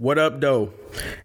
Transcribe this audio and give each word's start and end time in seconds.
What 0.00 0.18
up, 0.18 0.40
though? 0.40 0.72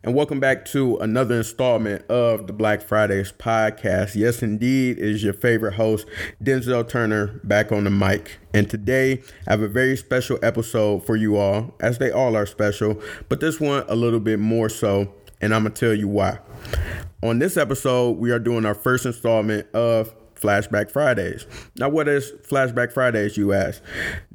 And 0.03 0.13
welcome 0.13 0.41
back 0.41 0.65
to 0.65 0.97
another 0.97 1.37
installment 1.37 2.05
of 2.11 2.45
the 2.45 2.51
Black 2.51 2.81
Fridays 2.81 3.31
podcast. 3.31 4.15
Yes, 4.15 4.43
indeed, 4.43 4.99
is 4.99 5.23
your 5.23 5.31
favorite 5.31 5.75
host, 5.75 6.05
Denzell 6.43 6.85
Turner, 6.85 7.39
back 7.45 7.71
on 7.71 7.85
the 7.85 7.89
mic. 7.89 8.37
And 8.53 8.69
today, 8.69 9.23
I 9.47 9.51
have 9.51 9.61
a 9.61 9.69
very 9.69 9.95
special 9.95 10.37
episode 10.43 11.05
for 11.05 11.15
you 11.15 11.37
all, 11.37 11.73
as 11.79 11.99
they 11.99 12.11
all 12.11 12.35
are 12.35 12.45
special, 12.45 13.01
but 13.29 13.39
this 13.39 13.61
one 13.61 13.85
a 13.87 13.95
little 13.95 14.19
bit 14.19 14.39
more 14.39 14.67
so, 14.67 15.09
and 15.39 15.55
I'm 15.55 15.63
gonna 15.63 15.73
tell 15.73 15.93
you 15.93 16.09
why. 16.09 16.39
On 17.23 17.39
this 17.39 17.55
episode, 17.55 18.17
we 18.17 18.31
are 18.31 18.39
doing 18.39 18.65
our 18.65 18.75
first 18.75 19.05
installment 19.05 19.73
of 19.73 20.13
Flashback 20.45 20.91
Fridays. 20.91 21.47
Now, 21.75 21.89
what 21.89 22.07
is 22.07 22.31
Flashback 22.47 22.91
Fridays, 22.91 23.35
you 23.35 23.51
ask? 23.51 23.81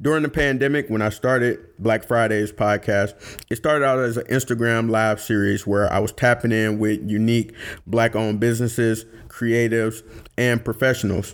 During 0.01 0.23
the 0.23 0.29
pandemic, 0.29 0.89
when 0.89 1.01
I 1.01 1.07
started 1.07 1.59
Black 1.79 2.03
Fridays 2.03 2.51
podcast, 2.51 3.13
it 3.49 3.55
started 3.55 3.85
out 3.85 3.99
as 3.99 4.17
an 4.17 4.25
Instagram 4.25 4.89
live 4.89 5.21
series 5.21 5.65
where 5.65 5.91
I 5.91 5.99
was 5.99 6.11
tapping 6.11 6.51
in 6.51 6.79
with 6.79 7.09
unique 7.09 7.55
black 7.87 8.13
owned 8.15 8.41
businesses, 8.41 9.05
creatives, 9.29 10.03
and 10.37 10.63
professionals. 10.63 11.33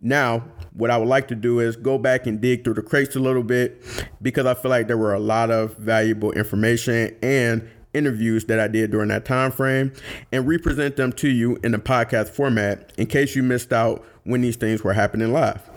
Now, 0.00 0.44
what 0.74 0.92
I 0.92 0.96
would 0.96 1.08
like 1.08 1.26
to 1.28 1.34
do 1.34 1.58
is 1.58 1.74
go 1.74 1.98
back 1.98 2.28
and 2.28 2.40
dig 2.40 2.62
through 2.62 2.74
the 2.74 2.82
crates 2.82 3.16
a 3.16 3.20
little 3.20 3.42
bit 3.42 3.82
because 4.22 4.46
I 4.46 4.54
feel 4.54 4.70
like 4.70 4.86
there 4.86 4.98
were 4.98 5.14
a 5.14 5.20
lot 5.20 5.50
of 5.50 5.76
valuable 5.76 6.30
information 6.32 7.16
and 7.20 7.68
interviews 7.94 8.44
that 8.46 8.60
I 8.60 8.68
did 8.68 8.90
during 8.90 9.08
that 9.08 9.24
time 9.24 9.52
frame 9.52 9.92
and 10.32 10.46
represent 10.46 10.96
them 10.96 11.12
to 11.14 11.28
you 11.28 11.58
in 11.62 11.72
the 11.72 11.78
podcast 11.78 12.28
format 12.28 12.92
in 12.98 13.06
case 13.06 13.34
you 13.34 13.42
missed 13.42 13.72
out 13.72 14.04
when 14.24 14.40
these 14.40 14.56
things 14.56 14.82
were 14.82 14.92
happening 14.92 15.32
live. 15.32 15.70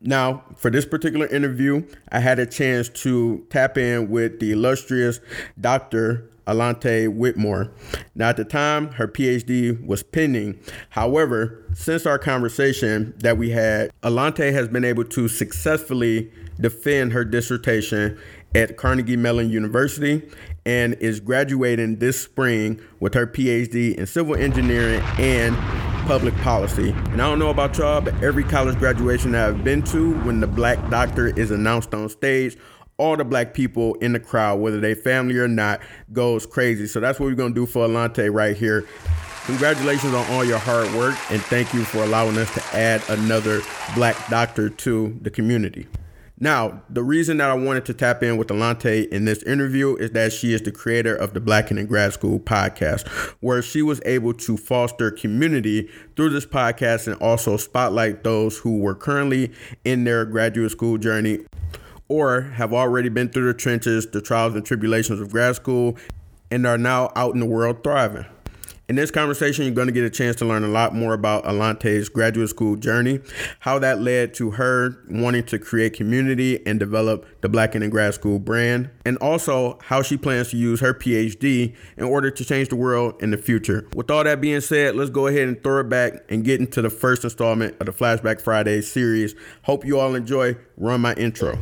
Now, 0.00 0.44
for 0.56 0.70
this 0.70 0.86
particular 0.86 1.26
interview, 1.26 1.86
I 2.10 2.20
had 2.20 2.38
a 2.38 2.46
chance 2.46 2.88
to 2.90 3.44
tap 3.50 3.76
in 3.76 4.08
with 4.08 4.40
the 4.40 4.52
illustrious 4.52 5.20
Dr. 5.60 6.30
Allanté 6.46 7.12
Whitmore. 7.12 7.70
Now, 8.14 8.30
at 8.30 8.36
the 8.36 8.44
time, 8.44 8.88
her 8.92 9.06
PhD 9.06 9.84
was 9.84 10.02
pending. 10.02 10.58
However, 10.88 11.62
since 11.74 12.06
our 12.06 12.18
conversation 12.18 13.14
that 13.18 13.36
we 13.36 13.50
had, 13.50 13.90
Allanté 14.02 14.52
has 14.52 14.68
been 14.68 14.84
able 14.84 15.04
to 15.04 15.28
successfully 15.28 16.32
defend 16.58 17.12
her 17.12 17.24
dissertation 17.24 18.18
at 18.54 18.76
Carnegie 18.76 19.16
Mellon 19.16 19.50
University 19.50 20.22
and 20.64 20.94
is 20.94 21.20
graduating 21.20 21.96
this 21.96 22.20
spring 22.20 22.80
with 22.98 23.14
her 23.14 23.26
PhD 23.26 23.94
in 23.94 24.06
civil 24.06 24.34
engineering 24.34 25.02
and 25.18 25.56
public 26.08 26.34
policy. 26.36 26.88
And 26.88 27.20
I 27.20 27.28
don't 27.28 27.38
know 27.38 27.50
about 27.50 27.76
y'all, 27.76 28.00
but 28.00 28.14
every 28.22 28.42
college 28.42 28.78
graduation 28.78 29.32
that 29.32 29.46
I've 29.46 29.62
been 29.62 29.82
to, 29.82 30.18
when 30.20 30.40
the 30.40 30.46
black 30.46 30.78
doctor 30.88 31.26
is 31.38 31.50
announced 31.50 31.92
on 31.92 32.08
stage, 32.08 32.56
all 32.96 33.14
the 33.14 33.26
black 33.26 33.52
people 33.52 33.92
in 33.96 34.14
the 34.14 34.18
crowd, 34.18 34.58
whether 34.58 34.80
they 34.80 34.94
family 34.94 35.36
or 35.36 35.48
not, 35.48 35.82
goes 36.14 36.46
crazy. 36.46 36.86
So 36.86 36.98
that's 36.98 37.20
what 37.20 37.26
we're 37.26 37.34
gonna 37.34 37.52
do 37.52 37.66
for 37.66 37.86
Allanté 37.86 38.32
right 38.32 38.56
here. 38.56 38.86
Congratulations 39.44 40.14
on 40.14 40.26
all 40.30 40.46
your 40.46 40.56
hard 40.56 40.90
work, 40.94 41.14
and 41.30 41.42
thank 41.42 41.74
you 41.74 41.84
for 41.84 41.98
allowing 41.98 42.38
us 42.38 42.52
to 42.54 42.64
add 42.74 43.02
another 43.10 43.60
black 43.94 44.16
doctor 44.30 44.70
to 44.70 45.14
the 45.20 45.28
community. 45.28 45.86
Now, 46.40 46.82
the 46.88 47.02
reason 47.02 47.38
that 47.38 47.50
I 47.50 47.54
wanted 47.54 47.84
to 47.86 47.94
tap 47.94 48.22
in 48.22 48.36
with 48.36 48.48
Allanté 48.48 49.08
in 49.08 49.24
this 49.24 49.42
interview 49.42 49.96
is 49.96 50.12
that 50.12 50.32
she 50.32 50.52
is 50.52 50.62
the 50.62 50.70
creator 50.70 51.14
of 51.14 51.34
the 51.34 51.40
Black 51.40 51.72
in 51.72 51.84
Grad 51.86 52.12
School 52.12 52.38
podcast, 52.38 53.08
where 53.40 53.60
she 53.60 53.82
was 53.82 54.00
able 54.04 54.32
to 54.34 54.56
foster 54.56 55.10
community 55.10 55.88
through 56.14 56.30
this 56.30 56.46
podcast 56.46 57.08
and 57.08 57.20
also 57.20 57.56
spotlight 57.56 58.22
those 58.22 58.58
who 58.58 58.78
were 58.78 58.94
currently 58.94 59.52
in 59.84 60.04
their 60.04 60.24
graduate 60.24 60.70
school 60.70 60.96
journey 60.96 61.40
or 62.08 62.42
have 62.42 62.72
already 62.72 63.08
been 63.08 63.28
through 63.28 63.46
the 63.46 63.58
trenches, 63.58 64.06
the 64.06 64.22
trials 64.22 64.54
and 64.54 64.64
tribulations 64.64 65.20
of 65.20 65.30
grad 65.30 65.56
school, 65.56 65.96
and 66.50 66.66
are 66.66 66.78
now 66.78 67.10
out 67.16 67.34
in 67.34 67.40
the 67.40 67.46
world 67.46 67.82
thriving. 67.82 68.24
In 68.88 68.96
this 68.96 69.10
conversation, 69.10 69.66
you're 69.66 69.74
going 69.74 69.88
to 69.88 69.92
get 69.92 70.04
a 70.04 70.08
chance 70.08 70.34
to 70.36 70.46
learn 70.46 70.64
a 70.64 70.68
lot 70.68 70.94
more 70.94 71.12
about 71.12 71.44
Allanté's 71.44 72.08
graduate 72.08 72.48
school 72.48 72.74
journey, 72.74 73.20
how 73.60 73.78
that 73.80 74.00
led 74.00 74.32
to 74.34 74.52
her 74.52 74.96
wanting 75.10 75.44
to 75.44 75.58
create 75.58 75.92
community 75.92 76.66
and 76.66 76.80
develop 76.80 77.26
the 77.42 77.50
Black 77.50 77.74
in 77.74 77.90
Grad 77.90 78.14
School 78.14 78.38
brand, 78.38 78.88
and 79.04 79.18
also 79.18 79.78
how 79.82 80.00
she 80.00 80.16
plans 80.16 80.48
to 80.52 80.56
use 80.56 80.80
her 80.80 80.94
PhD 80.94 81.76
in 81.98 82.04
order 82.04 82.30
to 82.30 82.44
change 82.46 82.70
the 82.70 82.76
world 82.76 83.22
in 83.22 83.30
the 83.30 83.36
future. 83.36 83.86
With 83.94 84.10
all 84.10 84.24
that 84.24 84.40
being 84.40 84.62
said, 84.62 84.96
let's 84.96 85.10
go 85.10 85.26
ahead 85.26 85.48
and 85.48 85.62
throw 85.62 85.80
it 85.80 85.90
back 85.90 86.24
and 86.30 86.42
get 86.42 86.58
into 86.58 86.80
the 86.80 86.88
first 86.88 87.24
installment 87.24 87.76
of 87.80 87.84
the 87.84 87.92
Flashback 87.92 88.40
Friday 88.40 88.80
series. 88.80 89.34
Hope 89.64 89.84
you 89.84 90.00
all 90.00 90.14
enjoy. 90.14 90.56
Run 90.78 91.02
my 91.02 91.12
intro. 91.12 91.58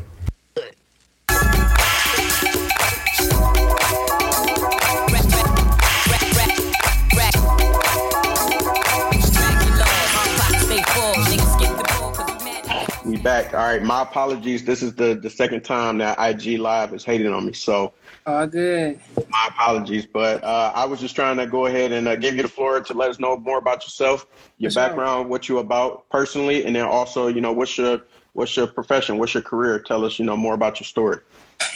Back. 13.27 13.55
All 13.55 13.59
right. 13.59 13.83
My 13.83 14.03
apologies. 14.03 14.65
This 14.65 14.85
is 14.85 14.95
the 14.95 15.19
the 15.21 15.29
second 15.29 15.63
time 15.63 15.99
that 15.99 16.17
IG 16.17 16.61
Live 16.61 16.95
is 16.95 17.05
hating 17.05 17.27
on 17.27 17.45
me. 17.45 17.53
So 17.53 17.93
all 18.25 18.47
good. 18.47 19.01
My 19.29 19.49
apologies, 19.49 20.07
but 20.07 20.45
uh, 20.45 20.71
I 20.73 20.85
was 20.85 21.01
just 21.01 21.17
trying 21.17 21.37
to 21.39 21.47
go 21.47 21.67
ahead 21.67 21.91
and 21.91 22.07
uh, 22.07 22.15
give 22.15 22.37
you 22.37 22.43
the 22.43 22.49
floor 22.49 22.81
to 22.81 22.95
let 22.95 23.11
us 23.11 23.19
know 23.19 23.37
more 23.37 23.59
about 23.59 23.83
yourself, 23.83 24.27
your 24.59 24.71
For 24.71 24.77
background, 24.77 25.29
what 25.29 25.49
you're 25.49 25.61
about 25.61 26.09
personally, 26.09 26.65
and 26.65 26.77
then 26.77 26.85
also, 26.85 27.27
you 27.27 27.41
know, 27.41 27.53
what's 27.53 27.77
your 27.77 28.03
what's 28.35 28.57
your 28.57 28.69
profession, 28.69 29.19
what's 29.19 29.35
your 29.35 29.43
career? 29.43 29.81
Tell 29.81 30.05
us, 30.05 30.21
you 30.21 30.25
know, 30.25 30.37
more 30.37 30.55
about 30.55 30.79
your 30.79 30.87
story. 30.87 31.19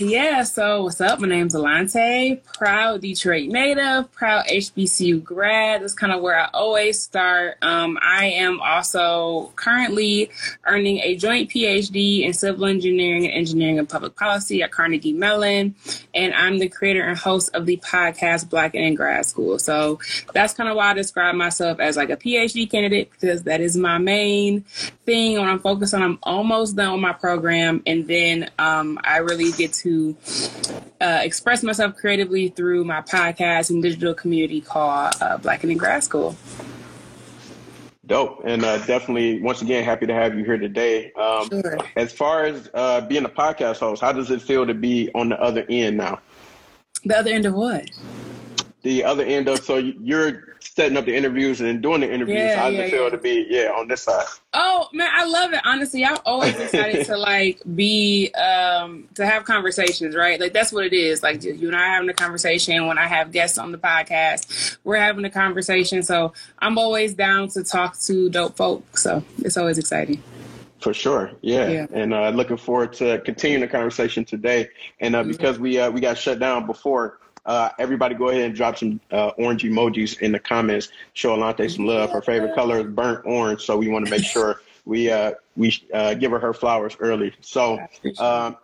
Yeah, 0.00 0.44
so 0.44 0.84
what's 0.84 1.00
up? 1.02 1.20
My 1.20 1.28
name's 1.28 1.54
Allanté, 1.54 2.42
proud 2.54 3.02
Detroit 3.02 3.48
native, 3.48 4.10
proud 4.12 4.46
HBCU 4.46 5.22
grad. 5.22 5.82
That's 5.82 5.92
kind 5.92 6.10
of 6.10 6.22
where 6.22 6.40
I 6.40 6.48
always 6.54 7.02
start. 7.02 7.58
Um, 7.60 7.98
I 8.00 8.26
am 8.26 8.60
also 8.60 9.52
currently 9.56 10.30
earning 10.64 11.00
a 11.00 11.16
joint 11.16 11.50
PhD 11.50 12.22
in 12.22 12.32
civil 12.32 12.64
engineering 12.64 13.26
and 13.26 13.34
engineering 13.34 13.78
and 13.78 13.86
public 13.86 14.16
policy 14.16 14.62
at 14.62 14.70
Carnegie 14.70 15.12
Mellon, 15.12 15.74
and 16.14 16.32
I'm 16.32 16.58
the 16.58 16.68
creator 16.68 17.02
and 17.02 17.18
host 17.18 17.50
of 17.54 17.66
the 17.66 17.76
podcast 17.76 18.48
Black 18.48 18.74
in 18.74 18.94
Grad 18.94 19.26
School. 19.26 19.58
So 19.58 20.00
that's 20.32 20.54
kind 20.54 20.70
of 20.70 20.76
why 20.76 20.92
I 20.92 20.94
describe 20.94 21.34
myself 21.34 21.78
as 21.78 21.98
like 21.98 22.08
a 22.08 22.16
PhD 22.16 22.70
candidate 22.70 23.10
because 23.10 23.42
that 23.42 23.60
is 23.60 23.76
my 23.76 23.98
main 23.98 24.62
thing 25.04 25.38
when 25.38 25.48
I'm 25.48 25.58
focused 25.58 25.92
on. 25.92 26.02
I'm 26.02 26.18
almost 26.22 26.74
done 26.76 26.92
with 26.92 27.02
my 27.02 27.12
program, 27.12 27.82
and 27.86 28.06
then 28.06 28.50
um, 28.58 28.98
I 29.04 29.18
really 29.18 29.52
get 29.52 29.69
to 29.72 30.16
uh, 31.00 31.20
express 31.22 31.62
myself 31.62 31.96
creatively 31.96 32.48
through 32.48 32.84
my 32.84 33.00
podcast 33.00 33.70
and 33.70 33.82
digital 33.82 34.14
community 34.14 34.60
called 34.60 35.14
uh, 35.20 35.38
Black 35.38 35.64
in 35.64 35.76
Grad 35.76 36.04
School. 36.04 36.36
Dope, 38.06 38.42
and 38.44 38.64
uh, 38.64 38.78
definitely, 38.86 39.40
once 39.40 39.62
again, 39.62 39.84
happy 39.84 40.04
to 40.04 40.12
have 40.12 40.36
you 40.36 40.44
here 40.44 40.58
today. 40.58 41.12
Um, 41.12 41.48
sure. 41.48 41.78
As 41.94 42.12
far 42.12 42.44
as 42.44 42.68
uh, 42.74 43.02
being 43.02 43.24
a 43.24 43.28
podcast 43.28 43.78
host, 43.78 44.02
how 44.02 44.10
does 44.12 44.32
it 44.32 44.42
feel 44.42 44.66
to 44.66 44.74
be 44.74 45.08
on 45.14 45.28
the 45.28 45.40
other 45.40 45.64
end 45.68 45.96
now? 45.96 46.18
The 47.04 47.16
other 47.16 47.30
end 47.30 47.46
of 47.46 47.54
what? 47.54 47.88
The 48.82 49.04
other 49.04 49.24
end 49.24 49.48
of 49.48 49.62
so 49.62 49.76
you're 49.76 50.56
setting 50.60 50.96
up 50.96 51.04
the 51.04 51.14
interviews 51.14 51.60
and 51.60 51.68
then 51.68 51.80
doing 51.82 52.00
the 52.00 52.12
interviews. 52.12 52.38
Yeah, 52.38 52.56
How 52.56 52.70
does 52.70 52.78
yeah, 52.78 52.84
it 52.84 52.90
feel 52.90 53.04
yeah. 53.04 53.08
to 53.10 53.18
be 53.18 53.46
yeah 53.48 53.72
on 53.76 53.88
this 53.88 54.02
side? 54.02 54.26
Oh 54.54 54.88
man, 54.92 55.10
I 55.12 55.24
love 55.24 55.52
it. 55.52 55.60
Honestly, 55.64 56.04
I'm 56.04 56.18
always 56.24 56.54
excited 56.58 57.04
to 57.06 57.16
like 57.18 57.60
be 57.74 58.30
um 58.32 59.08
to 59.14 59.26
have 59.26 59.44
conversations, 59.44 60.16
right? 60.16 60.40
Like 60.40 60.54
that's 60.54 60.72
what 60.72 60.86
it 60.86 60.94
is. 60.94 61.22
Like 61.22 61.42
you 61.44 61.68
and 61.68 61.76
I 61.76 61.88
having 61.88 62.08
a 62.08 62.14
conversation 62.14 62.86
when 62.86 62.96
I 62.96 63.06
have 63.06 63.32
guests 63.32 63.58
on 63.58 63.72
the 63.72 63.78
podcast. 63.78 64.78
We're 64.84 64.96
having 64.96 65.24
a 65.24 65.30
conversation. 65.30 66.02
So 66.02 66.32
I'm 66.58 66.78
always 66.78 67.12
down 67.14 67.48
to 67.48 67.62
talk 67.62 67.98
to 68.00 68.30
dope 68.30 68.56
folk. 68.56 68.96
So 68.96 69.22
it's 69.38 69.56
always 69.56 69.78
exciting. 69.78 70.22
For 70.80 70.94
sure, 70.94 71.30
yeah, 71.42 71.68
yeah. 71.68 71.86
and 71.92 72.14
uh, 72.14 72.30
looking 72.30 72.56
forward 72.56 72.94
to 72.94 73.20
continuing 73.20 73.60
the 73.60 73.68
conversation 73.68 74.24
today. 74.24 74.70
And 74.98 75.14
uh, 75.14 75.20
mm-hmm. 75.20 75.32
because 75.32 75.58
we 75.58 75.78
uh, 75.78 75.90
we 75.90 76.00
got 76.00 76.16
shut 76.16 76.38
down 76.38 76.64
before, 76.64 77.18
uh, 77.50 77.68
everybody 77.80 78.14
go 78.14 78.28
ahead 78.28 78.42
and 78.42 78.54
drop 78.54 78.78
some 78.78 79.00
uh, 79.10 79.32
orange 79.36 79.64
emojis 79.64 80.20
in 80.20 80.30
the 80.30 80.38
comments. 80.38 80.90
Show 81.14 81.36
Allanté 81.36 81.68
some 81.68 81.84
love. 81.84 82.10
Her 82.10 82.22
favorite 82.22 82.54
color 82.54 82.78
is 82.78 82.86
burnt 82.86 83.26
orange, 83.26 83.62
so 83.62 83.76
we 83.76 83.88
want 83.88 84.04
to 84.04 84.10
make 84.10 84.24
sure 84.24 84.62
we 84.84 85.10
uh, 85.10 85.32
we 85.56 85.74
uh, 85.92 86.14
give 86.14 86.30
her 86.30 86.38
her 86.38 86.54
flowers 86.54 86.96
early. 87.00 87.34
So, 87.40 87.84
um, 88.20 88.56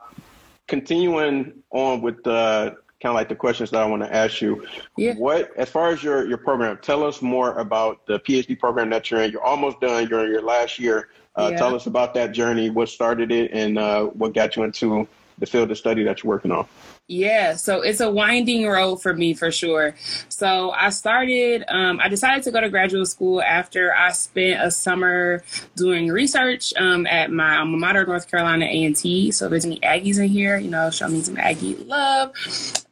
continuing 0.68 1.64
on 1.70 2.00
with 2.00 2.22
the 2.22 2.76
kind 3.02 3.10
of 3.10 3.14
like 3.14 3.28
the 3.28 3.34
questions 3.34 3.72
that 3.72 3.82
I 3.82 3.86
want 3.86 4.02
to 4.04 4.14
ask 4.14 4.40
you. 4.40 4.64
Yeah. 4.96 5.14
What, 5.14 5.50
as 5.56 5.68
far 5.68 5.88
as 5.88 6.04
your 6.04 6.24
your 6.28 6.38
program, 6.38 6.78
tell 6.80 7.02
us 7.02 7.20
more 7.20 7.58
about 7.58 8.06
the 8.06 8.20
PhD 8.20 8.56
program 8.56 8.88
that 8.90 9.10
you're 9.10 9.20
in. 9.22 9.32
You're 9.32 9.42
almost 9.42 9.80
done. 9.80 10.06
You're 10.08 10.26
in 10.26 10.30
your 10.30 10.42
last 10.42 10.78
year. 10.78 11.08
Uh, 11.34 11.48
yeah. 11.50 11.58
Tell 11.58 11.74
us 11.74 11.86
about 11.86 12.14
that 12.14 12.30
journey. 12.30 12.70
What 12.70 12.88
started 12.88 13.32
it, 13.32 13.50
and 13.52 13.78
uh, 13.78 14.04
what 14.04 14.32
got 14.32 14.54
you 14.54 14.62
into 14.62 15.08
the 15.38 15.46
field 15.46 15.72
of 15.72 15.76
study 15.76 16.04
that 16.04 16.22
you're 16.22 16.30
working 16.30 16.52
on. 16.52 16.68
Yeah, 17.08 17.54
so 17.54 17.82
it's 17.82 18.00
a 18.00 18.10
winding 18.10 18.66
road 18.66 18.96
for 19.00 19.14
me 19.14 19.32
for 19.32 19.52
sure. 19.52 19.94
So 20.28 20.72
I 20.72 20.90
started, 20.90 21.64
um, 21.68 22.00
I 22.02 22.08
decided 22.08 22.42
to 22.44 22.50
go 22.50 22.60
to 22.60 22.68
graduate 22.68 23.06
school 23.06 23.40
after 23.40 23.94
I 23.94 24.10
spent 24.10 24.60
a 24.60 24.72
summer 24.72 25.44
doing 25.76 26.08
research 26.08 26.74
um, 26.76 27.06
at 27.06 27.30
my 27.30 27.58
alma 27.58 27.76
mater, 27.76 28.04
North 28.04 28.28
Carolina 28.28 28.64
A&T. 28.64 29.30
So 29.30 29.44
if 29.44 29.50
there's 29.50 29.64
any 29.64 29.78
Aggies 29.80 30.18
in 30.18 30.28
here, 30.28 30.58
you 30.58 30.68
know, 30.68 30.90
show 30.90 31.06
me 31.06 31.22
some 31.22 31.36
Aggie 31.38 31.76
love. 31.76 32.32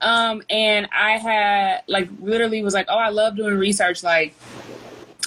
Um, 0.00 0.43
and 0.49 0.88
I 0.93 1.19
had 1.19 1.82
like 1.88 2.08
literally 2.20 2.62
was 2.62 2.75
like, 2.75 2.87
oh, 2.88 2.99
I 2.99 3.08
love 3.08 3.34
doing 3.34 3.55
research. 3.55 4.05
Like 4.05 4.37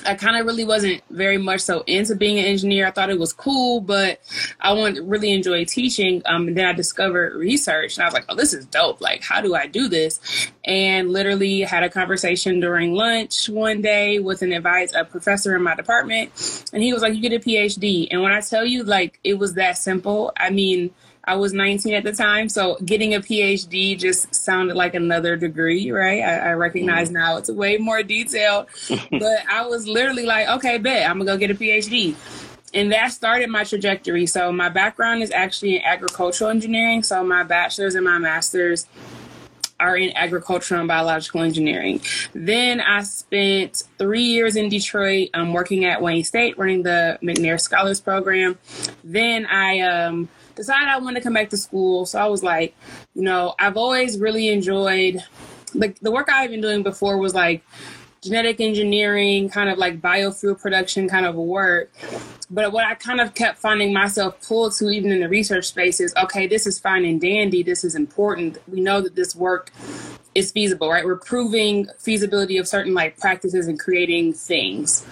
I 0.06 0.16
kind 0.16 0.38
of 0.38 0.46
really 0.46 0.64
wasn't 0.64 1.02
very 1.10 1.38
much 1.38 1.62
so 1.62 1.84
into 1.88 2.16
being 2.16 2.40
an 2.40 2.46
engineer. 2.46 2.88
I 2.88 2.92
thought 2.92 3.10
it 3.10 3.20
was 3.20 3.34
cool, 3.34 3.82
but 3.82 4.20
I 4.60 4.74
wanted 4.74 5.04
really 5.04 5.32
enjoy 5.32 5.66
teaching. 5.66 6.22
Um, 6.26 6.48
and 6.48 6.58
then 6.58 6.66
I 6.66 6.74
discovered 6.74 7.36
research, 7.36 7.98
and 7.98 8.04
I 8.04 8.08
was 8.08 8.14
like, 8.14 8.26
"Oh, 8.30 8.36
this 8.36 8.54
is 8.54 8.66
dope! 8.66 9.02
Like, 9.02 9.24
how 9.24 9.42
do 9.42 9.56
I 9.56 9.68
do 9.68 9.88
this?" 9.88 10.20
And 10.66 11.12
literally 11.12 11.62
had 11.62 11.84
a 11.84 11.90
conversation 11.90 12.60
during 12.60 12.94
lunch 12.94 13.50
one 13.50 13.82
day 13.82 14.20
with 14.20 14.42
an 14.42 14.52
advice 14.54 14.94
a 14.94 15.06
professor 15.06 15.56
in 15.56 15.64
my 15.64 15.76
department, 15.76 16.32
and 16.74 16.84
he 16.84 16.94
was 16.94 17.02
like, 17.02 17.14
"You 17.14 17.22
get 17.22 17.34
a 17.34 17.40
PhD." 17.40 18.08
And 18.12 18.22
when 18.22 18.32
I 18.32 18.42
tell 18.42 18.66
you, 18.66 18.84
like, 18.84 19.20
it 19.24 19.38
was 19.38 19.54
that 19.56 19.78
simple. 19.78 20.32
I 20.38 20.50
mean 20.50 20.92
I 21.28 21.36
was 21.36 21.52
19 21.52 21.94
at 21.94 22.06
the 22.06 22.14
time, 22.14 22.48
so 22.48 22.78
getting 22.86 23.14
a 23.14 23.20
PhD 23.20 24.00
just 24.00 24.34
sounded 24.34 24.78
like 24.78 24.96
another 24.96 25.36
degree, 25.36 25.92
right? 25.92 26.24
I, 26.24 26.38
I 26.38 26.54
recognize 26.54 27.10
mm 27.10 27.18
now 27.18 27.38
it's 27.38 27.50
way 27.50 27.78
more 27.78 28.04
detailed, 28.04 28.68
but 29.12 29.40
I 29.50 29.66
was 29.66 29.88
literally 29.88 30.26
like, 30.26 30.48
okay, 30.48 30.78
bet 30.78 31.10
I'm 31.10 31.18
gonna 31.18 31.26
go 31.26 31.38
get 31.38 31.50
a 31.50 31.56
PhD. 31.56 32.16
And 32.74 32.92
that 32.92 33.12
started 33.12 33.50
my 33.50 33.64
trajectory. 33.64 34.26
So 34.28 34.52
my 34.52 34.70
background 34.70 35.24
is 35.24 35.32
actually 35.32 35.78
in 35.78 35.82
agricultural 35.84 36.52
engineering. 36.52 37.02
So 37.02 37.24
my 37.24 37.44
bachelor's 37.44 37.96
and 37.96 38.06
my 38.06 38.20
master's 38.20 38.86
are 39.80 39.96
in 39.96 40.16
agricultural 40.16 40.82
and 40.82 40.88
biological 40.88 41.42
engineering. 41.42 42.02
Then 42.34 42.82
I 42.82 43.04
spent 43.04 43.84
three 43.98 44.24
years 44.24 44.56
in 44.56 44.70
Detroit 44.70 45.30
um, 45.34 45.54
working 45.54 45.86
at 45.86 46.02
Wayne 46.02 46.24
State, 46.24 46.58
running 46.58 46.84
the 46.84 47.20
McNair 47.22 47.60
Scholars 47.60 48.02
Program. 48.02 48.58
Then 49.04 49.46
I 49.46 49.82
um, 49.82 50.30
decided 50.58 50.90
I 50.90 50.98
wanted 50.98 51.20
to 51.20 51.24
come 51.24 51.34
back 51.34 51.50
to 51.52 51.58
school. 51.58 52.06
So 52.06 52.20
I 52.20 52.28
was 52.28 52.44
like, 52.44 52.76
you 53.16 53.22
know, 53.22 53.56
I've 53.58 53.78
always 53.78 54.20
really 54.20 54.50
enjoyed 54.50 55.24
like 55.74 56.00
the 56.00 56.12
work 56.12 56.30
I've 56.30 56.50
been 56.50 56.62
doing 56.62 56.84
before 56.84 57.18
was 57.18 57.34
like 57.34 57.64
genetic 58.22 58.60
engineering, 58.60 59.50
kind 59.50 59.70
of 59.70 59.78
like 59.78 60.02
biofuel 60.02 60.60
production 60.60 61.08
kind 61.08 61.26
of 61.26 61.36
work. 61.36 61.94
But 62.50 62.72
what 62.72 62.86
I 62.86 62.96
kind 62.96 63.22
of 63.22 63.34
kept 63.34 63.60
finding 63.60 63.94
myself 63.94 64.42
pulled 64.46 64.74
to, 64.76 64.90
even 64.90 65.12
in 65.12 65.20
the 65.20 65.30
research 65.30 65.66
space, 65.66 66.00
is 66.00 66.14
okay, 66.16 66.48
this 66.48 66.66
is 66.66 66.80
fine 66.80 67.06
and 67.06 67.22
dandy. 67.22 67.64
This 67.64 67.84
is 67.84 67.96
important. 67.96 68.58
We 68.68 68.82
know 68.82 69.02
that 69.02 69.16
this 69.16 69.36
work 69.36 69.72
is 70.34 70.52
feasible, 70.52 70.90
right? 70.90 71.06
We're 71.06 71.18
proving 71.18 71.88
feasibility 72.00 72.58
of 72.58 72.68
certain 72.68 72.94
like 72.94 73.18
practices 73.18 73.68
and 73.68 73.80
creating 73.80 74.34
things 74.34 75.06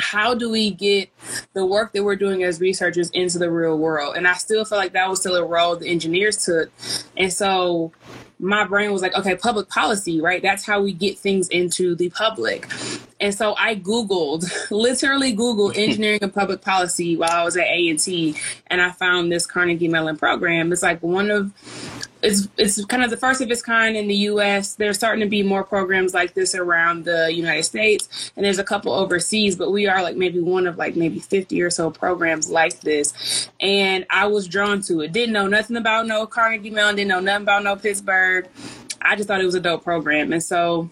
how 0.00 0.34
do 0.34 0.50
we 0.50 0.70
get 0.70 1.10
the 1.52 1.64
work 1.64 1.92
that 1.92 2.04
we're 2.04 2.16
doing 2.16 2.42
as 2.42 2.60
researchers 2.60 3.10
into 3.10 3.38
the 3.38 3.50
real 3.50 3.78
world? 3.78 4.16
And 4.16 4.26
I 4.26 4.34
still 4.34 4.64
feel 4.64 4.78
like 4.78 4.92
that 4.92 5.08
was 5.08 5.20
still 5.20 5.36
a 5.36 5.44
role 5.44 5.76
the 5.76 5.88
engineers 5.88 6.44
took. 6.44 6.70
And 7.16 7.32
so 7.32 7.92
my 8.38 8.64
brain 8.64 8.92
was 8.92 9.02
like, 9.02 9.14
okay, 9.14 9.36
public 9.36 9.68
policy, 9.68 10.20
right? 10.20 10.42
That's 10.42 10.64
how 10.64 10.82
we 10.82 10.92
get 10.92 11.18
things 11.18 11.48
into 11.48 11.94
the 11.94 12.10
public. 12.10 12.68
And 13.20 13.34
so 13.34 13.54
I 13.56 13.76
Googled, 13.76 14.44
literally 14.70 15.34
Googled 15.34 15.76
engineering 15.76 16.18
and 16.22 16.34
public 16.34 16.60
policy 16.60 17.16
while 17.16 17.30
I 17.30 17.44
was 17.44 17.56
at 17.56 17.66
A&T, 17.66 18.36
and 18.66 18.82
I 18.82 18.90
found 18.90 19.30
this 19.30 19.46
Carnegie 19.46 19.88
Mellon 19.88 20.16
program. 20.16 20.72
It's 20.72 20.82
like 20.82 21.02
one 21.02 21.30
of 21.30 21.52
it's 22.24 22.48
it's 22.56 22.84
kind 22.86 23.04
of 23.04 23.10
the 23.10 23.16
first 23.16 23.40
of 23.40 23.50
its 23.50 23.62
kind 23.62 23.96
in 23.96 24.08
the 24.08 24.14
U.S. 24.14 24.74
There's 24.74 24.96
starting 24.96 25.20
to 25.20 25.28
be 25.28 25.42
more 25.42 25.62
programs 25.62 26.14
like 26.14 26.34
this 26.34 26.54
around 26.54 27.04
the 27.04 27.32
United 27.32 27.64
States, 27.64 28.32
and 28.36 28.44
there's 28.44 28.58
a 28.58 28.64
couple 28.64 28.92
overseas. 28.92 29.56
But 29.56 29.70
we 29.70 29.86
are 29.86 30.02
like 30.02 30.16
maybe 30.16 30.40
one 30.40 30.66
of 30.66 30.78
like 30.78 30.96
maybe 30.96 31.20
50 31.20 31.60
or 31.62 31.70
so 31.70 31.90
programs 31.90 32.50
like 32.50 32.80
this, 32.80 33.48
and 33.60 34.06
I 34.10 34.26
was 34.26 34.48
drawn 34.48 34.80
to 34.82 35.02
it. 35.02 35.12
Didn't 35.12 35.32
know 35.32 35.46
nothing 35.46 35.76
about 35.76 36.06
no 36.06 36.26
Carnegie 36.26 36.70
Mellon. 36.70 36.96
Didn't 36.96 37.08
know 37.08 37.20
nothing 37.20 37.42
about 37.42 37.62
no 37.62 37.76
Pittsburgh. 37.76 38.48
I 39.02 39.16
just 39.16 39.28
thought 39.28 39.40
it 39.40 39.46
was 39.46 39.54
a 39.54 39.60
dope 39.60 39.84
program, 39.84 40.32
and 40.32 40.42
so 40.42 40.90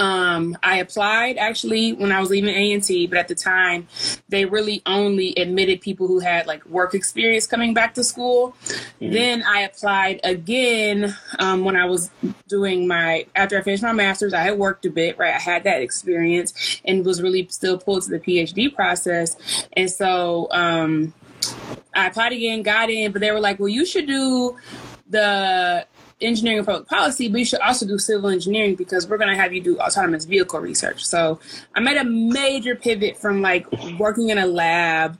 um, 0.00 0.56
I 0.62 0.78
applied 0.78 1.36
actually 1.36 1.92
when 1.92 2.10
I 2.10 2.20
was 2.20 2.30
leaving 2.30 2.48
A&T, 2.48 3.06
but 3.08 3.18
at 3.18 3.28
the 3.28 3.34
time 3.34 3.86
they 4.30 4.46
really 4.46 4.80
only 4.86 5.34
admitted 5.36 5.82
people 5.82 6.06
who 6.08 6.20
had 6.20 6.46
like 6.46 6.64
work 6.64 6.94
experience 6.94 7.46
coming 7.46 7.74
back 7.74 7.92
to 7.94 8.02
school. 8.02 8.56
Mm-hmm. 8.62 9.12
Then 9.12 9.42
I 9.42 9.60
applied 9.60 10.20
again 10.24 11.14
um, 11.38 11.64
when 11.64 11.76
I 11.76 11.84
was 11.84 12.10
doing 12.48 12.88
my 12.88 13.26
after 13.36 13.58
I 13.58 13.62
finished 13.62 13.82
my 13.82 13.92
master's. 13.92 14.32
I 14.32 14.40
had 14.40 14.58
worked 14.58 14.86
a 14.86 14.90
bit, 14.90 15.18
right? 15.18 15.34
I 15.34 15.38
had 15.38 15.64
that 15.64 15.82
experience 15.82 16.80
and 16.86 17.04
was 17.04 17.20
really 17.20 17.46
still 17.50 17.76
pulled 17.76 18.04
to 18.04 18.10
the 18.10 18.20
PhD 18.20 18.74
process, 18.74 19.36
and 19.74 19.90
so 19.90 20.48
um, 20.50 21.12
I 21.94 22.06
applied 22.06 22.32
again, 22.32 22.62
got 22.62 22.88
in, 22.88 23.12
but 23.12 23.20
they 23.20 23.32
were 23.32 23.40
like, 23.40 23.60
"Well, 23.60 23.68
you 23.68 23.84
should 23.84 24.06
do." 24.06 24.56
the 25.10 25.84
engineering 26.20 26.58
and 26.58 26.66
public 26.66 26.88
policy, 26.88 27.28
but 27.28 27.38
you 27.38 27.44
should 27.44 27.60
also 27.60 27.86
do 27.86 27.98
civil 27.98 28.30
engineering 28.30 28.74
because 28.74 29.08
we're 29.08 29.18
going 29.18 29.30
to 29.30 29.36
have 29.36 29.52
you 29.52 29.60
do 29.60 29.78
autonomous 29.78 30.24
vehicle 30.24 30.60
research. 30.60 31.04
So 31.04 31.40
I 31.74 31.80
made 31.80 31.96
a 31.96 32.04
major 32.04 32.74
pivot 32.74 33.16
from 33.16 33.42
like 33.42 33.66
working 33.98 34.30
in 34.30 34.38
a 34.38 34.46
lab, 34.46 35.18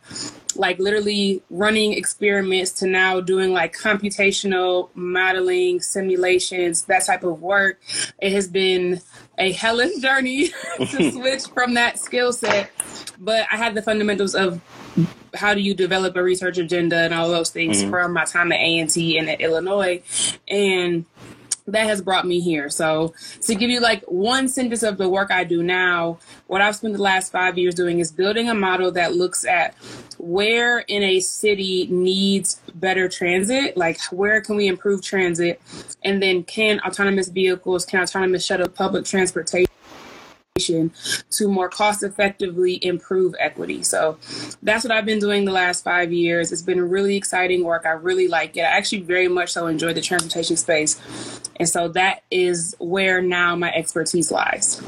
like 0.56 0.79
literally 0.79 1.43
running 1.50 1.93
experiments 1.93 2.73
to 2.73 2.87
now 2.87 3.20
doing 3.20 3.52
like 3.52 3.75
computational 3.75 4.91
modeling, 4.94 5.81
simulations, 5.81 6.85
that 6.85 7.06
type 7.06 7.25
of 7.25 7.41
work. 7.41 7.81
It 8.20 8.32
has 8.32 8.49
been 8.49 9.00
a 9.38 9.52
hellish 9.52 9.97
journey 10.00 10.49
to 10.79 11.11
switch 11.12 11.47
from 11.55 11.75
that 11.75 11.99
skill 11.99 12.32
set, 12.32 12.70
but 13.19 13.47
I 13.50 13.56
had 13.56 13.75
the 13.75 13.82
fundamentals 13.82 14.35
of 14.35 14.61
how 15.35 15.55
do 15.55 15.61
you 15.61 15.75
develop 15.75 16.17
a 16.17 16.23
research 16.23 16.59
agenda 16.59 16.97
and 16.97 17.15
all 17.15 17.29
those 17.29 17.51
things 17.51 17.79
mm-hmm. 17.79 17.91
from 17.91 18.13
my 18.13 18.25
time 18.25 18.53
at 18.53 18.61
A&T 18.61 19.19
and 19.19 19.31
at 19.31 19.41
Illinois. 19.41 20.03
And 20.49 21.05
that 21.67 21.87
has 21.87 22.03
brought 22.03 22.27
me 22.27 22.41
here. 22.41 22.69
So 22.69 23.15
to 23.43 23.55
give 23.55 23.71
you 23.71 23.81
like 23.81 24.03
one 24.05 24.49
sentence 24.49 24.83
of 24.83 24.99
the 24.99 25.09
work 25.09 25.31
I 25.31 25.45
do 25.45 25.63
now, 25.63 26.19
what 26.47 26.61
I've 26.61 26.77
spent 26.77 26.95
the 26.95 27.03
last 27.03 27.33
five 27.33 27.59
years 27.59 27.75
doing 27.75 28.01
is 28.01 28.11
building 28.11 28.49
a 28.49 28.55
model 28.55 28.91
that 28.93 29.15
looks 29.15 29.45
at 29.45 29.75
where 30.19 30.81
in 30.81 31.03
a 31.03 31.21
city 31.21 31.87
needs 31.91 32.61
better 32.75 33.09
transit, 33.09 33.77
like 33.77 34.01
where 34.11 34.41
can 34.41 34.57
we 34.57 34.67
improve 34.67 35.03
transit, 35.03 35.61
and 36.03 36.23
then 36.23 36.43
can 36.43 36.81
autonomous 36.81 37.29
vehicles, 37.29 37.85
can 37.85 38.03
autonomous 38.03 38.45
shuttle 38.45 38.69
public 38.69 39.05
transportation 39.05 39.70
to 40.61 41.49
more 41.49 41.69
cost 41.69 42.02
effectively 42.02 42.85
improve 42.85 43.35
equity. 43.38 43.82
So 43.82 44.19
that's 44.62 44.85
what 44.85 44.91
I've 44.93 45.06
been 45.06 45.19
doing 45.19 45.44
the 45.44 45.52
last 45.52 45.85
five 45.85 46.12
years. 46.12 46.52
It's 46.52 46.62
been 46.62 46.88
really 46.88 47.17
exciting 47.17 47.64
work. 47.64 47.87
I 47.87 47.91
really 47.91 48.29
like 48.29 48.56
it. 48.56 48.62
I 48.62 48.76
actually 48.76 49.02
very 49.02 49.29
much 49.29 49.52
so 49.52 49.67
enjoy 49.67 49.93
the 49.93 50.00
transportation 50.00 50.56
space. 50.56 51.00
And 51.56 51.69
so 51.69 51.88
that 51.88 52.23
is 52.31 52.75
where 52.79 53.23
now 53.23 53.56
my 53.56 53.73
expertise 53.73 54.31
lies. 54.31 54.82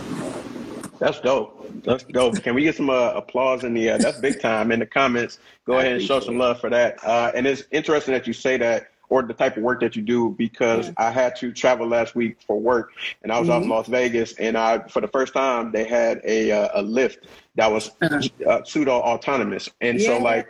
That's 0.98 1.20
dope. 1.20 1.58
That's 1.84 2.04
dope. 2.04 2.42
Can 2.42 2.54
we 2.54 2.62
get 2.62 2.76
some 2.76 2.90
uh, 2.90 3.12
applause 3.14 3.64
in 3.64 3.74
the? 3.74 3.90
Uh, 3.90 3.98
that's 3.98 4.20
big 4.20 4.40
time 4.40 4.70
in 4.70 4.78
the 4.78 4.86
comments. 4.86 5.38
Go 5.64 5.78
ahead 5.78 5.92
and 5.92 6.02
show 6.02 6.20
some 6.20 6.38
love 6.38 6.60
for 6.60 6.70
that. 6.70 7.02
Uh, 7.02 7.32
and 7.34 7.46
it's 7.46 7.64
interesting 7.72 8.14
that 8.14 8.26
you 8.26 8.32
say 8.32 8.56
that 8.58 8.91
or 9.12 9.22
the 9.22 9.34
type 9.34 9.58
of 9.58 9.62
work 9.62 9.78
that 9.78 9.94
you 9.94 10.00
do 10.00 10.30
because 10.38 10.86
yeah. 10.86 10.94
I 10.96 11.10
had 11.10 11.36
to 11.36 11.52
travel 11.52 11.86
last 11.86 12.14
week 12.14 12.38
for 12.46 12.58
work 12.58 12.92
and 13.22 13.30
I 13.30 13.38
was 13.38 13.46
mm-hmm. 13.46 13.56
out 13.56 13.62
in 13.64 13.68
Las 13.68 13.86
Vegas 13.86 14.32
and 14.38 14.56
I 14.56 14.78
for 14.88 15.02
the 15.02 15.08
first 15.08 15.34
time 15.34 15.70
they 15.70 15.84
had 15.84 16.22
a 16.24 16.50
uh, 16.50 16.80
a 16.80 16.82
Lyft 16.82 17.18
that 17.56 17.70
was 17.70 17.90
uh-huh. 18.00 18.22
uh, 18.48 18.64
pseudo 18.64 18.92
autonomous 18.92 19.68
and 19.82 20.00
yeah. 20.00 20.06
so 20.06 20.18
like 20.18 20.46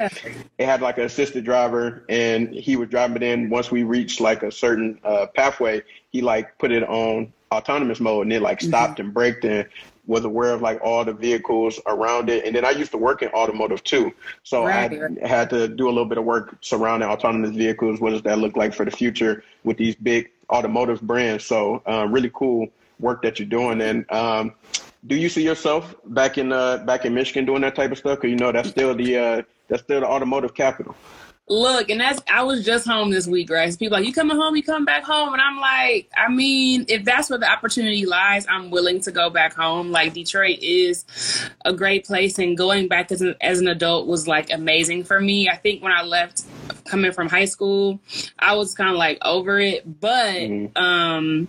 it 0.59 0.64
had 0.64 0.81
like 0.81 0.97
an 0.99 1.04
assisted 1.04 1.45
driver 1.45 2.04
and 2.09 2.54
he 2.54 2.76
was 2.76 2.88
driving 2.88 3.16
it 3.16 3.25
in 3.25 3.50
once 3.50 3.73
we 3.73 3.83
reached 3.83 4.21
like 4.21 4.45
a 4.45 4.52
certain 4.52 4.97
uh, 5.02 5.26
pathway 5.35 5.83
he 6.11 6.21
like 6.21 6.57
put 6.59 6.71
it 6.71 6.85
on 6.85 7.33
autonomous 7.50 7.99
mode 7.99 8.26
and 8.26 8.33
it 8.33 8.42
like 8.42 8.61
stopped 8.61 8.95
mm-hmm. 8.95 9.07
and 9.07 9.14
braked 9.14 9.45
and 9.45 9.69
was 10.06 10.25
aware 10.25 10.52
of 10.52 10.61
like 10.62 10.80
all 10.82 11.04
the 11.04 11.12
vehicles 11.12 11.78
around 11.87 12.28
it. 12.28 12.44
And 12.44 12.56
then 12.56 12.64
I 12.64 12.71
used 12.71 12.90
to 12.92 12.99
work 12.99 13.23
in 13.23 13.28
automotive 13.28 13.85
too. 13.85 14.12
So 14.42 14.64
right. 14.66 14.92
I 15.23 15.26
had 15.26 15.49
to 15.50 15.68
do 15.68 15.87
a 15.87 15.92
little 15.92 16.06
bit 16.06 16.18
of 16.18 16.25
work 16.25 16.56
surrounding 16.61 17.09
autonomous 17.09 17.52
vehicles. 17.52 18.00
What 18.00 18.11
does 18.11 18.23
that 18.23 18.38
look 18.38 18.56
like 18.56 18.75
for 18.75 18.85
the 18.85 18.90
future 18.90 19.44
with 19.64 19.76
these 19.76 19.94
big 19.94 20.30
automotive 20.50 21.00
brands? 21.02 21.44
So 21.44 21.82
uh, 21.87 22.06
really 22.09 22.30
cool 22.35 22.68
work 22.99 23.23
that 23.23 23.38
you're 23.38 23.49
doing. 23.49 23.80
And 23.80 24.11
um, 24.11 24.54
do 25.06 25.14
you 25.14 25.28
see 25.28 25.44
yourself 25.44 25.94
back 26.06 26.38
in 26.38 26.52
uh, 26.52 26.78
back 26.78 27.04
in 27.04 27.14
Michigan 27.14 27.44
doing 27.44 27.62
that 27.62 27.75
type 27.75 27.92
of 27.92 27.99
stuff? 27.99 28.18
Because 28.18 28.30
you 28.30 28.37
know 28.37 28.52
that's 28.52 28.68
still 28.68 28.94
the 28.94 29.16
uh, 29.16 29.42
that's 29.68 29.82
still 29.82 30.00
the 30.00 30.06
automotive 30.06 30.54
capital. 30.54 30.94
Look, 31.49 31.91
and 31.91 32.01
that's 32.01 32.23
I 32.31 32.45
was 32.45 32.65
just 32.65 32.87
home 32.87 33.11
this 33.11 33.27
week, 33.27 33.51
right? 33.51 33.77
People 33.77 33.99
like, 33.99 34.07
you 34.07 34.13
coming 34.13 34.37
home, 34.37 34.55
you 34.55 34.63
come 34.63 34.85
back 34.85 35.03
home, 35.03 35.33
and 35.33 35.43
I'm 35.43 35.59
like, 35.59 36.09
I 36.17 36.29
mean, 36.31 36.85
if 36.89 37.05
that's 37.05 37.29
where 37.29 37.39
the 37.39 37.51
opportunity 37.51 38.07
lies, 38.07 38.47
I'm 38.49 38.71
willing 38.71 39.01
to 39.03 39.13
go 39.13 39.29
back 39.29 39.53
home. 39.53 39.91
Like 39.91 40.15
Detroit 40.15 40.61
is 40.61 41.05
a 41.65 41.73
great 41.73 42.07
place, 42.07 42.39
and 42.39 42.57
going 42.57 42.87
back 42.87 43.11
as 43.11 43.21
an 43.23 43.35
as 43.41 43.61
an 43.61 43.69
adult 43.69 44.07
was 44.07 44.29
like 44.29 44.53
amazing 44.53 45.05
for 45.05 45.21
me. 45.21 45.49
I 45.49 45.57
think 45.57 45.83
when 45.83 45.93
I 45.93 46.03
left, 46.03 46.45
coming 46.85 47.13
from 47.13 47.29
high 47.29 47.47
school, 47.47 48.01
I 48.39 48.55
was 48.55 48.75
kind 48.75 48.91
of 48.91 48.97
like 48.97 49.19
over 49.23 49.59
it, 49.59 50.01
but 50.01 50.35
mm-hmm. 50.37 50.77
um 50.83 51.49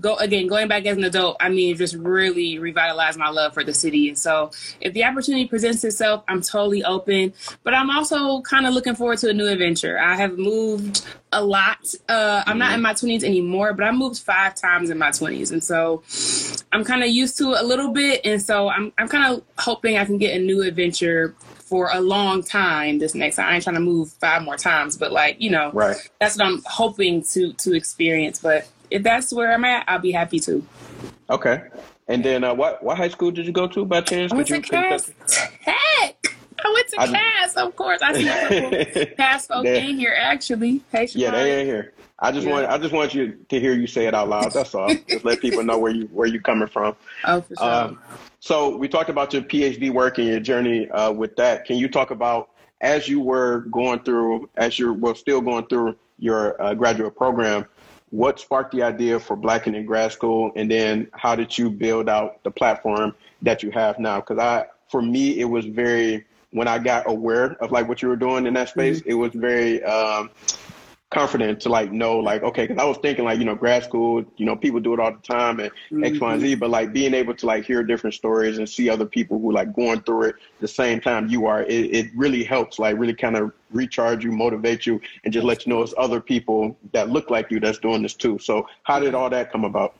go 0.00 0.16
again 0.16 0.46
going 0.46 0.68
back 0.68 0.84
as 0.86 0.96
an 0.96 1.04
adult 1.04 1.36
i 1.40 1.48
mean 1.48 1.76
just 1.76 1.94
really 1.94 2.58
revitalized 2.58 3.18
my 3.18 3.28
love 3.28 3.52
for 3.54 3.64
the 3.64 3.74
city 3.74 4.08
and 4.08 4.18
so 4.18 4.50
if 4.80 4.92
the 4.92 5.04
opportunity 5.04 5.46
presents 5.46 5.82
itself 5.84 6.22
i'm 6.28 6.42
totally 6.42 6.84
open 6.84 7.32
but 7.62 7.74
i'm 7.74 7.90
also 7.90 8.40
kind 8.42 8.66
of 8.66 8.74
looking 8.74 8.94
forward 8.94 9.18
to 9.18 9.28
a 9.28 9.32
new 9.32 9.46
adventure 9.46 9.98
i 9.98 10.14
have 10.14 10.38
moved 10.38 11.04
a 11.32 11.44
lot 11.44 11.78
uh, 12.08 12.42
i'm 12.46 12.58
not 12.58 12.72
in 12.72 12.82
my 12.82 12.92
20s 12.92 13.22
anymore 13.22 13.72
but 13.72 13.84
i 13.84 13.90
moved 13.90 14.20
five 14.20 14.54
times 14.54 14.90
in 14.90 14.98
my 14.98 15.10
20s 15.10 15.52
and 15.52 15.62
so 15.62 16.02
i'm 16.72 16.84
kind 16.84 17.02
of 17.02 17.08
used 17.08 17.38
to 17.38 17.52
it 17.52 17.60
a 17.60 17.64
little 17.64 17.92
bit 17.92 18.20
and 18.24 18.42
so 18.42 18.68
i'm, 18.68 18.92
I'm 18.98 19.08
kind 19.08 19.32
of 19.32 19.42
hoping 19.58 19.96
i 19.96 20.04
can 20.04 20.18
get 20.18 20.36
a 20.36 20.42
new 20.42 20.62
adventure 20.62 21.34
for 21.70 21.88
a 21.92 22.00
long 22.00 22.42
time 22.42 22.98
this 22.98 23.14
next 23.14 23.36
time. 23.36 23.46
I 23.46 23.54
ain't 23.54 23.62
trying 23.62 23.76
to 23.76 23.80
move 23.80 24.10
five 24.14 24.42
more 24.42 24.56
times, 24.56 24.96
but 24.96 25.12
like, 25.12 25.40
you 25.40 25.50
know, 25.50 25.70
right. 25.70 25.96
that's 26.20 26.36
what 26.36 26.44
I'm 26.44 26.60
hoping 26.66 27.22
to 27.32 27.52
to 27.52 27.74
experience. 27.74 28.40
But 28.40 28.68
if 28.90 29.02
that's 29.02 29.32
where 29.32 29.52
I'm 29.52 29.64
at, 29.64 29.84
I'll 29.88 29.98
be 29.98 30.12
happy 30.12 30.40
to. 30.40 30.64
Okay. 31.28 31.62
And 32.08 32.24
then 32.24 32.42
uh, 32.42 32.54
what 32.54 32.82
what 32.82 32.96
high 32.96 33.08
school 33.08 33.30
did 33.30 33.46
you 33.46 33.52
go 33.52 33.68
to 33.68 33.84
by 33.84 34.00
chance? 34.00 34.32
I 34.32 34.36
went 34.36 34.48
to 34.48 34.60
Cass 34.60 35.12
Tech. 35.28 36.36
I 36.62 36.72
went 36.74 36.88
to 36.88 36.96
Cass, 36.96 37.56
of 37.56 37.76
course. 37.76 38.02
I 38.02 38.12
see 38.12 38.28
a 39.00 39.06
Cass 39.14 39.46
folk 39.46 39.64
in 39.64 39.96
here 39.96 40.16
actually. 40.18 40.82
Hey, 40.90 41.08
yeah, 41.12 41.30
they 41.30 41.60
in 41.60 41.66
here. 41.66 41.94
I 42.18 42.32
just 42.32 42.46
yeah. 42.46 42.52
want 42.52 42.66
I 42.66 42.78
just 42.78 42.92
want 42.92 43.14
you 43.14 43.38
to 43.48 43.60
hear 43.60 43.72
you 43.72 43.86
say 43.86 44.06
it 44.06 44.14
out 44.14 44.28
loud. 44.28 44.52
That's 44.52 44.74
all. 44.74 44.92
just 45.08 45.24
let 45.24 45.40
people 45.40 45.62
know 45.62 45.78
where 45.78 45.92
you 45.92 46.06
where 46.06 46.26
you 46.26 46.40
coming 46.40 46.68
from. 46.68 46.96
Oh, 47.24 47.40
for 47.40 47.56
sure. 47.56 47.70
Um, 47.70 47.98
so 48.40 48.76
we 48.76 48.88
talked 48.88 49.08
about 49.08 49.32
your 49.32 49.42
PhD 49.42 49.90
work 49.90 50.18
and 50.18 50.26
your 50.26 50.40
journey 50.40 50.90
uh, 50.90 51.12
with 51.12 51.36
that. 51.36 51.64
Can 51.64 51.76
you 51.76 51.88
talk 51.88 52.10
about 52.10 52.50
as 52.80 53.08
you 53.08 53.20
were 53.20 53.60
going 53.70 54.00
through, 54.00 54.50
as 54.56 54.78
you're 54.78 54.92
well 54.92 55.14
still 55.14 55.40
going 55.40 55.66
through 55.66 55.96
your 56.18 56.60
uh, 56.60 56.74
graduate 56.74 57.16
program? 57.16 57.66
What 58.10 58.40
sparked 58.40 58.72
the 58.72 58.82
idea 58.82 59.18
for 59.20 59.36
Blacken 59.36 59.74
in 59.74 59.86
grad 59.86 60.12
school, 60.12 60.52
and 60.56 60.70
then 60.70 61.08
how 61.12 61.34
did 61.34 61.56
you 61.56 61.70
build 61.70 62.08
out 62.08 62.42
the 62.42 62.50
platform 62.50 63.14
that 63.42 63.62
you 63.62 63.70
have 63.70 63.98
now? 63.98 64.20
Because 64.20 64.38
I, 64.38 64.66
for 64.88 65.00
me, 65.00 65.38
it 65.38 65.44
was 65.44 65.66
very 65.66 66.24
when 66.52 66.66
I 66.66 66.78
got 66.78 67.08
aware 67.08 67.56
of 67.62 67.70
like 67.70 67.88
what 67.88 68.02
you 68.02 68.08
were 68.08 68.16
doing 68.16 68.46
in 68.46 68.54
that 68.54 68.70
space, 68.70 69.00
mm-hmm. 69.00 69.10
it 69.10 69.14
was 69.14 69.32
very 69.34 69.82
um, 69.84 70.30
confident 71.10 71.60
to 71.60 71.68
like 71.68 71.90
know 71.90 72.18
like 72.18 72.44
okay 72.44 72.68
because 72.68 72.80
i 72.80 72.84
was 72.84 72.96
thinking 72.98 73.24
like 73.24 73.40
you 73.40 73.44
know 73.44 73.54
grad 73.54 73.82
school 73.82 74.24
you 74.36 74.46
know 74.46 74.54
people 74.54 74.78
do 74.78 74.94
it 74.94 75.00
all 75.00 75.10
the 75.10 75.18
time 75.18 75.58
and 75.58 75.70
mm-hmm. 75.70 76.04
x 76.04 76.20
y 76.20 76.32
and 76.32 76.40
z 76.40 76.54
but 76.54 76.70
like 76.70 76.92
being 76.92 77.14
able 77.14 77.34
to 77.34 77.46
like 77.46 77.64
hear 77.64 77.82
different 77.82 78.14
stories 78.14 78.58
and 78.58 78.68
see 78.68 78.88
other 78.88 79.04
people 79.04 79.36
who 79.40 79.50
like 79.50 79.74
going 79.74 80.00
through 80.02 80.22
it 80.22 80.36
the 80.60 80.68
same 80.68 81.00
time 81.00 81.26
you 81.28 81.46
are 81.46 81.62
it, 81.62 81.92
it 81.92 82.06
really 82.14 82.44
helps 82.44 82.78
like 82.78 82.96
really 82.96 83.14
kind 83.14 83.36
of 83.36 83.52
recharge 83.72 84.24
you 84.24 84.30
motivate 84.30 84.86
you 84.86 85.00
and 85.24 85.32
just 85.32 85.44
let 85.44 85.66
you 85.66 85.72
know 85.72 85.82
it's 85.82 85.94
other 85.98 86.20
people 86.20 86.76
that 86.92 87.10
look 87.10 87.28
like 87.28 87.50
you 87.50 87.58
that's 87.58 87.78
doing 87.78 88.02
this 88.02 88.14
too 88.14 88.38
so 88.38 88.66
how 88.84 89.00
did 89.00 89.12
all 89.12 89.28
that 89.28 89.50
come 89.50 89.64
about 89.64 89.96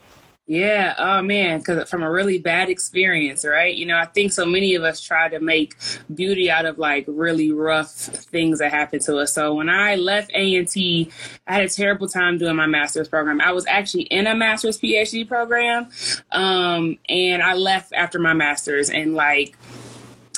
yeah. 0.51 0.97
Oh 0.99 1.23
man, 1.23 1.61
because 1.61 1.89
from 1.89 2.03
a 2.03 2.11
really 2.11 2.41
bad 2.41 2.71
experience, 2.71 3.45
right? 3.45 3.73
You 3.73 3.87
know, 3.87 3.97
I 3.97 4.07
think 4.07 4.33
so 4.33 4.45
many 4.45 4.75
of 4.75 4.83
us 4.83 5.01
try 5.01 5.29
to 5.29 5.39
make 5.39 5.77
beauty 6.13 6.51
out 6.51 6.67
of 6.67 6.77
like 6.77 7.05
really 7.07 7.53
rough 7.53 7.93
things 7.93 8.59
that 8.59 8.73
happen 8.73 8.99
to 9.03 9.19
us. 9.19 9.33
So 9.33 9.55
when 9.55 9.69
I 9.69 9.95
left 9.95 10.33
A 10.35 10.57
and 10.57 10.67
T, 10.67 11.09
I 11.47 11.55
had 11.55 11.65
a 11.67 11.69
terrible 11.69 12.09
time 12.09 12.37
doing 12.37 12.57
my 12.57 12.67
master's 12.67 13.07
program. 13.07 13.41
I 13.41 13.53
was 13.53 13.65
actually 13.67 14.03
in 14.03 14.27
a 14.27 14.35
master's 14.35 14.77
PhD 14.77 15.29
program, 15.29 15.89
um, 16.33 16.99
and 17.09 17.45
I 17.45 17.55
left 17.55 17.93
after 17.93 18.19
my 18.19 18.33
master's, 18.35 18.91
and 18.91 19.15
like 19.15 19.57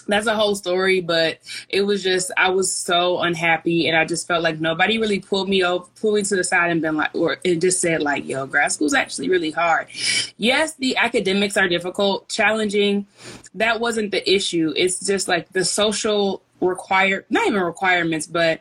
that's 0.07 0.27
a 0.27 0.35
whole 0.35 0.55
story, 0.55 1.01
but 1.01 1.39
it 1.69 1.83
was 1.83 2.03
just 2.03 2.31
I 2.37 2.51
was 2.51 2.75
so 2.75 3.21
unhappy, 3.21 3.89
and 3.89 3.97
I 3.97 4.05
just 4.05 4.27
felt 4.27 4.43
like 4.43 4.61
nobody 4.61 4.99
really 4.99 5.21
pulled 5.21 5.49
me 5.49 5.63
over, 5.63 5.85
pulled 6.01 6.15
me 6.17 6.23
to 6.23 6.37
the 6.37 6.45
side, 6.45 6.71
and 6.71 6.83
been 6.83 6.97
like, 6.97 7.15
or 7.15 7.39
and 7.45 7.61
just 7.61 7.81
said 7.81 8.03
like, 8.03 8.27
"Yo, 8.27 8.47
grad 8.47 8.73
school's 8.73 8.95
actually 8.95 9.29
really 9.29 9.51
hard." 9.51 9.89
Yes, 10.37 10.75
the 10.75 10.97
academics 10.97 11.57
are 11.57 11.69
difficult, 11.69 12.29
challenging. 12.29 13.07
That 13.55 13.81
wasn't 13.81 14.11
the 14.11 14.29
issue. 14.31 14.73
It's 14.77 15.05
just 15.05 15.29
like 15.29 15.53
the 15.53 15.65
social 15.65 16.43
require 16.61 17.27
not 17.29 17.47
even 17.47 17.61
requirements, 17.61 18.27
but 18.27 18.61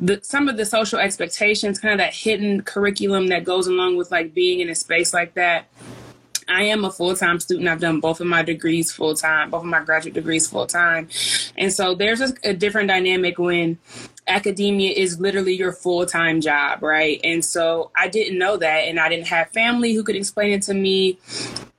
the, 0.00 0.18
some 0.22 0.48
of 0.48 0.56
the 0.56 0.64
social 0.64 0.98
expectations, 0.98 1.78
kind 1.78 1.92
of 1.92 1.98
that 1.98 2.14
hidden 2.14 2.62
curriculum 2.62 3.28
that 3.28 3.44
goes 3.44 3.66
along 3.66 3.96
with 3.96 4.10
like 4.10 4.34
being 4.34 4.60
in 4.60 4.68
a 4.68 4.74
space 4.74 5.14
like 5.14 5.34
that 5.34 5.66
I 6.48 6.64
am 6.64 6.84
a 6.84 6.90
full 6.90 7.14
time 7.16 7.40
student. 7.40 7.68
I've 7.68 7.80
done 7.80 8.00
both 8.00 8.20
of 8.20 8.26
my 8.26 8.42
degrees 8.42 8.92
full 8.92 9.14
time, 9.14 9.50
both 9.50 9.62
of 9.62 9.68
my 9.68 9.82
graduate 9.82 10.14
degrees 10.14 10.48
full 10.48 10.66
time. 10.66 11.08
And 11.56 11.72
so 11.72 11.94
there's 11.94 12.20
a, 12.20 12.34
a 12.44 12.54
different 12.54 12.88
dynamic 12.88 13.38
when 13.38 13.78
academia 14.26 14.90
is 14.90 15.20
literally 15.20 15.54
your 15.54 15.72
full 15.72 16.06
time 16.06 16.40
job, 16.40 16.82
right? 16.82 17.20
And 17.24 17.44
so 17.44 17.90
I 17.96 18.08
didn't 18.08 18.38
know 18.38 18.56
that, 18.56 18.78
and 18.80 18.98
I 18.98 19.08
didn't 19.08 19.28
have 19.28 19.50
family 19.50 19.94
who 19.94 20.02
could 20.02 20.16
explain 20.16 20.52
it 20.52 20.62
to 20.62 20.74
me. 20.74 21.18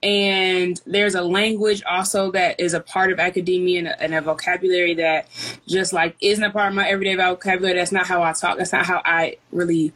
And 0.03 0.79
there's 0.85 1.15
a 1.15 1.23
language 1.23 1.81
also 1.89 2.31
that 2.31 2.59
is 2.59 2.75
a 2.75 2.79
part 2.79 3.11
of 3.11 3.19
academia 3.19 3.79
and 3.79 3.87
a, 3.87 4.01
and 4.01 4.13
a 4.13 4.21
vocabulary 4.21 4.93
that 4.95 5.27
just 5.67 5.93
like 5.93 6.15
isn't 6.21 6.43
a 6.43 6.51
part 6.51 6.69
of 6.69 6.75
my 6.75 6.87
everyday 6.87 7.15
vocabulary. 7.15 7.77
That's 7.77 7.91
not 7.91 8.05
how 8.05 8.21
I 8.21 8.33
talk. 8.33 8.57
That's 8.57 8.71
not 8.71 8.85
how 8.85 9.01
I 9.03 9.37
really 9.51 9.93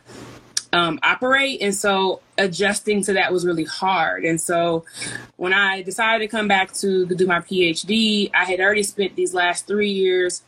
um, 0.73 0.99
operate. 1.03 1.61
And 1.61 1.73
so 1.73 2.21
adjusting 2.37 3.03
to 3.03 3.13
that 3.13 3.31
was 3.33 3.45
really 3.45 3.63
hard. 3.65 4.23
And 4.23 4.39
so 4.39 4.85
when 5.37 5.53
I 5.53 5.81
decided 5.81 6.25
to 6.25 6.27
come 6.27 6.47
back 6.47 6.73
to 6.75 7.05
do 7.05 7.25
my 7.25 7.39
PhD, 7.39 8.29
I 8.33 8.45
had 8.45 8.59
already 8.59 8.83
spent 8.83 9.15
these 9.15 9.33
last 9.33 9.67
three 9.67 9.91
years 9.91 10.41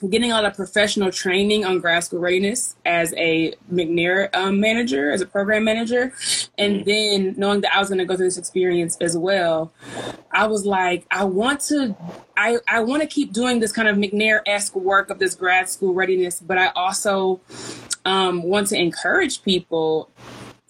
getting 0.00 0.30
a 0.30 0.34
lot 0.34 0.44
of 0.44 0.54
professional 0.54 1.10
training 1.10 1.64
on 1.64 1.80
grad 1.80 2.04
school 2.04 2.20
readiness 2.20 2.76
as 2.84 3.12
a 3.16 3.54
McNair 3.72 4.34
um, 4.34 4.60
manager, 4.60 5.10
as 5.10 5.20
a 5.20 5.26
program 5.26 5.64
manager, 5.64 6.12
and 6.56 6.76
mm-hmm. 6.76 6.88
then 6.88 7.34
knowing 7.36 7.60
that 7.62 7.74
I 7.74 7.80
was 7.80 7.88
going 7.88 7.98
to 7.98 8.04
go 8.04 8.16
through 8.16 8.26
this 8.26 8.38
experience 8.38 8.96
as 9.00 9.16
well, 9.16 9.72
I 10.30 10.46
was 10.46 10.64
like, 10.64 11.06
I 11.10 11.24
want 11.24 11.60
to, 11.62 11.96
I, 12.36 12.58
I 12.68 12.80
want 12.80 13.02
to 13.02 13.08
keep 13.08 13.32
doing 13.32 13.60
this 13.60 13.72
kind 13.72 13.88
of 13.88 13.96
McNair 13.96 14.40
esque 14.46 14.76
work 14.76 15.10
of 15.10 15.18
this 15.18 15.34
grad 15.34 15.68
school 15.68 15.94
readiness, 15.94 16.40
but 16.40 16.58
I 16.58 16.68
also 16.68 17.40
um, 18.04 18.42
want 18.42 18.68
to 18.68 18.78
encourage 18.78 19.42
people 19.42 20.10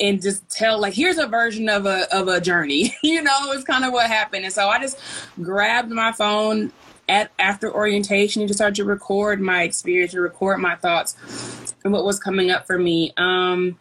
and 0.01 0.23
just 0.23 0.49
tell 0.49 0.81
like 0.81 0.95
here's 0.95 1.19
a 1.19 1.27
version 1.27 1.69
of 1.69 1.87
a 1.87 2.07
of 2.15 2.29
a 2.29 2.41
journey. 2.41 2.95
You 3.03 3.23
know 3.23 3.53
it's 3.53 3.65
kind 3.65 3.85
of 3.85 3.93
what 3.93 4.07
happened. 4.07 4.45
And 4.45 4.53
so 4.53 4.69
i 4.69 4.79
just 4.79 4.99
grabbed 5.43 5.91
my 5.91 6.13
phone 6.13 6.73
at 7.09 7.31
after 7.39 7.73
orientation 7.73 8.43
and 8.43 8.49
just 8.49 8.59
started 8.59 8.75
to 8.77 8.85
record 8.85 9.41
my 9.41 9.63
experience 9.63 10.13
to 10.13 10.21
record 10.21 10.59
my 10.59 10.75
thoughts 10.77 11.75
and 11.85 11.93
what 11.93 12.05
was 12.05 12.19
coming 12.19 12.51
up 12.51 12.67
for 12.67 12.79
me 12.79 13.13
um 13.17 13.79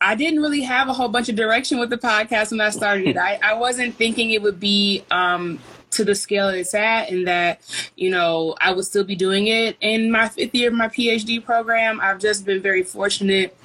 I 0.00 0.14
didn't 0.14 0.40
really 0.40 0.60
have 0.60 0.88
a 0.88 0.92
whole 0.92 1.08
bunch 1.08 1.28
of 1.28 1.36
direction 1.36 1.78
with 1.78 1.90
the 1.90 1.96
podcast 1.96 2.50
when 2.50 2.60
I 2.60 2.70
started. 2.70 3.16
I, 3.16 3.38
I 3.42 3.54
wasn't 3.54 3.94
thinking 3.94 4.30
it 4.30 4.42
would 4.42 4.60
be 4.60 5.04
um, 5.10 5.58
to 5.92 6.04
the 6.04 6.14
scale 6.14 6.48
it's 6.48 6.74
at, 6.74 7.10
and 7.10 7.26
that 7.26 7.60
you 7.96 8.10
know 8.10 8.54
I 8.60 8.72
would 8.72 8.84
still 8.84 9.04
be 9.04 9.16
doing 9.16 9.46
it 9.46 9.76
in 9.80 10.10
my 10.10 10.28
fifth 10.28 10.54
year 10.54 10.68
of 10.68 10.74
my 10.74 10.88
PhD 10.88 11.42
program. 11.44 12.00
I've 12.00 12.18
just 12.18 12.44
been 12.44 12.62
very 12.62 12.82
fortunate 12.82 13.56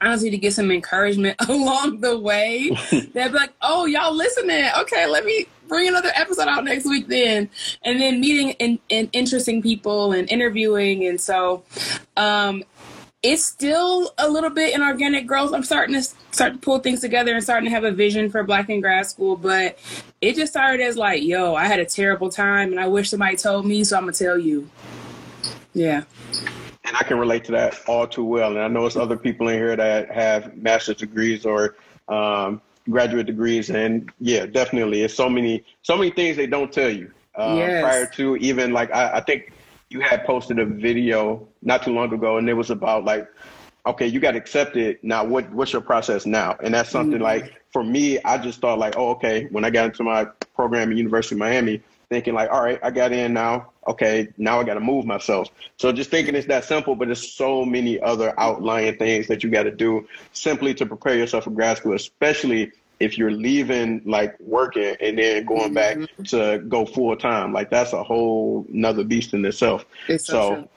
honestly 0.00 0.30
to 0.30 0.36
get 0.36 0.52
some 0.52 0.70
encouragement 0.70 1.36
along 1.48 2.00
the 2.00 2.18
way. 2.18 2.70
They'd 2.90 3.12
be 3.12 3.30
like, 3.30 3.54
"Oh, 3.62 3.86
y'all 3.86 4.14
listening? 4.14 4.66
Okay, 4.80 5.06
let 5.06 5.24
me 5.24 5.46
bring 5.74 5.88
another 5.88 6.12
episode 6.14 6.48
out 6.48 6.64
next 6.64 6.86
week 6.86 7.08
then." 7.08 7.48
And 7.84 8.00
then 8.00 8.20
meeting 8.20 8.54
and, 8.60 8.78
in 8.88 9.08
interesting 9.12 9.62
people 9.62 10.12
and 10.12 10.30
interviewing, 10.30 11.06
and 11.06 11.20
so 11.20 11.64
um, 12.16 12.64
it's 13.24 13.42
still 13.42 14.12
a 14.18 14.28
little 14.28 14.50
bit 14.50 14.74
in 14.74 14.82
organic 14.82 15.26
growth. 15.26 15.54
I'm 15.54 15.62
starting 15.62 15.94
to 15.94 16.02
start 16.02 16.52
to 16.52 16.58
pull 16.58 16.78
things 16.80 17.00
together 17.00 17.34
and 17.34 17.42
starting 17.42 17.64
to 17.64 17.70
have 17.70 17.84
a 17.84 17.90
vision 17.90 18.30
for 18.30 18.44
Black 18.44 18.68
in 18.68 18.82
grad 18.82 19.06
school, 19.06 19.34
but 19.34 19.78
it 20.20 20.36
just 20.36 20.52
started 20.52 20.82
as 20.82 20.98
like, 20.98 21.22
yo, 21.22 21.54
I 21.54 21.64
had 21.64 21.80
a 21.80 21.86
terrible 21.86 22.28
time 22.28 22.70
and 22.70 22.78
I 22.78 22.86
wish 22.86 23.08
somebody 23.08 23.36
told 23.36 23.64
me, 23.64 23.82
so 23.82 23.96
I'm 23.96 24.02
gonna 24.02 24.12
tell 24.12 24.36
you. 24.36 24.68
Yeah. 25.72 26.04
And 26.84 26.96
I 26.96 27.02
can 27.02 27.18
relate 27.18 27.44
to 27.44 27.52
that 27.52 27.80
all 27.86 28.06
too 28.06 28.24
well. 28.24 28.50
And 28.50 28.60
I 28.60 28.68
know 28.68 28.84
it's 28.84 28.94
other 28.94 29.16
people 29.16 29.48
in 29.48 29.54
here 29.54 29.74
that 29.74 30.10
have 30.10 30.54
master's 30.58 30.98
degrees 30.98 31.46
or 31.46 31.76
um, 32.08 32.60
graduate 32.88 33.26
degrees, 33.26 33.70
and 33.70 34.10
yeah, 34.20 34.46
definitely, 34.46 35.02
it's 35.02 35.14
so 35.14 35.28
many, 35.28 35.64
so 35.82 35.96
many 35.96 36.10
things 36.10 36.36
they 36.36 36.46
don't 36.46 36.72
tell 36.72 36.90
you 36.90 37.10
uh, 37.34 37.54
yes. 37.56 37.82
prior 37.82 38.06
to 38.06 38.36
even 38.36 38.72
like 38.72 38.92
I, 38.92 39.16
I 39.16 39.20
think 39.20 39.52
you 39.90 40.00
had 40.00 40.24
posted 40.24 40.58
a 40.58 40.64
video 40.64 41.46
not 41.62 41.82
too 41.82 41.92
long 41.92 42.12
ago, 42.12 42.38
and 42.38 42.48
it 42.48 42.54
was 42.54 42.70
about 42.70 43.04
like, 43.04 43.28
okay, 43.86 44.06
you 44.06 44.20
got 44.20 44.34
accepted. 44.36 44.98
Now, 45.02 45.24
what 45.24 45.50
what's 45.52 45.72
your 45.72 45.82
process 45.82 46.26
now? 46.26 46.56
And 46.62 46.74
that's 46.74 46.90
something 46.90 47.14
mm-hmm. 47.14 47.22
like 47.22 47.60
for 47.72 47.82
me, 47.82 48.18
I 48.24 48.38
just 48.38 48.60
thought 48.60 48.78
like, 48.78 48.96
oh, 48.96 49.10
okay. 49.10 49.48
When 49.50 49.64
I 49.64 49.70
got 49.70 49.86
into 49.86 50.04
my 50.04 50.26
program 50.54 50.90
at 50.90 50.96
University 50.96 51.34
of 51.34 51.40
Miami, 51.40 51.82
thinking 52.08 52.34
like, 52.34 52.50
all 52.50 52.62
right, 52.62 52.78
I 52.82 52.90
got 52.90 53.12
in 53.12 53.32
now. 53.32 53.70
Okay, 53.88 54.28
now 54.38 54.60
I 54.60 54.64
got 54.64 54.74
to 54.74 54.80
move 54.80 55.04
myself. 55.04 55.48
So 55.76 55.92
just 55.92 56.10
thinking 56.10 56.34
it's 56.34 56.46
that 56.48 56.64
simple, 56.64 56.94
but 56.94 57.08
there's 57.08 57.32
so 57.32 57.64
many 57.64 58.00
other 58.00 58.38
outlying 58.38 58.96
things 58.96 59.26
that 59.28 59.42
you 59.42 59.50
got 59.50 59.64
to 59.64 59.70
do 59.70 60.06
simply 60.32 60.74
to 60.74 60.86
prepare 60.86 61.16
yourself 61.16 61.44
for 61.44 61.50
grad 61.50 61.76
school, 61.76 61.94
especially 61.94 62.72
if 63.00 63.18
you're 63.18 63.30
leaving 63.30 64.00
like 64.04 64.38
working 64.40 64.96
and 65.00 65.18
then 65.18 65.44
going 65.44 65.74
back 65.74 65.96
mm-hmm. 65.96 66.22
to 66.22 66.58
go 66.68 66.86
full 66.86 67.16
time. 67.16 67.52
Like 67.52 67.70
that's 67.70 67.92
a 67.92 68.02
whole 68.02 68.66
another 68.72 69.04
beast 69.04 69.34
in 69.34 69.44
itself. 69.44 69.84
It's 70.08 70.26
so, 70.26 70.66
so 70.66 70.68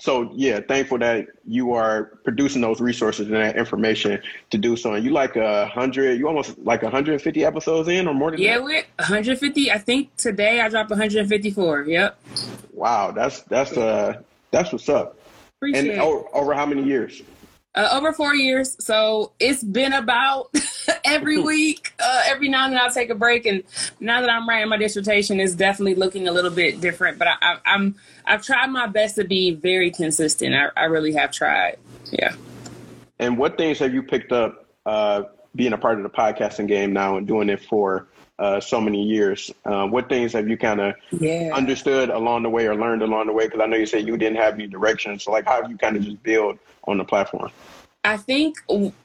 so 0.00 0.30
yeah, 0.34 0.60
thankful 0.60 0.98
that 0.98 1.26
you 1.44 1.72
are 1.72 2.04
producing 2.22 2.62
those 2.62 2.80
resources 2.80 3.26
and 3.26 3.36
that 3.36 3.56
information 3.56 4.22
to 4.50 4.58
do 4.58 4.76
so. 4.76 4.94
And 4.94 5.04
you 5.04 5.10
like 5.10 5.34
a 5.34 5.66
hundred, 5.66 6.18
you 6.20 6.28
almost 6.28 6.56
like 6.60 6.82
150 6.82 7.44
episodes 7.44 7.88
in 7.88 8.06
or 8.06 8.14
more 8.14 8.30
than 8.30 8.40
yeah, 8.40 8.58
that? 8.58 8.64
we're 8.64 8.82
150. 8.96 9.72
I 9.72 9.78
think 9.78 10.14
today 10.16 10.60
I 10.60 10.68
dropped 10.68 10.90
154. 10.90 11.82
Yep. 11.82 12.18
Wow, 12.72 13.10
that's 13.10 13.42
that's 13.42 13.76
uh 13.76 14.20
that's 14.52 14.70
what's 14.70 14.88
up. 14.88 15.18
Appreciate 15.56 15.90
and 15.90 16.00
over, 16.00 16.24
over 16.32 16.54
how 16.54 16.66
many 16.66 16.84
years? 16.84 17.20
Uh, 17.74 17.88
over 17.92 18.12
four 18.12 18.34
years. 18.34 18.76
So 18.80 19.32
it's 19.38 19.62
been 19.62 19.92
about 19.92 20.50
every 21.04 21.38
week. 21.42 21.92
Uh, 22.00 22.22
every 22.26 22.48
now 22.48 22.64
and 22.64 22.72
then 22.72 22.80
I'll 22.80 22.90
take 22.90 23.10
a 23.10 23.14
break, 23.14 23.46
and 23.46 23.62
now 24.00 24.20
that 24.20 24.30
I'm 24.30 24.48
writing 24.48 24.68
my 24.68 24.78
dissertation, 24.78 25.38
it's 25.38 25.54
definitely 25.54 25.94
looking 25.94 26.28
a 26.28 26.32
little 26.32 26.50
bit 26.50 26.80
different. 26.80 27.18
But 27.18 27.28
I, 27.28 27.58
am 27.66 27.96
I've 28.24 28.42
tried 28.42 28.68
my 28.68 28.86
best 28.86 29.16
to 29.16 29.24
be 29.24 29.54
very 29.54 29.90
consistent. 29.90 30.54
I, 30.54 30.70
I, 30.76 30.84
really 30.84 31.12
have 31.12 31.30
tried. 31.30 31.78
Yeah. 32.10 32.34
And 33.18 33.36
what 33.36 33.58
things 33.58 33.78
have 33.80 33.92
you 33.92 34.02
picked 34.02 34.32
up 34.32 34.66
uh, 34.86 35.24
being 35.54 35.72
a 35.72 35.78
part 35.78 35.98
of 35.98 36.04
the 36.04 36.10
podcasting 36.10 36.68
game 36.68 36.92
now 36.92 37.16
and 37.16 37.26
doing 37.26 37.48
it 37.48 37.62
for 37.62 38.08
uh, 38.38 38.60
so 38.60 38.80
many 38.80 39.02
years. 39.02 39.50
Uh, 39.64 39.86
what 39.86 40.08
things 40.08 40.32
have 40.32 40.48
you 40.48 40.56
kind 40.56 40.80
of 40.80 40.94
yeah. 41.10 41.50
understood 41.52 42.08
along 42.08 42.44
the 42.44 42.48
way 42.48 42.66
or 42.66 42.76
learned 42.76 43.02
along 43.02 43.26
the 43.26 43.32
way? 43.32 43.46
Because 43.46 43.60
I 43.60 43.66
know 43.66 43.76
you 43.76 43.86
said 43.86 44.06
you 44.06 44.16
didn't 44.16 44.38
have 44.38 44.54
any 44.54 44.68
direction. 44.68 45.18
So, 45.18 45.32
like, 45.32 45.44
how 45.44 45.60
have 45.60 45.70
you 45.70 45.76
kind 45.76 45.96
of 45.96 46.04
just 46.04 46.22
build 46.22 46.58
on 46.88 46.98
the 46.98 47.04
platform? 47.04 47.50
I 48.04 48.16
think 48.16 48.56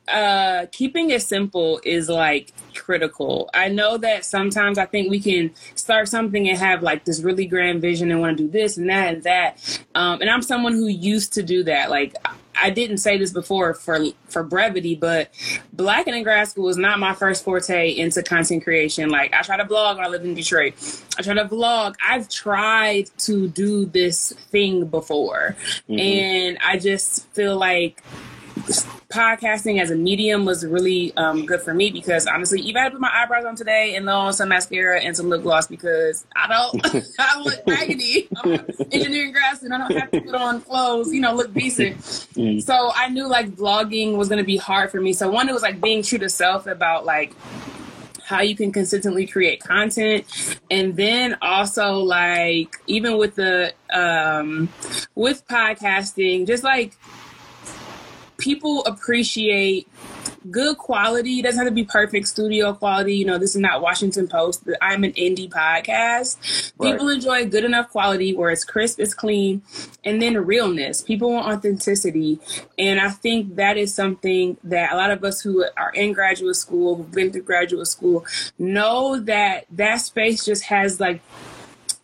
uh, 0.07 0.67
keeping 0.71 1.09
it 1.09 1.23
simple 1.23 1.81
is 1.83 2.09
like 2.09 2.53
critical. 2.75 3.49
I 3.53 3.67
know 3.67 3.97
that 3.97 4.23
sometimes 4.23 4.77
I 4.77 4.85
think 4.85 5.09
we 5.09 5.19
can 5.19 5.51
start 5.75 6.07
something 6.07 6.47
and 6.47 6.57
have 6.57 6.83
like 6.83 7.03
this 7.03 7.21
really 7.21 7.45
grand 7.45 7.81
vision 7.81 8.11
and 8.11 8.21
want 8.21 8.37
to 8.37 8.43
do 8.43 8.49
this 8.49 8.77
and 8.77 8.89
that 8.89 9.15
and 9.15 9.23
that. 9.23 9.83
Um, 9.95 10.21
and 10.21 10.29
I'm 10.29 10.41
someone 10.41 10.73
who 10.73 10.87
used 10.87 11.33
to 11.33 11.43
do 11.43 11.63
that. 11.63 11.89
Like 11.89 12.15
I 12.55 12.69
didn't 12.69 12.97
say 12.97 13.17
this 13.17 13.31
before 13.31 13.73
for 13.73 14.05
for 14.29 14.43
brevity, 14.43 14.95
but 14.95 15.31
Black 15.73 16.07
and 16.07 16.15
in 16.15 16.23
grad 16.23 16.47
school 16.47 16.65
was 16.65 16.77
not 16.77 16.99
my 16.99 17.13
first 17.13 17.43
forte 17.43 17.95
into 17.95 18.23
content 18.23 18.63
creation. 18.63 19.09
Like 19.09 19.33
I 19.33 19.41
try 19.41 19.57
to 19.57 19.65
blog 19.65 19.97
when 19.97 20.05
I 20.05 20.09
live 20.09 20.23
in 20.23 20.33
Detroit. 20.33 20.73
I 21.17 21.21
try 21.21 21.33
to 21.33 21.45
vlog. 21.45 21.95
I've 22.05 22.29
tried 22.29 23.09
to 23.19 23.47
do 23.49 23.85
this 23.85 24.33
thing 24.51 24.85
before, 24.85 25.55
mm-hmm. 25.89 25.99
and 25.99 26.57
I 26.63 26.77
just 26.77 27.27
feel 27.29 27.57
like 27.57 28.03
podcasting 29.09 29.79
as 29.79 29.91
a 29.91 29.95
medium 29.95 30.45
was 30.45 30.65
really 30.65 31.15
um, 31.17 31.45
good 31.45 31.61
for 31.61 31.73
me 31.73 31.91
because 31.91 32.25
honestly, 32.25 32.59
even 32.61 32.83
I 32.83 32.89
put 32.89 32.99
my 32.99 33.11
eyebrows 33.13 33.45
on 33.45 33.55
today 33.55 33.95
and 33.95 34.09
on 34.09 34.33
some 34.33 34.49
mascara 34.49 34.99
and 34.99 35.15
some 35.15 35.29
lip 35.29 35.43
gloss 35.43 35.67
because 35.67 36.25
I 36.35 36.47
don't, 36.47 37.13
I 37.19 37.39
look 37.41 37.61
raggedy. 37.67 38.27
I'm 38.43 38.65
engineering 38.91 39.31
grad 39.31 39.57
student. 39.57 39.81
I 39.81 39.87
don't 39.87 39.99
have 39.99 40.11
to 40.11 40.21
put 40.21 40.35
on 40.35 40.61
clothes, 40.61 41.13
you 41.13 41.21
know, 41.21 41.33
look 41.33 41.53
decent. 41.53 41.97
Mm. 41.97 42.61
So 42.63 42.91
I 42.95 43.09
knew 43.09 43.27
like 43.27 43.51
vlogging 43.51 44.17
was 44.17 44.29
going 44.29 44.39
to 44.39 44.45
be 44.45 44.57
hard 44.57 44.91
for 44.91 44.99
me. 44.99 45.13
So 45.13 45.29
one, 45.29 45.47
it 45.47 45.53
was 45.53 45.61
like 45.63 45.81
being 45.81 46.01
true 46.03 46.19
to 46.19 46.29
self 46.29 46.65
about 46.67 47.05
like 47.05 47.33
how 48.23 48.41
you 48.41 48.55
can 48.55 48.71
consistently 48.71 49.27
create 49.27 49.59
content 49.59 50.25
and 50.71 50.95
then 50.95 51.37
also 51.41 51.95
like 51.95 52.77
even 52.87 53.17
with 53.17 53.35
the 53.35 53.73
um 53.93 54.69
with 55.13 55.45
podcasting 55.47 56.47
just 56.47 56.63
like 56.63 56.95
people 58.37 58.83
appreciate 58.85 59.87
good 60.51 60.77
quality. 60.77 61.39
It 61.39 61.43
doesn't 61.43 61.59
have 61.59 61.67
to 61.67 61.73
be 61.73 61.85
perfect 61.85 62.27
studio 62.27 62.73
quality. 62.73 63.15
You 63.15 63.25
know, 63.25 63.37
this 63.37 63.55
is 63.55 63.61
not 63.61 63.81
Washington 63.81 64.27
Post. 64.27 64.67
I'm 64.81 65.03
an 65.03 65.13
indie 65.13 65.49
podcast. 65.49 66.73
Right. 66.77 66.91
People 66.91 67.09
enjoy 67.09 67.47
good 67.47 67.63
enough 67.63 67.89
quality 67.89 68.35
where 68.35 68.51
it's 68.51 68.65
crisp, 68.65 68.99
it's 68.99 69.13
clean, 69.13 69.61
and 70.03 70.21
then 70.21 70.37
realness. 70.37 71.01
People 71.01 71.31
want 71.31 71.47
authenticity. 71.47 72.39
And 72.77 72.99
I 72.99 73.09
think 73.09 73.55
that 73.55 73.77
is 73.77 73.93
something 73.93 74.57
that 74.63 74.91
a 74.91 74.95
lot 74.97 75.11
of 75.11 75.23
us 75.23 75.41
who 75.41 75.65
are 75.77 75.91
in 75.91 76.13
graduate 76.13 76.55
school, 76.55 76.95
who've 76.95 77.11
been 77.11 77.31
through 77.31 77.43
graduate 77.43 77.87
school, 77.87 78.25
know 78.59 79.19
that 79.21 79.65
that 79.71 79.97
space 79.97 80.45
just 80.45 80.63
has 80.63 80.99
like, 80.99 81.21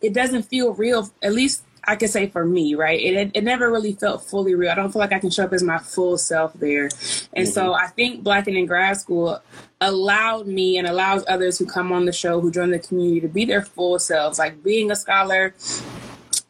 it 0.00 0.14
doesn't 0.14 0.44
feel 0.44 0.72
real, 0.72 1.10
at 1.22 1.34
least 1.34 1.62
I 1.90 1.96
can 1.96 2.06
say 2.06 2.28
for 2.28 2.44
me, 2.44 2.76
right? 2.76 3.00
It, 3.00 3.32
it 3.34 3.42
never 3.42 3.68
really 3.68 3.94
felt 3.94 4.22
fully 4.22 4.54
real. 4.54 4.70
I 4.70 4.76
don't 4.76 4.92
feel 4.92 5.00
like 5.00 5.12
I 5.12 5.18
can 5.18 5.30
show 5.30 5.42
up 5.42 5.52
as 5.52 5.64
my 5.64 5.78
full 5.78 6.16
self 6.18 6.52
there. 6.54 6.84
And 6.84 6.92
mm-hmm. 6.92 7.44
so 7.46 7.74
I 7.74 7.88
think 7.88 8.22
Blacking 8.22 8.54
in 8.54 8.66
grad 8.66 8.96
school 8.96 9.42
allowed 9.80 10.46
me 10.46 10.78
and 10.78 10.86
allows 10.86 11.24
others 11.26 11.58
who 11.58 11.66
come 11.66 11.90
on 11.90 12.04
the 12.04 12.12
show, 12.12 12.40
who 12.40 12.52
join 12.52 12.70
the 12.70 12.78
community 12.78 13.20
to 13.22 13.28
be 13.28 13.44
their 13.44 13.62
full 13.62 13.98
selves, 13.98 14.38
like 14.38 14.62
being 14.62 14.92
a 14.92 14.94
scholar 14.94 15.52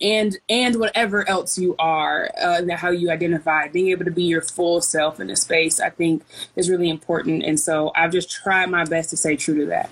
and 0.02 0.38
and 0.50 0.76
whatever 0.78 1.26
else 1.26 1.58
you 1.58 1.74
are 1.78 2.30
uh, 2.40 2.62
how 2.76 2.90
you 2.90 3.10
identify 3.10 3.68
being 3.68 3.88
able 3.88 4.04
to 4.04 4.10
be 4.10 4.24
your 4.24 4.40
full 4.40 4.80
self 4.80 5.20
in 5.20 5.28
a 5.28 5.36
space 5.36 5.78
i 5.78 5.90
think 5.90 6.24
is 6.56 6.70
really 6.70 6.88
important 6.88 7.42
and 7.42 7.60
so 7.60 7.92
i've 7.94 8.10
just 8.10 8.30
tried 8.30 8.70
my 8.70 8.82
best 8.84 9.10
to 9.10 9.16
stay 9.16 9.36
true 9.36 9.58
to 9.58 9.66
that 9.66 9.90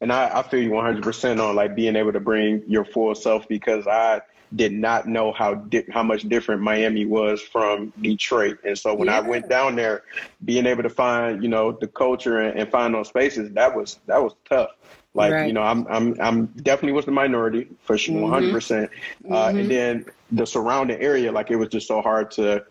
and 0.00 0.12
I, 0.12 0.38
I 0.38 0.42
feel 0.42 0.62
you 0.62 0.70
100% 0.70 1.42
on 1.42 1.56
like 1.56 1.74
being 1.74 1.96
able 1.96 2.12
to 2.12 2.20
bring 2.20 2.62
your 2.66 2.84
full 2.84 3.14
self 3.14 3.48
because 3.48 3.86
I 3.86 4.20
did 4.54 4.72
not 4.72 5.06
know 5.06 5.32
how 5.32 5.54
di- 5.54 5.84
how 5.90 6.02
much 6.02 6.22
different 6.22 6.62
Miami 6.62 7.04
was 7.04 7.42
from 7.42 7.92
Detroit. 8.00 8.58
And 8.64 8.78
so 8.78 8.94
when 8.94 9.08
yeah. 9.08 9.18
I 9.18 9.20
went 9.20 9.48
down 9.48 9.76
there, 9.76 10.04
being 10.44 10.66
able 10.66 10.82
to 10.82 10.90
find 10.90 11.42
you 11.42 11.48
know 11.48 11.72
the 11.72 11.86
culture 11.86 12.40
and, 12.40 12.58
and 12.58 12.70
find 12.70 12.94
those 12.94 13.08
spaces 13.08 13.50
that 13.52 13.74
was 13.74 13.98
that 14.06 14.22
was 14.22 14.34
tough. 14.48 14.70
Like 15.14 15.32
right. 15.32 15.46
you 15.46 15.52
know, 15.52 15.62
I'm 15.62 15.86
I'm 15.88 16.18
I'm 16.20 16.46
definitely 16.46 16.92
was 16.92 17.04
the 17.04 17.12
minority 17.12 17.68
for 17.82 17.98
sure, 17.98 18.20
100. 18.20 18.46
Mm-hmm. 18.46 18.54
percent 18.54 18.90
uh, 19.28 19.48
mm-hmm. 19.48 19.58
And 19.58 19.70
then 19.70 20.06
the 20.32 20.46
surrounding 20.46 21.00
area, 21.00 21.32
like 21.32 21.50
it 21.50 21.56
was 21.56 21.68
just 21.68 21.88
so 21.88 22.00
hard 22.00 22.30
to 22.32 22.64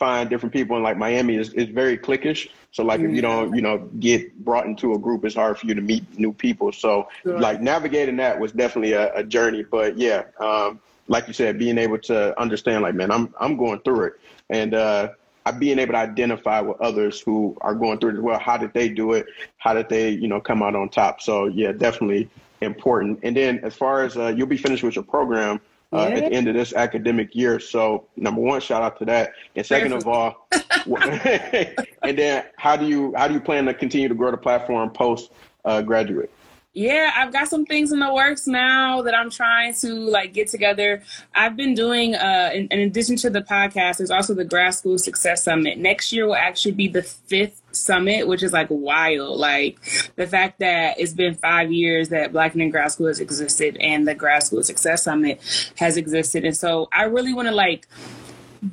find 0.00 0.30
different 0.30 0.52
people. 0.52 0.74
And 0.76 0.82
like 0.82 0.96
Miami 0.96 1.36
is 1.36 1.52
is 1.52 1.68
very 1.68 1.96
cliquish. 1.96 2.48
So 2.72 2.82
like 2.82 3.00
if 3.00 3.10
you 3.10 3.20
don't, 3.20 3.54
you 3.54 3.62
know, 3.62 3.78
get 4.00 4.44
brought 4.44 4.66
into 4.66 4.94
a 4.94 4.98
group, 4.98 5.24
it's 5.24 5.34
hard 5.34 5.58
for 5.58 5.66
you 5.66 5.74
to 5.74 5.80
meet 5.80 6.18
new 6.18 6.32
people. 6.32 6.72
So 6.72 7.08
sure. 7.22 7.38
like 7.38 7.60
navigating 7.60 8.16
that 8.16 8.40
was 8.40 8.50
definitely 8.52 8.92
a, 8.92 9.14
a 9.14 9.22
journey. 9.22 9.62
But 9.62 9.98
yeah, 9.98 10.24
um, 10.40 10.80
like 11.06 11.28
you 11.28 11.34
said, 11.34 11.58
being 11.58 11.78
able 11.78 11.98
to 11.98 12.38
understand, 12.40 12.82
like, 12.82 12.94
man, 12.94 13.12
I'm 13.12 13.32
I'm 13.38 13.56
going 13.56 13.80
through 13.80 14.04
it, 14.06 14.12
and 14.48 14.74
uh, 14.74 15.10
I 15.44 15.50
being 15.50 15.78
able 15.78 15.92
to 15.92 15.98
identify 15.98 16.60
with 16.60 16.80
others 16.80 17.20
who 17.20 17.56
are 17.60 17.74
going 17.74 17.98
through 17.98 18.10
it 18.10 18.14
as 18.14 18.20
well. 18.20 18.38
How 18.38 18.56
did 18.56 18.72
they 18.72 18.88
do 18.88 19.12
it? 19.12 19.26
How 19.58 19.74
did 19.74 19.88
they, 19.88 20.10
you 20.10 20.28
know, 20.28 20.40
come 20.40 20.62
out 20.62 20.74
on 20.74 20.88
top? 20.88 21.20
So 21.20 21.46
yeah, 21.46 21.72
definitely 21.72 22.30
important. 22.60 23.20
And 23.22 23.36
then 23.36 23.58
as 23.64 23.74
far 23.74 24.02
as 24.04 24.16
uh, 24.16 24.28
you'll 24.28 24.46
be 24.46 24.56
finished 24.56 24.82
with 24.82 24.94
your 24.94 25.04
program 25.04 25.60
uh, 25.92 26.08
yeah. 26.08 26.16
at 26.16 26.30
the 26.30 26.32
end 26.32 26.48
of 26.48 26.54
this 26.54 26.72
academic 26.72 27.34
year. 27.34 27.58
So 27.60 28.06
number 28.16 28.40
one, 28.40 28.60
shout 28.60 28.82
out 28.82 28.98
to 29.00 29.04
that. 29.06 29.32
And 29.56 29.66
second 29.66 29.92
of 29.92 30.06
all, 30.06 30.46
and 30.86 32.18
then 32.18 32.44
how 32.56 32.76
do 32.76 32.86
you 32.86 33.12
how 33.16 33.28
do 33.28 33.34
you 33.34 33.40
plan 33.40 33.66
to 33.66 33.74
continue 33.74 34.08
to 34.08 34.14
grow 34.14 34.30
the 34.30 34.36
platform 34.36 34.90
post 34.90 35.32
uh, 35.64 35.82
graduate? 35.82 36.30
Yeah, 36.72 37.10
I've 37.16 37.32
got 37.32 37.48
some 37.48 37.66
things 37.66 37.90
in 37.90 37.98
the 37.98 38.14
works 38.14 38.46
now 38.46 39.02
that 39.02 39.12
I'm 39.12 39.28
trying 39.28 39.74
to 39.80 39.92
like 39.92 40.32
get 40.32 40.46
together. 40.46 41.02
I've 41.34 41.56
been 41.56 41.74
doing, 41.74 42.14
uh, 42.14 42.50
in, 42.54 42.68
in, 42.68 42.78
addition 42.78 43.16
to 43.16 43.30
the 43.30 43.40
podcast, 43.40 43.96
there's 43.96 44.12
also 44.12 44.34
the 44.34 44.44
Grad 44.44 44.74
School 44.74 44.96
Success 44.96 45.42
Summit. 45.42 45.78
Next 45.78 46.12
year 46.12 46.26
will 46.26 46.36
actually 46.36 46.70
be 46.72 46.86
the 46.86 47.02
fifth 47.02 47.60
summit, 47.72 48.28
which 48.28 48.44
is 48.44 48.52
like 48.52 48.68
wild. 48.70 49.40
Like 49.40 49.80
the 50.14 50.28
fact 50.28 50.60
that 50.60 51.00
it's 51.00 51.12
been 51.12 51.34
five 51.34 51.72
years 51.72 52.10
that 52.10 52.32
Black 52.32 52.54
and 52.54 52.70
Grad 52.70 52.92
School 52.92 53.08
has 53.08 53.18
existed 53.18 53.76
and 53.80 54.06
the 54.06 54.14
Grad 54.14 54.44
School 54.44 54.62
Success 54.62 55.02
Summit 55.02 55.40
has 55.76 55.96
existed. 55.96 56.44
And 56.44 56.56
so 56.56 56.88
I 56.92 57.04
really 57.04 57.34
want 57.34 57.48
to 57.48 57.54
like 57.54 57.88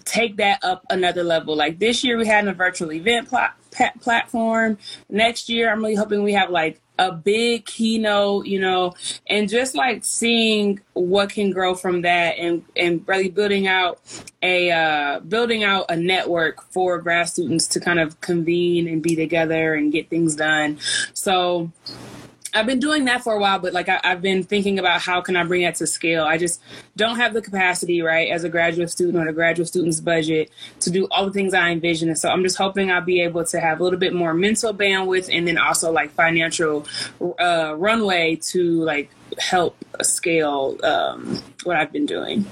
take 0.05 0.37
that 0.37 0.63
up 0.63 0.85
another 0.89 1.23
level. 1.23 1.55
Like 1.55 1.79
this 1.79 2.03
year, 2.03 2.17
we 2.17 2.27
had 2.27 2.47
a 2.47 2.53
virtual 2.53 2.91
event 2.91 3.29
pl- 3.29 3.91
platform. 4.01 4.77
Next 5.09 5.49
year, 5.49 5.71
I'm 5.71 5.79
really 5.79 5.95
hoping 5.95 6.23
we 6.23 6.33
have 6.33 6.49
like 6.49 6.81
a 6.99 7.11
big 7.11 7.65
keynote, 7.65 8.47
you 8.47 8.59
know, 8.59 8.93
and 9.27 9.47
just 9.47 9.75
like 9.75 10.03
seeing 10.03 10.79
what 10.93 11.29
can 11.29 11.51
grow 11.51 11.75
from 11.75 12.01
that 12.01 12.37
and 12.39 12.65
and 12.75 13.07
really 13.07 13.29
building 13.29 13.67
out 13.67 13.99
a 14.41 14.71
uh, 14.71 15.19
building 15.19 15.63
out 15.63 15.85
a 15.89 15.95
network 15.95 16.63
for 16.71 16.97
grad 16.99 17.29
students 17.29 17.67
to 17.67 17.79
kind 17.79 17.99
of 17.99 18.19
convene 18.21 18.87
and 18.87 19.03
be 19.03 19.15
together 19.15 19.75
and 19.75 19.91
get 19.91 20.09
things 20.09 20.35
done. 20.35 20.79
So 21.13 21.71
I've 22.57 22.65
been 22.65 22.79
doing 22.79 23.05
that 23.05 23.23
for 23.23 23.33
a 23.33 23.39
while, 23.39 23.59
but 23.59 23.73
like 23.73 23.87
I, 23.87 23.99
have 24.03 24.21
been 24.21 24.43
thinking 24.43 24.79
about 24.79 24.99
how 25.01 25.21
can 25.21 25.35
I 25.35 25.43
bring 25.43 25.61
that 25.61 25.75
to 25.75 25.87
scale. 25.87 26.23
I 26.23 26.37
just 26.37 26.59
don't 26.95 27.17
have 27.17 27.33
the 27.33 27.41
capacity, 27.41 28.01
right, 28.01 28.29
as 28.29 28.43
a 28.43 28.49
graduate 28.49 28.89
student 28.89 29.23
or 29.23 29.29
a 29.29 29.33
graduate 29.33 29.67
student's 29.67 29.99
budget 29.99 30.49
to 30.79 30.89
do 30.89 31.07
all 31.11 31.25
the 31.25 31.31
things 31.31 31.53
I 31.53 31.69
envision. 31.69 32.09
And 32.09 32.17
so 32.17 32.29
I'm 32.29 32.41
just 32.41 32.57
hoping 32.57 32.91
I'll 32.91 33.01
be 33.01 33.21
able 33.21 33.45
to 33.45 33.59
have 33.59 33.79
a 33.79 33.83
little 33.83 33.99
bit 33.99 34.13
more 34.13 34.33
mental 34.33 34.73
bandwidth 34.73 35.29
and 35.31 35.47
then 35.47 35.59
also 35.59 35.91
like 35.91 36.09
financial 36.11 36.87
uh, 37.39 37.75
runway 37.77 38.37
to 38.47 38.83
like 38.83 39.11
help 39.37 39.77
scale 40.01 40.77
um, 40.83 41.39
what 41.63 41.77
I've 41.77 41.91
been 41.91 42.07
doing. 42.07 42.45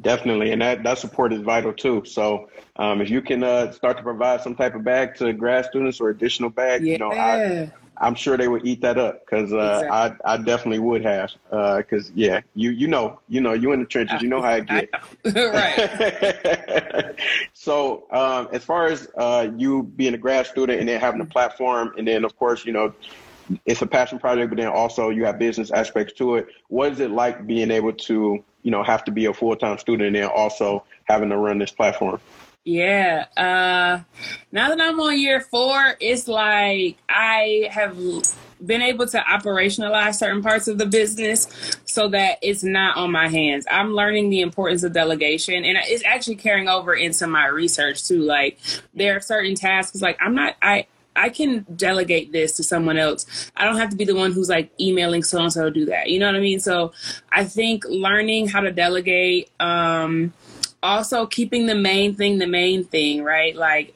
Definitely, 0.00 0.52
and 0.52 0.62
that 0.62 0.84
that 0.84 0.98
support 0.98 1.32
is 1.32 1.40
vital 1.40 1.72
too. 1.72 2.04
So 2.04 2.48
um, 2.76 3.00
if 3.00 3.10
you 3.10 3.20
can 3.20 3.42
uh, 3.42 3.72
start 3.72 3.96
to 3.96 4.02
provide 4.02 4.42
some 4.42 4.54
type 4.54 4.74
of 4.74 4.84
bag 4.84 5.16
to 5.16 5.32
grad 5.32 5.64
students 5.64 6.00
or 6.00 6.10
additional 6.10 6.50
bag, 6.50 6.84
yeah. 6.84 6.92
you 6.92 6.98
know, 6.98 7.12
I, 7.12 7.72
I'm 8.00 8.14
sure 8.14 8.36
they 8.36 8.48
would 8.48 8.66
eat 8.66 8.80
that 8.82 8.98
up 8.98 9.24
because 9.24 9.52
uh, 9.52 9.82
exactly. 9.84 10.26
I 10.26 10.34
I 10.34 10.36
definitely 10.38 10.78
would 10.78 11.04
have 11.04 11.32
because 11.50 12.08
uh, 12.08 12.12
yeah 12.14 12.40
you 12.54 12.70
you 12.70 12.86
know 12.88 13.20
you 13.28 13.40
know 13.40 13.52
you 13.52 13.72
in 13.72 13.80
the 13.80 13.86
trenches 13.86 14.22
you 14.22 14.28
know 14.28 14.40
how 14.40 14.52
it 14.52 14.66
get 14.66 14.90
right. 15.34 17.14
so 17.52 18.06
um, 18.10 18.48
as 18.52 18.64
far 18.64 18.86
as 18.86 19.08
uh, 19.16 19.48
you 19.56 19.82
being 19.82 20.14
a 20.14 20.18
grad 20.18 20.46
student 20.46 20.80
and 20.80 20.88
then 20.88 21.00
having 21.00 21.20
a 21.20 21.26
platform 21.26 21.92
and 21.98 22.06
then 22.06 22.24
of 22.24 22.36
course 22.38 22.64
you 22.64 22.72
know 22.72 22.94
it's 23.64 23.82
a 23.82 23.86
passion 23.86 24.18
project 24.18 24.50
but 24.50 24.58
then 24.58 24.68
also 24.68 25.08
you 25.10 25.24
have 25.24 25.38
business 25.38 25.70
aspects 25.70 26.12
to 26.14 26.36
it. 26.36 26.48
What 26.68 26.92
is 26.92 27.00
it 27.00 27.10
like 27.10 27.46
being 27.46 27.70
able 27.70 27.92
to 27.92 28.42
you 28.62 28.70
know 28.70 28.82
have 28.82 29.04
to 29.04 29.10
be 29.10 29.26
a 29.26 29.34
full 29.34 29.56
time 29.56 29.78
student 29.78 30.06
and 30.06 30.16
then 30.16 30.24
also 30.24 30.84
having 31.04 31.30
to 31.30 31.36
run 31.36 31.58
this 31.58 31.72
platform? 31.72 32.20
Yeah. 32.68 33.24
Uh, 33.34 34.04
now 34.52 34.68
that 34.68 34.78
I'm 34.78 35.00
on 35.00 35.18
year 35.18 35.40
four, 35.40 35.96
it's 36.00 36.28
like 36.28 36.98
I 37.08 37.66
have 37.70 37.96
been 38.64 38.82
able 38.82 39.06
to 39.06 39.18
operationalize 39.20 40.16
certain 40.16 40.42
parts 40.42 40.68
of 40.68 40.76
the 40.76 40.84
business 40.84 41.48
so 41.86 42.08
that 42.08 42.36
it's 42.42 42.62
not 42.62 42.98
on 42.98 43.10
my 43.10 43.28
hands. 43.28 43.64
I'm 43.70 43.94
learning 43.94 44.28
the 44.28 44.42
importance 44.42 44.82
of 44.82 44.92
delegation 44.92 45.64
and 45.64 45.78
it's 45.80 46.04
actually 46.04 46.36
carrying 46.36 46.68
over 46.68 46.94
into 46.94 47.26
my 47.26 47.46
research 47.46 48.06
too. 48.06 48.20
Like 48.20 48.58
there 48.92 49.16
are 49.16 49.20
certain 49.20 49.54
tasks 49.54 50.02
like 50.02 50.18
I'm 50.20 50.34
not 50.34 50.56
I 50.60 50.88
I 51.16 51.30
can 51.30 51.64
delegate 51.74 52.32
this 52.32 52.52
to 52.58 52.62
someone 52.62 52.98
else. 52.98 53.50
I 53.56 53.64
don't 53.64 53.78
have 53.78 53.90
to 53.90 53.96
be 53.96 54.04
the 54.04 54.14
one 54.14 54.32
who's 54.32 54.50
like 54.50 54.70
emailing 54.78 55.22
so 55.22 55.40
and 55.40 55.52
so 55.52 55.70
do 55.70 55.86
that. 55.86 56.10
You 56.10 56.18
know 56.18 56.26
what 56.26 56.36
I 56.36 56.40
mean? 56.40 56.60
So 56.60 56.92
I 57.32 57.44
think 57.44 57.86
learning 57.86 58.48
how 58.48 58.60
to 58.60 58.70
delegate 58.70 59.50
um 59.58 60.34
also 60.82 61.26
keeping 61.26 61.66
the 61.66 61.74
main 61.74 62.14
thing 62.14 62.38
the 62.38 62.46
main 62.46 62.84
thing, 62.84 63.22
right? 63.22 63.54
Like 63.56 63.94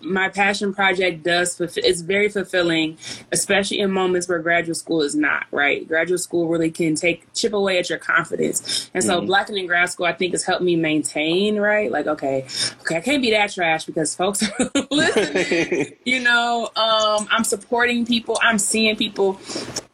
my 0.00 0.28
passion 0.28 0.74
project 0.74 1.22
does 1.22 1.60
it's 1.60 2.00
very 2.00 2.28
fulfilling, 2.28 2.96
especially 3.32 3.80
in 3.80 3.90
moments 3.90 4.28
where 4.28 4.38
graduate 4.38 4.76
school 4.76 5.02
is 5.02 5.14
not, 5.14 5.46
right? 5.50 5.86
Graduate 5.86 6.20
school 6.20 6.48
really 6.48 6.70
can 6.70 6.94
take 6.94 7.32
chip 7.34 7.52
away 7.52 7.78
at 7.78 7.90
your 7.90 7.98
confidence. 7.98 8.90
And 8.94 9.04
so 9.04 9.18
mm-hmm. 9.18 9.26
blackening 9.26 9.66
grad 9.66 9.90
school 9.90 10.06
I 10.06 10.12
think 10.12 10.32
has 10.32 10.44
helped 10.44 10.62
me 10.62 10.76
maintain, 10.76 11.58
right? 11.58 11.90
Like, 11.90 12.06
okay, 12.06 12.46
okay, 12.80 12.96
I 12.96 13.00
can't 13.00 13.22
be 13.22 13.30
that 13.32 13.52
trash 13.52 13.84
because 13.84 14.14
folks 14.14 14.42
are 14.58 14.70
listening. 14.90 15.92
you 16.04 16.20
know, 16.20 16.70
um, 16.76 17.28
I'm 17.30 17.44
supporting 17.44 18.06
people, 18.06 18.38
I'm 18.42 18.58
seeing 18.58 18.96
people 18.96 19.38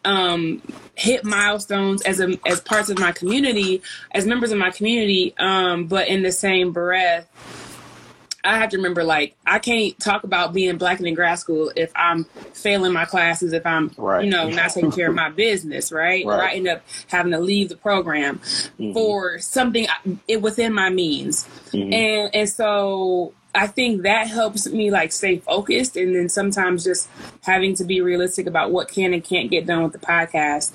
um, 0.04 0.62
hit 0.94 1.24
milestones 1.24 2.02
as 2.02 2.20
a, 2.20 2.38
as 2.46 2.60
parts 2.60 2.88
of 2.88 2.98
my 2.98 3.12
community, 3.12 3.82
as 4.12 4.24
members 4.24 4.52
of 4.52 4.58
my 4.58 4.70
community. 4.70 5.34
Um, 5.38 5.86
but 5.86 6.08
in 6.08 6.22
the 6.22 6.32
same 6.32 6.72
breath, 6.72 7.28
I 8.46 8.58
have 8.58 8.70
to 8.70 8.76
remember 8.76 9.04
like 9.04 9.34
I 9.46 9.58
can't 9.58 9.98
talk 9.98 10.24
about 10.24 10.52
being 10.52 10.78
black 10.78 10.98
and 10.98 11.08
in 11.08 11.14
grad 11.14 11.38
school 11.38 11.72
if 11.74 11.92
I'm 11.96 12.24
failing 12.52 12.92
my 12.92 13.04
classes, 13.04 13.52
if 13.52 13.66
I'm 13.66 13.90
right. 13.96 14.24
you 14.24 14.30
know 14.30 14.48
not 14.48 14.70
taking 14.70 14.92
care 14.92 15.08
of 15.08 15.14
my 15.14 15.30
business, 15.30 15.90
right? 15.90 16.24
right? 16.24 16.38
Or 16.38 16.42
I 16.42 16.52
end 16.52 16.68
up 16.68 16.82
having 17.08 17.32
to 17.32 17.40
leave 17.40 17.68
the 17.68 17.76
program 17.76 18.38
mm-hmm. 18.38 18.92
for 18.92 19.38
something 19.38 19.86
it 20.28 20.40
within 20.40 20.72
my 20.72 20.90
means, 20.90 21.44
mm-hmm. 21.72 21.92
and 21.92 22.34
and 22.34 22.48
so 22.48 23.34
I 23.56 23.66
think 23.66 24.02
that 24.02 24.28
helps 24.28 24.68
me 24.68 24.90
like 24.90 25.12
stay 25.12 25.38
focused 25.38 25.96
and 25.96 26.14
then 26.14 26.28
sometimes 26.28 26.84
just 26.84 27.08
having 27.42 27.74
to 27.76 27.84
be 27.84 28.02
realistic 28.02 28.46
about 28.46 28.70
what 28.70 28.88
can 28.88 29.14
and 29.14 29.24
can't 29.24 29.50
get 29.50 29.66
done 29.66 29.82
with 29.82 29.92
the 29.92 29.98
podcast. 29.98 30.72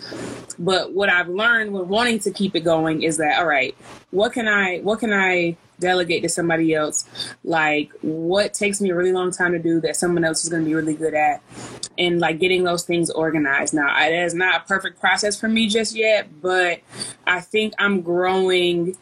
But 0.58 0.92
what 0.92 1.10
I've 1.10 1.30
learned 1.30 1.74
when 1.74 1.88
wanting 1.88 2.20
to 2.20 2.32
keep 2.32 2.56
it 2.56 2.62
going 2.62 3.04
is 3.04 3.18
that 3.18 3.40
all 3.40 3.46
right, 3.46 3.76
what 4.10 4.34
can 4.34 4.48
I 4.48 4.80
what 4.80 5.00
can 5.00 5.14
I 5.14 5.58
delegate 5.82 6.24
to 6.24 6.30
somebody 6.30 6.74
else? 6.74 7.06
Like 7.44 7.92
what 8.02 8.54
takes 8.54 8.80
me 8.80 8.92
a 8.92 8.96
really 8.96 9.12
long 9.12 9.32
time 9.32 9.52
to 9.52 9.60
do 9.60 9.82
that 9.82 9.98
someone 9.98 10.24
else 10.24 10.44
is 10.44 10.50
going 10.50 10.64
to 10.64 10.70
be 10.70 10.76
really 10.76 10.94
good 10.94 11.14
at 11.14 11.42
and 11.98 12.20
like 12.20 12.40
getting 12.40 12.64
those 12.64 12.84
things 12.84 13.10
organized. 13.10 13.74
Now, 13.74 13.94
it 14.06 14.14
is 14.14 14.34
not 14.34 14.62
a 14.62 14.66
perfect 14.66 15.00
process 15.00 15.40
for 15.40 15.50
me 15.50 15.68
just 15.68 15.96
yet, 15.96 16.42
but 16.42 16.80
I 17.28 17.42
think 17.42 17.74
I'm 17.78 18.02
growing 18.02 18.96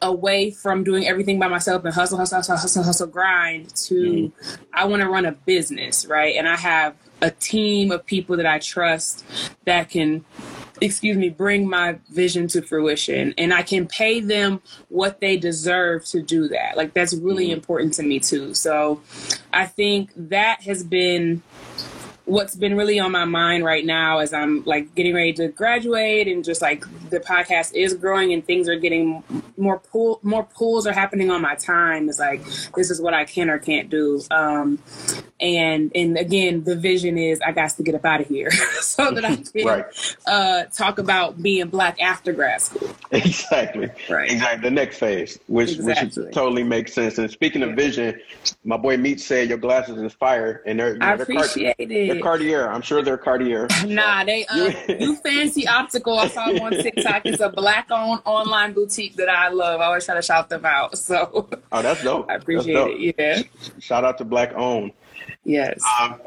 away 0.00 0.50
from 0.50 0.84
doing 0.84 1.06
everything 1.06 1.38
by 1.38 1.48
myself 1.48 1.84
and 1.84 1.92
hustle, 1.92 2.18
hustle, 2.18 2.36
hustle, 2.36 2.56
hustle, 2.56 2.82
hustle, 2.82 3.06
grind 3.08 3.74
to 3.74 3.94
mm-hmm. 3.94 4.64
I 4.72 4.84
want 4.86 5.02
to 5.02 5.08
run 5.08 5.26
a 5.26 5.32
business, 5.32 6.06
right? 6.06 6.36
And 6.36 6.48
I 6.48 6.56
have 6.56 6.94
a 7.20 7.30
team 7.30 7.90
of 7.90 8.06
people 8.06 8.36
that 8.36 8.46
I 8.46 8.58
trust 8.58 9.24
that 9.64 9.90
can 9.90 10.24
excuse 10.80 11.16
me 11.16 11.28
bring 11.28 11.68
my 11.68 11.98
vision 12.10 12.46
to 12.46 12.62
fruition 12.62 13.34
and 13.38 13.52
i 13.52 13.62
can 13.62 13.86
pay 13.86 14.20
them 14.20 14.60
what 14.88 15.20
they 15.20 15.36
deserve 15.36 16.04
to 16.04 16.22
do 16.22 16.48
that 16.48 16.76
like 16.76 16.92
that's 16.94 17.14
really 17.14 17.46
mm-hmm. 17.46 17.54
important 17.54 17.94
to 17.94 18.02
me 18.02 18.18
too 18.18 18.54
so 18.54 19.00
i 19.52 19.66
think 19.66 20.10
that 20.16 20.62
has 20.62 20.84
been 20.84 21.42
what's 22.28 22.54
been 22.54 22.76
really 22.76 23.00
on 23.00 23.10
my 23.10 23.24
mind 23.24 23.64
right 23.64 23.84
now 23.84 24.18
as 24.18 24.34
I'm 24.34 24.62
like 24.64 24.94
getting 24.94 25.14
ready 25.14 25.32
to 25.34 25.48
graduate 25.48 26.28
and 26.28 26.44
just 26.44 26.60
like 26.60 26.84
the 27.08 27.20
podcast 27.20 27.74
is 27.74 27.94
growing 27.94 28.34
and 28.34 28.44
things 28.44 28.68
are 28.68 28.78
getting 28.78 29.24
more 29.56 29.78
pool 29.78 30.20
more 30.22 30.44
pools 30.44 30.86
are 30.86 30.92
happening 30.92 31.30
on 31.30 31.40
my 31.40 31.54
time 31.54 32.08
is 32.08 32.18
like 32.18 32.44
this 32.74 32.90
is 32.90 33.00
what 33.00 33.14
I 33.14 33.24
can 33.24 33.48
or 33.48 33.58
can't 33.58 33.88
do. 33.88 34.22
Um 34.30 34.78
and 35.40 35.90
and 35.94 36.18
again 36.18 36.64
the 36.64 36.76
vision 36.76 37.16
is 37.16 37.40
I 37.40 37.52
got 37.52 37.70
to 37.70 37.82
get 37.82 37.94
up 37.94 38.04
out 38.04 38.20
of 38.20 38.28
here 38.28 38.50
so 38.80 39.10
that 39.10 39.24
I 39.24 39.36
can 39.52 39.66
right. 39.66 40.16
uh 40.26 40.64
talk 40.64 40.98
about 40.98 41.42
being 41.42 41.68
black 41.68 41.98
after 42.00 42.34
grad 42.34 42.60
school. 42.60 42.90
Exactly. 43.10 43.88
Right. 44.10 44.30
Exactly. 44.30 44.68
The 44.68 44.74
next 44.74 44.98
phase, 44.98 45.38
which 45.46 45.72
exactly. 45.72 46.24
which 46.24 46.34
totally 46.34 46.62
makes 46.62 46.92
sense. 46.92 47.16
And 47.16 47.30
speaking 47.30 47.62
yeah. 47.62 47.68
of 47.68 47.76
vision, 47.76 48.20
my 48.64 48.76
boy 48.76 48.98
Meat 48.98 49.20
said 49.20 49.48
your 49.48 49.58
glasses 49.58 49.96
is 49.96 50.12
fire 50.12 50.62
and 50.66 50.78
they're, 50.78 50.92
you 50.92 50.98
know, 50.98 51.06
I 51.06 51.12
appreciate 51.14 51.76
they're 51.78 52.16
it. 52.16 52.17
They're 52.18 52.30
Cartier. 52.30 52.68
I'm 52.68 52.82
sure 52.82 53.02
they're 53.02 53.18
Cartier. 53.18 53.68
Nah, 53.86 54.24
they 54.24 54.44
uh, 54.46 54.72
you 54.98 55.16
fancy 55.16 55.66
optical. 55.66 56.18
I 56.18 56.28
saw 56.28 56.46
them 56.46 56.60
on 56.62 56.72
TikTok. 56.72 57.22
It's 57.24 57.40
a 57.40 57.48
black 57.48 57.90
owned 57.90 58.20
online 58.24 58.72
boutique 58.72 59.16
that 59.16 59.28
I 59.28 59.48
love. 59.48 59.80
I 59.80 59.86
always 59.86 60.04
try 60.04 60.14
to 60.14 60.22
shout 60.22 60.48
them 60.48 60.64
out. 60.64 60.98
So 60.98 61.48
Oh, 61.72 61.82
that's 61.82 62.02
dope. 62.02 62.30
I 62.30 62.34
appreciate 62.34 62.76
it. 62.76 63.14
Yeah. 63.18 63.42
Shout 63.78 64.04
out 64.04 64.18
to 64.18 64.24
Black 64.24 64.52
Owned. 64.54 64.92
Yes. 65.44 65.80
Um, 66.00 66.20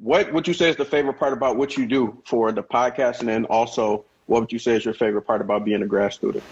what 0.00 0.32
would 0.32 0.46
you 0.46 0.54
say 0.54 0.70
is 0.70 0.76
the 0.76 0.84
favorite 0.84 1.18
part 1.18 1.32
about 1.32 1.56
what 1.56 1.76
you 1.76 1.86
do 1.86 2.20
for 2.24 2.52
the 2.52 2.62
podcast 2.62 3.20
and 3.20 3.28
then 3.28 3.44
also 3.46 4.04
what 4.26 4.40
would 4.40 4.52
you 4.52 4.58
say 4.60 4.76
is 4.76 4.84
your 4.84 4.94
favorite 4.94 5.22
part 5.22 5.40
about 5.40 5.64
being 5.64 5.82
a 5.82 5.86
grad 5.86 6.12
student? 6.12 6.44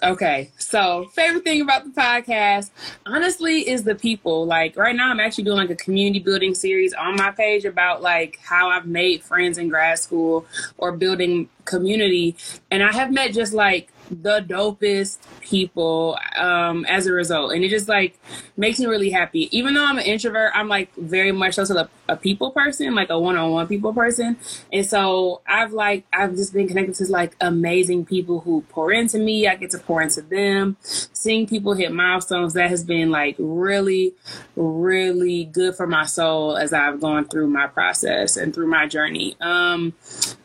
Okay, 0.00 0.52
so 0.58 1.06
favorite 1.12 1.42
thing 1.42 1.60
about 1.60 1.82
the 1.82 1.90
podcast, 1.90 2.70
honestly, 3.04 3.68
is 3.68 3.82
the 3.82 3.96
people. 3.96 4.46
Like 4.46 4.76
right 4.76 4.94
now, 4.94 5.10
I'm 5.10 5.18
actually 5.18 5.42
doing 5.42 5.56
like 5.56 5.70
a 5.70 5.74
community 5.74 6.20
building 6.20 6.54
series 6.54 6.94
on 6.94 7.16
my 7.16 7.32
page 7.32 7.64
about 7.64 8.00
like 8.00 8.38
how 8.40 8.68
I've 8.68 8.86
made 8.86 9.24
friends 9.24 9.58
in 9.58 9.68
grad 9.68 9.98
school 9.98 10.46
or 10.76 10.92
building 10.92 11.48
community, 11.64 12.36
and 12.70 12.84
I 12.84 12.92
have 12.92 13.12
met 13.12 13.32
just 13.32 13.52
like 13.52 13.92
the 14.10 14.40
dopest 14.40 15.18
people 15.40 16.18
um, 16.36 16.84
as 16.86 17.06
a 17.06 17.12
result. 17.12 17.52
And 17.52 17.64
it 17.64 17.68
just 17.68 17.88
like 17.88 18.18
makes 18.56 18.78
me 18.78 18.86
really 18.86 19.10
happy. 19.10 19.48
Even 19.56 19.74
though 19.74 19.84
I'm 19.84 19.98
an 19.98 20.04
introvert, 20.04 20.52
I'm 20.54 20.68
like 20.68 20.94
very 20.96 21.32
much 21.32 21.54
so 21.54 21.64
a, 21.76 21.88
a 22.08 22.16
people 22.16 22.50
person, 22.50 22.94
like 22.94 23.10
a 23.10 23.18
one 23.18 23.36
on 23.36 23.50
one 23.50 23.66
people 23.66 23.92
person. 23.92 24.36
And 24.72 24.84
so 24.84 25.40
I've 25.46 25.72
like, 25.72 26.06
I've 26.12 26.34
just 26.34 26.52
been 26.52 26.68
connected 26.68 26.94
to 26.96 27.10
like 27.10 27.36
amazing 27.40 28.06
people 28.06 28.40
who 28.40 28.62
pour 28.68 28.92
into 28.92 29.18
me. 29.18 29.46
I 29.46 29.56
get 29.56 29.70
to 29.70 29.78
pour 29.78 30.02
into 30.02 30.22
them. 30.22 30.76
Seeing 30.82 31.46
people 31.46 31.74
hit 31.74 31.92
milestones, 31.92 32.54
that 32.54 32.70
has 32.70 32.84
been 32.84 33.10
like 33.10 33.36
really, 33.38 34.14
really 34.56 35.44
good 35.44 35.74
for 35.74 35.86
my 35.86 36.04
soul 36.04 36.56
as 36.56 36.72
I've 36.72 37.00
gone 37.00 37.26
through 37.26 37.48
my 37.48 37.66
process 37.66 38.36
and 38.36 38.54
through 38.54 38.68
my 38.68 38.86
journey. 38.86 39.36
Um, 39.40 39.94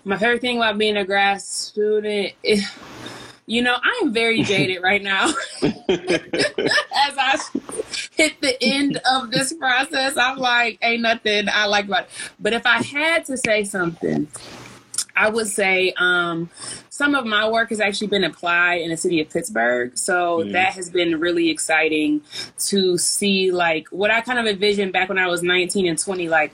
my 0.04 0.18
favorite 0.18 0.42
thing 0.42 0.58
about 0.58 0.78
being 0.78 0.98
a 0.98 1.06
grad 1.06 1.42
student, 1.42 2.34
is, 2.44 2.70
you 3.46 3.62
know, 3.62 3.76
I 3.76 4.02
am 4.04 4.14
very 4.14 4.44
jaded 4.44 4.82
right 4.82 5.02
now. 5.02 5.28
As 5.62 5.74
I 7.18 7.38
hit 8.16 8.40
the 8.42 8.58
end 8.62 9.02
of 9.10 9.32
this 9.32 9.54
process, 9.54 10.18
I'm 10.18 10.38
like, 10.38 10.80
ain't 10.82 11.02
nothing 11.02 11.48
I 11.52 11.66
like 11.66 11.86
about 11.86 12.04
it. 12.04 12.10
But 12.40 12.54
if 12.54 12.66
I 12.66 12.82
had 12.82 13.26
to 13.26 13.38
say 13.38 13.64
something, 13.64 14.28
I 15.16 15.30
would 15.30 15.48
say 15.48 15.94
um, 15.98 16.50
some 16.90 17.16
of 17.16 17.26
my 17.26 17.48
work 17.48 17.70
has 17.70 17.80
actually 17.80 18.08
been 18.08 18.24
applied 18.24 18.82
in 18.82 18.90
the 18.90 18.98
city 18.98 19.22
of 19.22 19.30
Pittsburgh. 19.30 19.98
So 19.98 20.40
mm-hmm. 20.40 20.54
that 20.54 20.74
has 20.74 20.90
been 20.90 21.20
really 21.20 21.50
exciting 21.50 22.22
to 22.68 22.98
see, 22.98 23.52
like, 23.52 23.88
what 23.90 24.10
I 24.10 24.22
kind 24.22 24.40
of 24.40 24.46
envisioned 24.48 24.94
back 24.94 25.10
when 25.10 25.20
I 25.20 25.28
was 25.28 25.44
19 25.44 25.86
and 25.86 26.00
20, 26.00 26.30
like, 26.30 26.52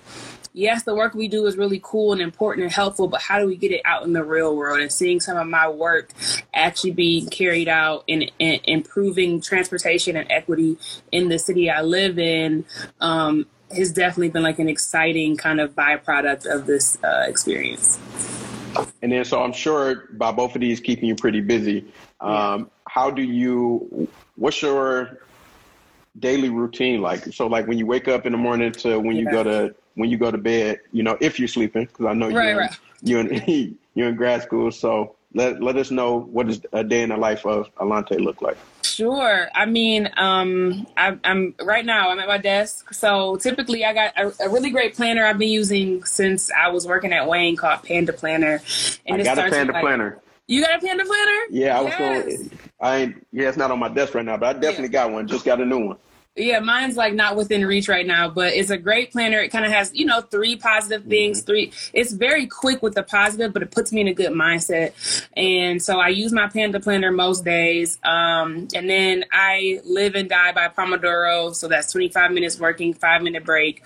yes, 0.53 0.83
the 0.83 0.95
work 0.95 1.13
we 1.13 1.27
do 1.27 1.45
is 1.45 1.57
really 1.57 1.79
cool 1.83 2.11
and 2.11 2.21
important 2.21 2.63
and 2.63 2.71
helpful, 2.71 3.07
but 3.07 3.21
how 3.21 3.39
do 3.39 3.45
we 3.45 3.55
get 3.55 3.71
it 3.71 3.81
out 3.85 4.03
in 4.03 4.13
the 4.13 4.23
real 4.23 4.55
world? 4.55 4.79
And 4.79 4.91
seeing 4.91 5.19
some 5.19 5.37
of 5.37 5.47
my 5.47 5.69
work 5.69 6.09
actually 6.53 6.91
being 6.91 7.27
carried 7.27 7.67
out 7.67 8.03
in, 8.07 8.29
in 8.39 8.59
improving 8.63 9.41
transportation 9.41 10.15
and 10.15 10.29
equity 10.31 10.77
in 11.11 11.29
the 11.29 11.39
city 11.39 11.69
I 11.69 11.81
live 11.81 12.19
in 12.19 12.65
um, 12.99 13.45
has 13.75 13.91
definitely 13.91 14.29
been 14.29 14.43
like 14.43 14.59
an 14.59 14.69
exciting 14.69 15.37
kind 15.37 15.59
of 15.59 15.75
byproduct 15.75 16.45
of 16.45 16.65
this 16.65 16.97
uh, 17.03 17.25
experience. 17.27 17.99
And 19.01 19.11
then, 19.11 19.25
so 19.25 19.41
I'm 19.41 19.53
sure 19.53 20.07
by 20.11 20.31
both 20.31 20.55
of 20.55 20.61
these 20.61 20.79
keeping 20.79 21.05
you 21.05 21.15
pretty 21.15 21.41
busy. 21.41 21.91
Um, 22.19 22.69
how 22.87 23.09
do 23.09 23.21
you? 23.21 24.07
What's 24.35 24.61
your 24.61 25.19
daily 26.19 26.49
routine 26.49 27.01
like? 27.01 27.33
So, 27.33 27.47
like 27.47 27.67
when 27.67 27.77
you 27.77 27.85
wake 27.85 28.07
up 28.07 28.25
in 28.25 28.31
the 28.31 28.37
morning 28.37 28.71
to 28.73 28.99
when 28.99 29.15
you 29.15 29.29
go 29.29 29.43
to 29.43 29.75
when 29.99 30.09
you 30.09 30.17
go 30.17 30.31
to 30.31 30.37
bed, 30.37 30.79
you 30.93 31.03
know, 31.03 31.17
if 31.19 31.39
you're 31.39 31.47
sleeping, 31.49 31.85
because 31.85 32.05
I 32.05 32.13
know 32.13 32.29
you're 32.29 32.57
right. 32.57 32.71
you're 33.03 33.19
in, 33.19 33.77
you're 33.95 34.07
in 34.09 34.15
grad 34.15 34.41
school. 34.43 34.71
So 34.71 35.15
let 35.33 35.61
let 35.61 35.75
us 35.75 35.91
know 35.91 36.19
what 36.21 36.47
does 36.47 36.61
a 36.71 36.83
day 36.83 37.03
in 37.03 37.09
the 37.09 37.17
life 37.17 37.45
of 37.45 37.73
Allanté 37.75 38.19
look 38.19 38.41
like. 38.41 38.57
Sure. 38.81 39.49
I 39.53 39.65
mean, 39.65 40.09
um, 40.17 40.87
I, 40.95 41.17
I'm 41.23 41.53
right 41.61 41.85
now. 41.85 42.09
I'm 42.09 42.19
at 42.19 42.27
my 42.27 42.37
desk. 42.37 42.93
So 42.93 43.35
typically, 43.37 43.83
I 43.83 43.93
got 43.93 44.17
a, 44.17 44.45
a 44.45 44.49
really 44.49 44.69
great 44.71 44.95
planner 44.95 45.25
I've 45.25 45.37
been 45.37 45.49
using 45.49 46.03
since 46.05 46.49
I 46.51 46.69
was 46.69 46.87
working 46.87 47.11
at 47.11 47.27
Wayne 47.27 47.57
called 47.57 47.83
Panda 47.83 48.13
Planner. 48.13 48.61
I 49.09 49.15
it 49.15 49.23
got 49.25 49.37
a 49.37 49.49
panda 49.49 49.73
like- 49.73 49.83
planner. 49.83 50.19
You 50.47 50.65
got 50.65 50.81
a 50.81 50.85
Panda 50.85 51.05
Planner? 51.05 51.39
Yeah, 51.51 51.77
I 51.77 51.81
was 51.81 51.93
Yes. 51.99 52.25
going. 52.25 52.51
I 52.81 52.95
ain't. 52.97 53.27
Yeah, 53.31 53.49
it's 53.49 53.57
not 53.57 53.69
on 53.69 53.77
my 53.77 53.87
desk 53.89 54.15
right 54.15 54.25
now, 54.25 54.35
but 54.35 54.55
I 54.55 54.59
definitely 54.59 54.87
got 54.89 55.11
one. 55.11 55.27
Just 55.27 55.45
got 55.45 55.61
a 55.61 55.65
new 55.65 55.85
one. 55.89 55.97
Yeah, 56.35 56.59
mine's 56.61 56.95
like 56.95 57.13
not 57.13 57.35
within 57.35 57.65
reach 57.65 57.89
right 57.89 58.07
now, 58.07 58.29
but 58.29 58.53
it's 58.53 58.69
a 58.69 58.77
great 58.77 59.11
planner. 59.11 59.39
It 59.39 59.49
kind 59.49 59.65
of 59.65 59.71
has, 59.71 59.91
you 59.93 60.05
know, 60.05 60.21
three 60.21 60.55
positive 60.55 61.05
things. 61.05 61.41
Three, 61.41 61.73
it's 61.91 62.13
very 62.13 62.47
quick 62.47 62.81
with 62.81 62.95
the 62.95 63.03
positive, 63.03 63.51
but 63.51 63.61
it 63.61 63.71
puts 63.71 63.91
me 63.91 63.99
in 64.01 64.07
a 64.07 64.13
good 64.13 64.31
mindset. 64.31 64.93
And 65.35 65.81
so 65.81 65.99
I 65.99 66.07
use 66.09 66.31
my 66.31 66.47
Panda 66.47 66.79
planner 66.79 67.11
most 67.11 67.43
days. 67.43 67.99
Um, 68.03 68.69
and 68.73 68.89
then 68.89 69.25
I 69.33 69.81
live 69.83 70.15
and 70.15 70.29
die 70.29 70.53
by 70.53 70.69
Pomodoro. 70.69 71.53
So 71.53 71.67
that's 71.67 71.91
25 71.91 72.31
minutes 72.31 72.57
working, 72.59 72.93
five 72.93 73.21
minute 73.21 73.43
break. 73.43 73.83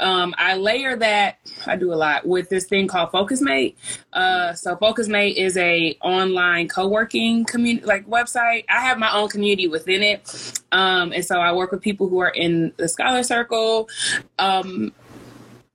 Um, 0.00 0.34
I 0.38 0.56
layer 0.56 0.96
that, 0.96 1.38
I 1.66 1.76
do 1.76 1.92
a 1.92 1.96
lot 1.96 2.26
with 2.26 2.48
this 2.48 2.64
thing 2.64 2.86
called 2.86 3.10
FocusMate. 3.12 3.74
Uh, 4.12 4.54
so 4.54 4.76
FocusMate 4.76 5.34
is 5.34 5.58
a 5.58 5.98
online 6.00 6.68
co-working 6.68 7.44
community, 7.44 7.84
like 7.84 8.06
website. 8.08 8.64
I 8.70 8.80
have 8.80 8.98
my 8.98 9.12
own 9.12 9.28
community 9.28 9.68
within 9.68 10.02
it. 10.02 10.62
Um, 10.72 11.12
and 11.12 11.24
so 11.24 11.38
I 11.38 11.52
work 11.52 11.71
with 11.72 11.80
people 11.82 12.08
who 12.08 12.18
are 12.20 12.28
in 12.30 12.72
the 12.76 12.88
scholar 12.88 13.22
circle. 13.24 13.88
Um, 14.38 14.92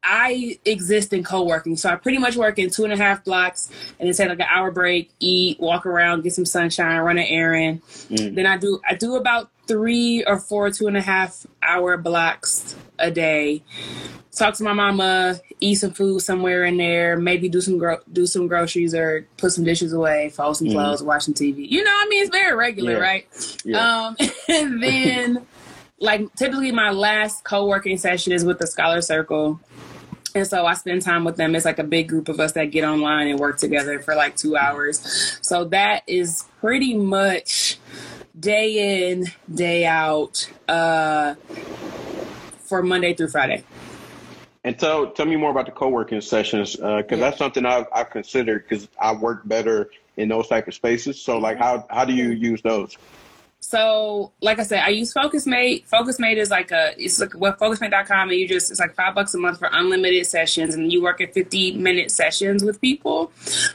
I 0.10 0.58
exist 0.64 1.12
in 1.12 1.24
co-working, 1.26 1.76
so 1.76 1.90
I 1.90 1.96
pretty 1.96 2.18
much 2.18 2.38
work 2.38 2.58
in 2.60 2.70
two 2.70 2.86
and 2.86 2.94
a 2.94 2.98
half 2.98 3.26
blocks, 3.26 3.70
and 4.00 4.08
then 4.08 4.16
take 4.16 4.30
like 4.30 4.40
an 4.40 4.46
hour 4.50 4.72
break, 4.72 5.12
eat, 5.20 5.60
walk 5.60 5.86
around, 5.86 6.22
get 6.22 6.34
some 6.34 6.46
sunshine, 6.46 7.02
run 7.02 7.18
an 7.18 7.26
errand. 7.26 7.82
Then 8.10 8.46
I 8.46 8.56
do 8.58 8.80
I 8.88 8.96
do 8.96 9.16
about 9.18 9.50
three 9.68 10.24
or 10.24 10.40
four 10.40 10.72
two 10.72 10.88
and 10.88 10.96
a 10.96 11.02
half 11.02 11.46
hour 11.62 11.98
blocks 11.98 12.76
a 13.00 13.12
day. 13.12 13.64
Talk 14.32 14.54
to 14.54 14.64
my 14.64 14.72
mama, 14.72 15.40
eat 15.60 15.76
some 15.76 15.92
food 15.92 16.22
somewhere 16.22 16.64
in 16.64 16.78
there, 16.78 17.18
maybe 17.18 17.50
do 17.50 17.60
some 17.60 17.78
gro- 17.80 18.00
do 18.14 18.28
some 18.28 18.48
groceries 18.48 18.94
or 18.94 19.28
put 19.38 19.52
some 19.52 19.64
dishes 19.66 19.92
away, 19.92 20.30
fold 20.30 20.56
some 20.58 20.70
clothes, 20.70 21.02
watch 21.04 21.24
some 21.24 21.34
TV. 21.34 21.68
You 21.70 21.84
know, 21.84 21.90
what 21.92 22.06
I 22.06 22.10
mean, 22.10 22.22
it's 22.22 22.32
very 22.32 22.56
regular, 22.56 22.94
Yeah. 22.94 22.98
right? 23.00 23.58
Yeah. 23.66 24.06
Um, 24.08 24.16
and 24.48 24.82
then, 24.84 25.48
like, 26.00 26.34
typically 26.36 26.72
my 26.72 26.92
last 26.92 27.44
co 27.44 27.66
working 27.66 27.98
session 27.98 28.34
is 28.34 28.46
with 28.46 28.60
the 28.60 28.68
Scholar 28.68 29.02
Circle. 29.02 29.60
And 30.36 30.46
so 30.46 30.66
I 30.66 30.76
spend 30.76 31.02
time 31.02 31.24
with 31.24 31.36
them. 31.38 31.56
It's 31.56 31.66
like 31.66 31.80
a 31.80 31.84
big 31.84 32.10
group 32.10 32.30
of 32.30 32.40
us 32.40 32.52
that 32.52 32.66
get 32.66 32.84
online 32.84 33.28
and 33.28 33.40
work 33.40 33.58
together 33.58 34.00
for 34.00 34.14
like 34.14 34.36
two 34.36 34.56
hours. 34.56 35.40
So 35.42 35.66
that 35.66 36.04
is 36.06 36.44
pretty 36.60 36.94
much 36.96 37.80
day 38.40 39.10
in, 39.12 39.26
day 39.52 39.86
out 39.86 40.48
uh, 40.68 41.34
for 42.60 42.84
Monday 42.84 43.16
through 43.16 43.30
Friday. 43.30 43.64
And 44.64 44.78
tell 44.78 45.10
tell 45.12 45.26
me 45.26 45.38
more 45.38 45.50
about 45.50 45.66
the 45.66 45.72
co-working 45.72 46.22
sessions 46.22 46.76
because 46.76 47.06
Yeah. 47.10 47.18
that's 47.18 47.38
something 47.38 47.66
I've, 47.66 47.86
I've 47.92 48.10
considered 48.10 48.66
because 48.68 48.90
I 49.00 49.14
work 49.14 49.48
better 49.48 49.90
in 50.18 50.28
those 50.30 50.48
type 50.50 50.68
of 50.68 50.74
spaces. 50.74 51.20
So 51.22 51.38
like 51.38 51.58
how 51.58 51.88
how 51.90 52.04
do 52.06 52.14
you 52.14 52.32
use 52.32 52.62
those? 52.62 52.98
So, 53.68 54.32
like 54.42 54.60
I 54.60 54.64
said, 54.64 54.80
I 54.80 54.88
use 54.92 55.14
FocusMate. 55.14 55.90
FocusMate 55.90 56.38
is 56.38 56.50
like 56.50 56.72
a 56.72 56.94
it's 56.98 57.20
like 57.20 57.38
well, 57.38 57.52
focusmate.com 57.52 58.30
and 58.30 58.40
you 58.40 58.48
just 58.48 58.72
it's 58.72 58.80
like 58.80 58.96
five 58.96 59.14
bucks 59.14 59.34
a 59.34 59.38
month 59.38 59.60
for 59.60 59.68
unlimited 59.70 60.26
sessions 60.26 60.74
and 60.74 60.90
you 60.90 61.04
work 61.04 61.20
at 61.20 61.34
50 61.34 61.74
minute 61.74 62.10
sessions 62.10 62.64
with 62.64 62.80
people. 62.80 63.30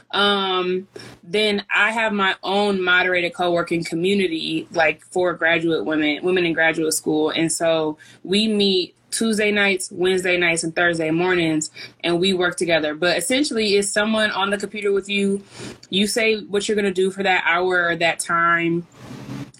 Um, 0.09 0.87
then 1.21 1.63
I 1.71 1.91
have 1.91 2.11
my 2.11 2.35
own 2.41 2.83
moderated 2.83 3.35
co-working 3.35 3.83
community 3.83 4.67
like 4.71 5.03
for 5.03 5.31
graduate 5.35 5.85
women, 5.85 6.23
women 6.23 6.43
in 6.43 6.53
graduate 6.53 6.95
school. 6.95 7.29
And 7.29 7.51
so 7.51 7.99
we 8.23 8.47
meet 8.47 8.95
Tuesday 9.11 9.51
nights, 9.51 9.91
Wednesday 9.91 10.37
nights, 10.37 10.63
and 10.63 10.75
Thursday 10.75 11.11
mornings, 11.11 11.69
and 12.03 12.19
we 12.19 12.33
work 12.33 12.57
together. 12.57 12.95
But 12.95 13.15
essentially, 13.15 13.75
it's 13.75 13.91
someone 13.91 14.31
on 14.31 14.49
the 14.49 14.57
computer 14.57 14.91
with 14.91 15.07
you. 15.07 15.43
You 15.91 16.07
say 16.07 16.39
what 16.39 16.67
you're 16.67 16.73
going 16.73 16.85
to 16.85 16.91
do 16.91 17.11
for 17.11 17.21
that 17.21 17.43
hour 17.45 17.89
or 17.89 17.95
that 17.97 18.19
time. 18.19 18.87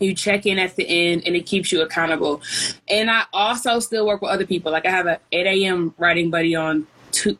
You 0.04 0.14
check 0.14 0.46
in 0.46 0.60
at 0.60 0.76
the 0.76 0.88
end, 0.88 1.24
and 1.26 1.36
it 1.36 1.46
keeps 1.46 1.72
you 1.72 1.82
accountable. 1.82 2.42
And 2.88 3.10
I 3.10 3.26
also 3.34 3.80
still 3.80 4.06
work 4.06 4.22
with 4.22 4.32
other 4.32 4.46
people. 4.46 4.72
Like 4.72 4.86
I 4.86 4.92
have 4.92 5.08
a 5.08 5.20
8 5.32 5.48
a.m. 5.48 5.94
writing 5.98 6.30
buddy 6.30 6.56
on 6.56 6.88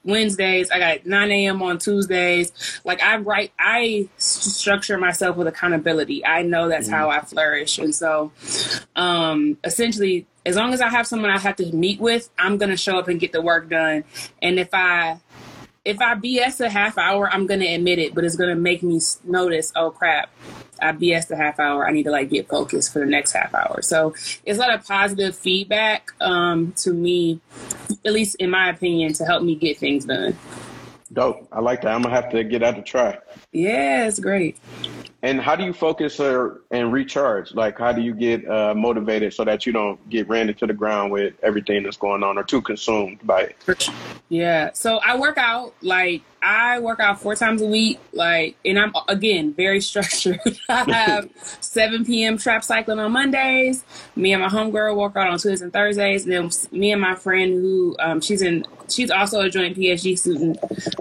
Wednesdays. 0.04 0.72
I 0.72 0.80
got 0.80 1.06
9 1.06 1.32
a.m. 1.32 1.62
on 1.62 1.78
Tuesdays. 1.78 2.82
Like 2.84 3.02
I 3.02 3.18
write, 3.18 3.52
I 3.60 4.08
structure 4.18 4.98
myself 4.98 5.38
with 5.38 5.48
accountability. 5.48 6.26
I 6.26 6.44
know 6.44 6.70
that's 6.70 6.90
how 6.90 7.10
I 7.10 7.22
flourish, 7.22 7.78
and 7.80 7.94
so 7.94 8.32
um, 8.96 9.58
essentially, 9.64 10.28
as 10.46 10.56
long 10.56 10.74
as 10.74 10.82
I 10.82 10.90
have 10.90 11.08
someone 11.08 11.32
I 11.32 11.40
have 11.40 11.56
to 11.58 11.72
meet 11.72 12.00
with, 12.00 12.30
I'm 12.38 12.58
gonna 12.58 12.78
show 12.78 12.98
up 12.98 13.08
and 13.08 13.20
get 13.20 13.32
the 13.32 13.42
work 13.42 13.70
done. 13.70 14.04
And 14.42 14.60
if 14.60 14.70
I 14.74 15.20
if 15.86 16.00
I 16.00 16.16
BS 16.16 16.62
a 16.62 16.70
half 16.70 16.98
hour, 16.98 17.30
I'm 17.30 17.46
gonna 17.46 17.66
admit 17.66 18.00
it, 18.00 18.16
but 18.16 18.24
it's 18.24 18.36
gonna 18.36 18.56
make 18.56 18.84
me 18.84 19.02
notice. 19.24 19.72
Oh 19.76 19.92
crap, 19.92 20.30
I 20.82 20.94
BS 20.94 21.30
a 21.32 21.36
half 21.36 21.60
hour. 21.60 21.86
I 21.88 21.92
need 21.92 22.04
to 22.04 22.12
like 22.12 22.30
get 22.30 22.48
focused 22.48 22.94
for 22.94 23.00
the 23.00 23.06
next 23.06 23.34
half 23.34 23.54
hour. 23.54 23.82
So 23.82 24.14
it's 24.46 24.58
a 24.58 24.62
lot 24.62 24.74
of 24.74 24.86
positive 24.88 25.36
feedback 25.36 26.12
um, 26.22 26.72
to 26.78 26.94
me, 26.94 27.42
at 28.06 28.14
least 28.14 28.36
in 28.36 28.50
my 28.50 28.70
opinion, 28.70 29.14
to 29.14 29.26
help 29.26 29.44
me 29.44 29.56
get 29.56 29.78
things 29.78 30.06
done. 30.06 30.38
Dope. 31.12 31.48
I 31.52 31.60
like 31.60 31.82
that. 31.82 31.94
I'm 31.94 32.02
gonna 32.02 32.16
have 32.16 32.32
to 32.32 32.44
get 32.44 32.64
out 32.64 32.76
to 32.76 32.82
try. 32.82 33.20
Yeah, 33.52 34.08
it's 34.08 34.20
great. 34.20 34.58
And 35.24 35.40
how 35.40 35.56
do 35.56 35.64
you 35.64 35.72
focus 35.72 36.20
or 36.20 36.62
and 36.70 36.92
recharge? 36.92 37.54
Like 37.54 37.80
how 37.80 37.94
do 37.94 38.02
you 38.02 38.14
get 38.14 38.48
uh, 38.48 38.76
motivated 38.76 39.34
so 39.34 39.46
that 39.46 39.66
you 39.66 39.72
don't 39.72 39.98
get 40.10 40.28
ran 40.28 40.50
into 40.50 40.68
the 40.68 40.74
ground 40.74 41.14
with 41.14 41.34
everything 41.42 41.84
that's 41.84 41.96
going 41.96 42.24
on 42.24 42.38
or 42.38 42.44
too 42.44 42.62
consumed 42.62 43.26
by 43.26 43.54
it? 43.68 43.90
Yeah. 44.28 44.72
So 44.74 44.98
I 44.98 45.18
work 45.18 45.38
out 45.38 45.74
like 45.82 46.22
I 46.44 46.80
work 46.80 47.00
out 47.00 47.22
four 47.22 47.36
times 47.36 47.62
a 47.62 47.66
week. 47.66 48.00
Like, 48.12 48.58
and 48.66 48.78
I'm 48.78 48.92
again 49.08 49.54
very 49.54 49.80
structured. 49.94 50.60
I 50.70 50.92
have 50.92 51.30
7 51.62 52.06
p.m. 52.06 52.38
trap 52.38 52.64
cycling 52.64 53.00
on 53.00 53.12
Mondays. 53.14 53.84
Me 54.16 54.34
and 54.34 54.42
my 54.42 54.50
homegirl 54.50 54.96
work 54.96 55.16
out 55.16 55.28
on 55.28 55.34
Tuesdays 55.34 55.62
and 55.62 55.72
Thursdays. 55.72 56.26
And 56.26 56.34
then 56.34 56.50
me 56.72 56.92
and 56.92 57.02
my 57.02 57.16
friend 57.16 57.54
who 57.54 57.96
um, 58.00 58.20
she's 58.22 58.42
in, 58.42 58.66
she's 58.90 59.10
also 59.10 59.42
a 59.42 59.50
joint 59.50 59.78
PhD 59.78 60.18
student 60.20 60.58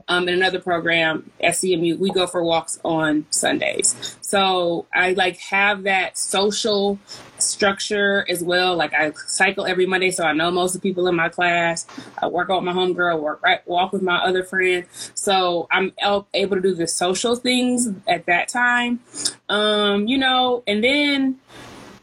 um, 0.09 0.29
in 0.29 0.35
another 0.35 0.61
program 0.61 1.31
at 1.41 1.55
CMU. 1.55 1.99
We 1.99 2.11
go 2.11 2.27
for 2.27 2.43
walks 2.45 2.79
on 2.85 3.27
Sundays. 3.31 4.17
So 4.21 4.87
I 4.95 5.13
like 5.15 5.39
have 5.39 5.83
that 5.83 6.17
social 6.17 6.99
structure 7.43 8.25
as 8.29 8.43
well. 8.43 8.77
Like 8.77 8.95
I 8.95 9.13
cycle 9.27 9.67
every 9.67 9.87
Monday, 9.87 10.11
so 10.11 10.25
I 10.25 10.33
know 10.33 10.51
most 10.51 10.75
of 10.75 10.81
the 10.81 10.89
people 10.89 11.07
in 11.09 11.15
my 11.15 11.29
class. 11.29 11.87
I 12.19 12.27
work 12.29 12.51
out 12.51 12.63
with 12.63 12.65
my 12.65 12.73
homegirl, 12.73 13.21
work 13.21 13.43
right, 13.43 13.67
walk 13.67 13.93
with 13.93 14.03
my 14.03 14.19
other 14.19 14.45
friend. 14.45 14.87
So 15.15 15.67
I'm 15.71 15.93
able 16.35 16.57
to 16.57 16.63
do 16.63 16.75
the 16.75 16.87
social 16.87 17.37
things 17.37 17.89
at 18.07 18.27
that 18.27 18.49
time. 18.49 19.01
Um, 19.49 20.07
you 20.07 20.19
know, 20.19 20.63
and 20.67 20.83
then 20.83 21.39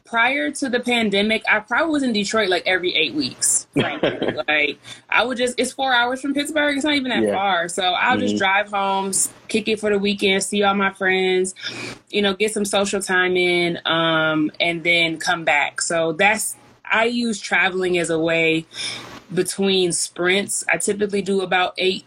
prior 0.10 0.52
to 0.52 0.70
the 0.70 0.80
pandemic, 0.80 1.44
I 1.50 1.60
probably 1.60 1.92
was 1.92 2.04
in 2.04 2.14
Detroit 2.14 2.50
like 2.50 2.64
every 2.66 2.96
eight 2.96 3.14
weeks. 3.14 3.68
Like 3.76 4.80
I 5.10 5.24
would 5.24 5.38
just 5.38 5.60
it's 5.60 5.72
four 5.74 5.94
hours 5.94 6.22
from 6.22 6.34
Pittsburgh. 6.34 6.76
It's 6.76 6.86
not 6.86 6.96
even 6.96 7.10
that 7.10 7.24
Yeah. 7.24 7.34
far. 7.34 7.68
So 7.68 7.84
I'll 7.84 8.18
just 8.18 8.38
drive 8.38 8.70
home, 8.72 9.12
kick 9.48 9.68
it 9.68 9.80
for 9.80 9.90
the 9.90 10.00
weekend, 10.00 10.44
see 10.44 10.64
all 10.64 10.74
my 10.74 10.92
friends, 10.94 11.54
you 12.10 12.22
know, 12.22 12.34
get 12.34 12.54
some 12.54 12.66
social 12.66 13.02
time 13.02 13.36
in, 13.38 13.80
um, 13.86 14.52
and 14.60 14.84
then 14.84 15.18
come 15.18 15.44
back. 15.44 15.82
So 15.82 16.14
that's 16.14 16.56
I 16.90 17.06
use 17.06 17.40
traveling 17.40 17.98
as 17.98 18.10
a 18.10 18.18
way 18.18 18.66
between 19.34 19.92
sprints. 19.92 20.64
I 20.72 20.78
typically 20.78 21.22
do 21.22 21.42
about 21.42 21.74
eight 21.78 22.06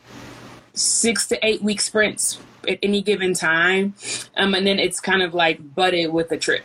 six 0.75 1.27
to 1.29 1.47
eight 1.47 1.63
week 1.63 1.81
sprints 1.81 2.39
at 2.69 2.79
any 2.83 3.03
given 3.03 3.35
time. 3.35 3.95
Um, 4.37 4.55
and 4.55 4.67
then 4.67 4.79
it's 4.79 5.01
kind 5.01 5.23
of 5.23 5.35
like 5.35 5.75
butted 5.75 6.13
with 6.13 6.31
a 6.33 6.39
trip. 6.39 6.65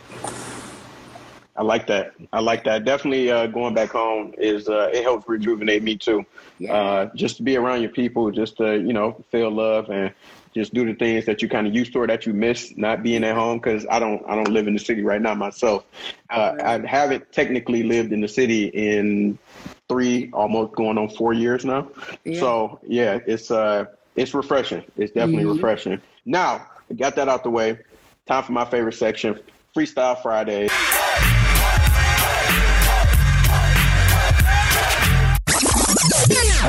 I 1.58 1.62
like 1.62 1.86
that. 1.88 2.12
I 2.32 2.40
like 2.40 2.62
that. 2.64 2.84
Definitely 2.84 3.30
uh, 3.30 3.48
going 3.48 3.74
back 3.74 3.90
home 3.90 4.32
is 4.38 4.68
uh, 4.68 4.90
it 4.94 5.02
helps 5.02 5.28
rejuvenate 5.28 5.82
me 5.82 5.96
too. 5.96 6.24
Uh, 6.70 7.06
just 7.14 7.36
to 7.38 7.42
be 7.42 7.56
around 7.56 7.82
your 7.82 7.90
people, 7.90 8.30
just 8.30 8.56
to 8.58 8.78
you 8.78 8.92
know 8.92 9.22
feel 9.30 9.50
love 9.50 9.90
and 9.90 10.12
just 10.54 10.72
do 10.72 10.86
the 10.86 10.94
things 10.94 11.26
that 11.26 11.42
you 11.42 11.48
kind 11.48 11.66
of 11.66 11.74
used 11.74 11.92
to 11.92 11.98
or 12.00 12.06
that 12.06 12.24
you 12.26 12.32
miss 12.32 12.72
not 12.76 13.02
being 13.02 13.24
at 13.24 13.34
home. 13.34 13.58
Because 13.58 13.84
I 13.90 13.98
don't 13.98 14.22
I 14.26 14.34
don't 14.36 14.52
live 14.52 14.68
in 14.68 14.74
the 14.74 14.80
city 14.80 15.02
right 15.02 15.20
now 15.20 15.34
myself. 15.34 15.84
Uh, 16.30 16.54
I 16.62 16.86
haven't 16.86 17.30
technically 17.32 17.82
lived 17.82 18.12
in 18.12 18.20
the 18.20 18.28
city 18.28 18.68
in 18.68 19.38
three 19.88 20.30
almost 20.32 20.74
going 20.74 20.96
on 20.96 21.08
four 21.10 21.32
years 21.32 21.64
now. 21.64 21.88
Yeah. 22.24 22.40
So 22.40 22.80
yeah, 22.86 23.18
it's 23.26 23.50
uh 23.50 23.86
It's 24.16 24.34
refreshing. 24.34 24.84
It's 24.96 25.12
definitely 25.12 25.44
mm-hmm. 25.44 25.54
refreshing. 25.54 26.00
Now, 26.24 26.66
I 26.90 26.94
got 26.94 27.14
that 27.16 27.28
out 27.28 27.42
the 27.42 27.50
way. 27.50 27.78
Time 28.26 28.42
for 28.42 28.52
my 28.52 28.64
favorite 28.64 28.94
section, 28.94 29.38
Freestyle 29.74 30.20
Friday. 30.20 30.68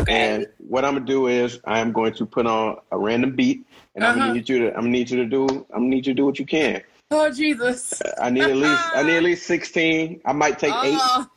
And 0.10 0.48
what 0.58 0.86
I'm 0.86 0.94
gonna 0.94 1.06
do 1.06 1.28
is 1.28 1.60
I'm 1.66 1.92
going 1.92 2.14
to 2.16 2.26
put 2.26 2.46
on 2.46 2.78
a 2.92 2.98
random 2.98 3.36
beat, 3.36 3.66
and 3.96 4.04
uh-huh. 4.04 4.14
I'm 4.14 4.20
gonna 4.20 4.34
need 4.34 4.50
you 4.50 4.60
to 4.60 4.68
I'm 4.70 4.82
gonna 4.82 4.90
need 4.90 5.10
you 5.10 5.18
to 5.18 5.26
do 5.26 5.48
I'm 5.48 5.82
gonna 5.82 5.88
need 5.88 6.08
you 6.08 6.14
to 6.14 6.18
do 6.18 6.26
what 6.26 6.40
you 6.40 6.46
can. 6.46 6.82
Oh 7.12 7.32
Jesus! 7.32 8.02
I 8.22 8.30
need 8.30 8.44
at 8.44 8.56
least 8.56 8.84
I 8.94 9.04
need 9.04 9.18
at 9.18 9.24
least 9.24 9.48
sixteen. 9.48 10.22
I 10.26 10.34
might 10.34 10.60
take 10.60 10.74
eight. 10.84 10.98
Oh, 11.00 11.28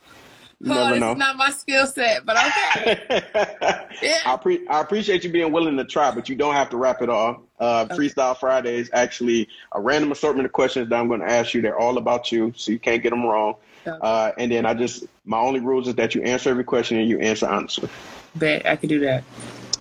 oh 0.69 0.95
know. 0.95 1.13
not 1.13 1.35
my 1.35 1.49
skill 1.49 1.87
set, 1.87 2.25
but 2.25 2.37
okay. 2.37 3.23
yeah. 4.01 4.19
I, 4.25 4.37
pre- 4.39 4.67
I 4.67 4.81
appreciate 4.81 5.23
you 5.23 5.31
being 5.31 5.51
willing 5.51 5.77
to 5.77 5.83
try, 5.83 6.11
but 6.11 6.29
you 6.29 6.35
don't 6.35 6.53
have 6.53 6.69
to 6.69 6.77
wrap 6.77 7.01
it 7.01 7.09
all. 7.09 7.43
Uh, 7.59 7.87
okay. 7.89 7.95
Freestyle 7.95 8.37
Friday 8.37 8.75
is 8.75 8.89
actually 8.93 9.49
a 9.73 9.81
random 9.81 10.11
assortment 10.11 10.45
of 10.45 10.51
questions 10.51 10.89
that 10.89 10.99
I'm 10.99 11.07
going 11.07 11.21
to 11.21 11.29
ask 11.29 11.53
you. 11.53 11.61
They're 11.61 11.77
all 11.77 11.97
about 11.97 12.31
you, 12.31 12.53
so 12.55 12.71
you 12.71 12.79
can't 12.79 13.01
get 13.01 13.09
them 13.09 13.25
wrong. 13.25 13.55
Okay. 13.85 13.97
Uh, 14.01 14.31
and 14.37 14.51
then 14.51 14.65
I 14.65 14.73
just 14.73 15.05
my 15.25 15.39
only 15.39 15.59
rules 15.59 15.87
is 15.87 15.95
that 15.95 16.15
you 16.15 16.21
answer 16.21 16.49
every 16.49 16.63
question 16.63 16.97
and 16.97 17.09
you 17.09 17.19
answer 17.19 17.47
honestly. 17.47 17.89
Bet 18.35 18.65
I 18.65 18.75
could 18.75 18.89
do 18.89 18.99
that. 19.01 19.23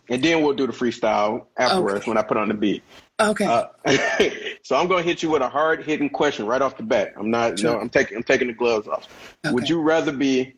And 0.08 0.22
then 0.22 0.42
we'll 0.42 0.54
do 0.54 0.66
the 0.66 0.72
freestyle 0.72 1.46
afterwards 1.56 2.02
okay. 2.02 2.10
when 2.10 2.18
I 2.18 2.22
put 2.22 2.36
on 2.36 2.48
the 2.48 2.54
beat. 2.54 2.82
Okay. 3.18 3.46
Uh, 3.46 3.68
so 4.62 4.76
I'm 4.76 4.88
going 4.88 5.02
to 5.02 5.08
hit 5.08 5.22
you 5.22 5.30
with 5.30 5.42
a 5.42 5.48
hard 5.48 5.84
hitting 5.84 6.10
question 6.10 6.44
right 6.46 6.60
off 6.60 6.76
the 6.76 6.82
bat. 6.82 7.12
I'm 7.16 7.30
not. 7.30 7.58
Sure. 7.58 7.72
No, 7.72 7.80
I'm 7.80 7.88
taking. 7.88 8.16
I'm 8.16 8.22
taking 8.22 8.48
the 8.48 8.52
gloves 8.52 8.88
off. 8.88 9.08
Okay. 9.44 9.54
Would 9.54 9.68
you 9.68 9.80
rather 9.80 10.12
be 10.12 10.54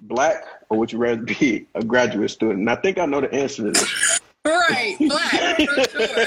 black 0.00 0.44
or 0.68 0.78
would 0.78 0.92
you 0.92 0.98
rather 0.98 1.22
be 1.22 1.66
a 1.74 1.84
graduate 1.84 2.30
student? 2.30 2.60
And 2.60 2.70
I 2.70 2.76
think 2.76 2.98
I 2.98 3.06
know 3.06 3.20
the 3.20 3.32
answer 3.32 3.64
to 3.64 3.70
this. 3.70 4.20
right, 4.44 4.96
black 5.00 5.56
for 5.56 5.84
sure. 5.88 6.26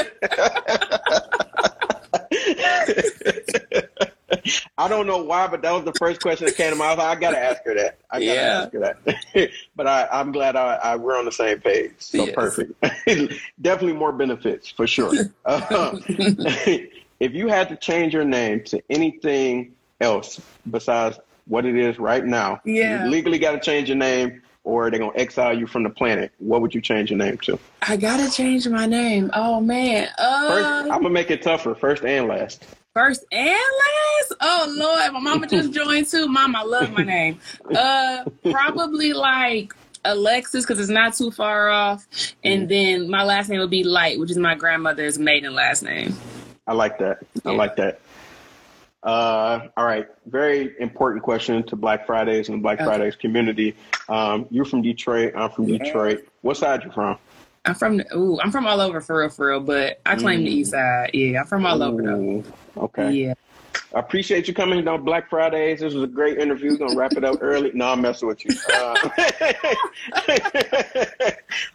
I 4.78 4.88
don't 4.88 5.08
know 5.08 5.24
why, 5.24 5.48
but 5.48 5.62
that 5.62 5.72
was 5.72 5.84
the 5.84 5.94
first 5.94 6.22
question 6.22 6.48
that 6.48 6.56
came 6.56 6.72
to 6.72 6.76
my 6.76 6.90
mind. 6.90 7.02
I, 7.02 7.12
I 7.12 7.16
gotta 7.16 7.40
ask 7.40 7.64
her 7.66 7.76
that. 7.76 8.00
I 8.10 8.20
gotta 8.20 8.26
yeah. 8.26 8.62
ask 8.64 8.74
her 8.74 8.80
that. 8.80 9.52
but 9.76 9.88
I, 9.88 10.08
am 10.12 10.32
glad 10.32 10.56
I, 10.56 10.76
I, 10.76 10.96
we're 10.96 11.18
on 11.18 11.26
the 11.26 11.32
same 11.32 11.60
page. 11.60 11.94
So 12.00 12.26
yes. 12.26 12.36
perfect. 12.36 12.82
Definitely 13.62 13.94
more 13.94 14.12
benefits 14.12 14.70
for 14.70 14.88
sure. 14.88 15.12
Uh, 15.46 15.98
if 17.20 17.34
you 17.34 17.48
had 17.48 17.68
to 17.70 17.76
change 17.76 18.14
your 18.14 18.24
name 18.24 18.64
to 18.64 18.82
anything 18.90 19.74
else 20.00 20.40
besides 20.70 21.20
what 21.46 21.66
it 21.66 21.76
is 21.76 22.00
right 22.00 22.24
now, 22.24 22.62
yeah. 22.64 23.04
you 23.04 23.12
legally 23.12 23.40
got 23.40 23.52
to 23.52 23.60
change 23.60 23.90
your 23.90 23.98
name 23.98 24.42
or 24.64 24.90
they're 24.90 25.00
gonna 25.00 25.12
exile 25.16 25.58
you 25.58 25.66
from 25.66 25.84
the 25.84 25.90
planet, 25.90 26.32
what 26.38 26.62
would 26.62 26.74
you 26.74 26.82
change 26.82 27.10
your 27.10 27.18
name 27.18 27.38
to? 27.40 27.58
I 27.82 27.98
gotta 27.98 28.30
change 28.32 28.68
my 28.68 28.86
name. 28.86 29.32
Oh 29.34 29.60
man. 29.60 30.08
Uh, 30.18 30.48
first, 30.50 30.92
I'm 30.92 31.02
gonna 31.02 31.10
make 31.10 31.32
it 31.32 31.42
tougher, 31.42 31.74
first 31.74 32.04
and 32.04 32.28
last. 32.28 32.64
First 32.94 33.24
and 33.32 33.48
last? 33.48 34.34
Oh 34.42 34.74
Lord, 34.78 35.14
my 35.14 35.20
mama 35.20 35.48
just 35.48 35.72
joined 35.74 36.08
too. 36.08 36.28
Mom, 36.28 36.56
I 36.56 36.64
love 36.64 36.92
my 36.92 37.04
name. 37.04 37.40
Uh 37.74 38.26
probably 38.52 39.14
like 39.14 39.74
Alexis 40.04 40.66
because 40.66 40.80
it's 40.80 40.90
not 40.90 41.14
too 41.14 41.32
far 41.32 41.70
off. 41.70 42.06
And 42.44 42.68
then 42.68 43.10
my 43.10 43.24
last 43.24 43.50
name 43.50 43.60
would 43.60 43.70
be 43.70 43.84
Light, 43.84 44.20
which 44.20 44.32
is 44.32 44.38
my 44.38 44.56
grandmother's 44.56 45.18
maiden 45.18 45.54
last 45.54 45.84
name. 45.84 46.16
I 46.68 46.74
like 46.74 47.00
that. 47.00 47.20
Yeah. 47.46 47.52
I 47.52 47.56
like 47.56 47.76
that. 47.78 48.02
Uh, 49.04 49.68
all 49.78 49.86
right. 49.86 50.08
Very 50.28 50.76
important 50.80 51.24
question 51.24 51.64
to 51.64 51.76
Black 51.76 52.06
Fridays 52.06 52.50
and 52.50 52.62
Black 52.62 52.80
okay. 52.80 52.86
Fridays 52.86 53.16
community. 53.16 53.76
Um, 54.10 54.48
you're 54.52 54.66
from 54.66 54.82
Detroit. 54.82 55.34
I'm 55.36 55.50
from 55.50 55.70
yeah. 55.70 55.80
Detroit. 55.80 56.28
What 56.42 56.58
side 56.58 56.84
you 56.84 56.92
from? 56.92 57.18
I'm 57.66 57.76
from 57.76 58.02
ooh, 58.16 58.40
I'm 58.40 58.52
from 58.52 58.66
all 58.66 58.82
over 58.82 59.02
for 59.02 59.20
real, 59.20 59.30
for 59.30 59.50
real, 59.50 59.60
but 59.60 60.02
I 60.06 60.16
claim 60.16 60.42
mm. 60.42 60.46
the 60.46 60.52
east 60.52 60.72
side. 60.72 61.12
Yeah, 61.14 61.42
I'm 61.42 61.46
from 61.46 61.66
all 61.66 61.82
ooh, 61.82 61.86
over 61.86 62.02
though. 62.02 62.44
Okay. 62.78 63.12
Yeah. 63.12 63.34
I 63.94 64.00
appreciate 64.00 64.48
you 64.48 64.54
coming 64.54 64.88
on 64.88 65.04
Black 65.04 65.30
Fridays. 65.30 65.82
This 65.82 65.94
was 65.94 66.04
a 66.04 66.08
great 66.08 66.38
interview. 66.38 66.78
Gonna 66.78 66.96
wrap 66.96 67.12
it 67.14 67.26
up 67.26 67.40
early. 67.42 67.72
No, 67.74 67.90
I'm 67.90 68.02
messing 68.02 68.28
with 68.28 68.46
you. 68.46 68.56
Uh, 68.74 69.10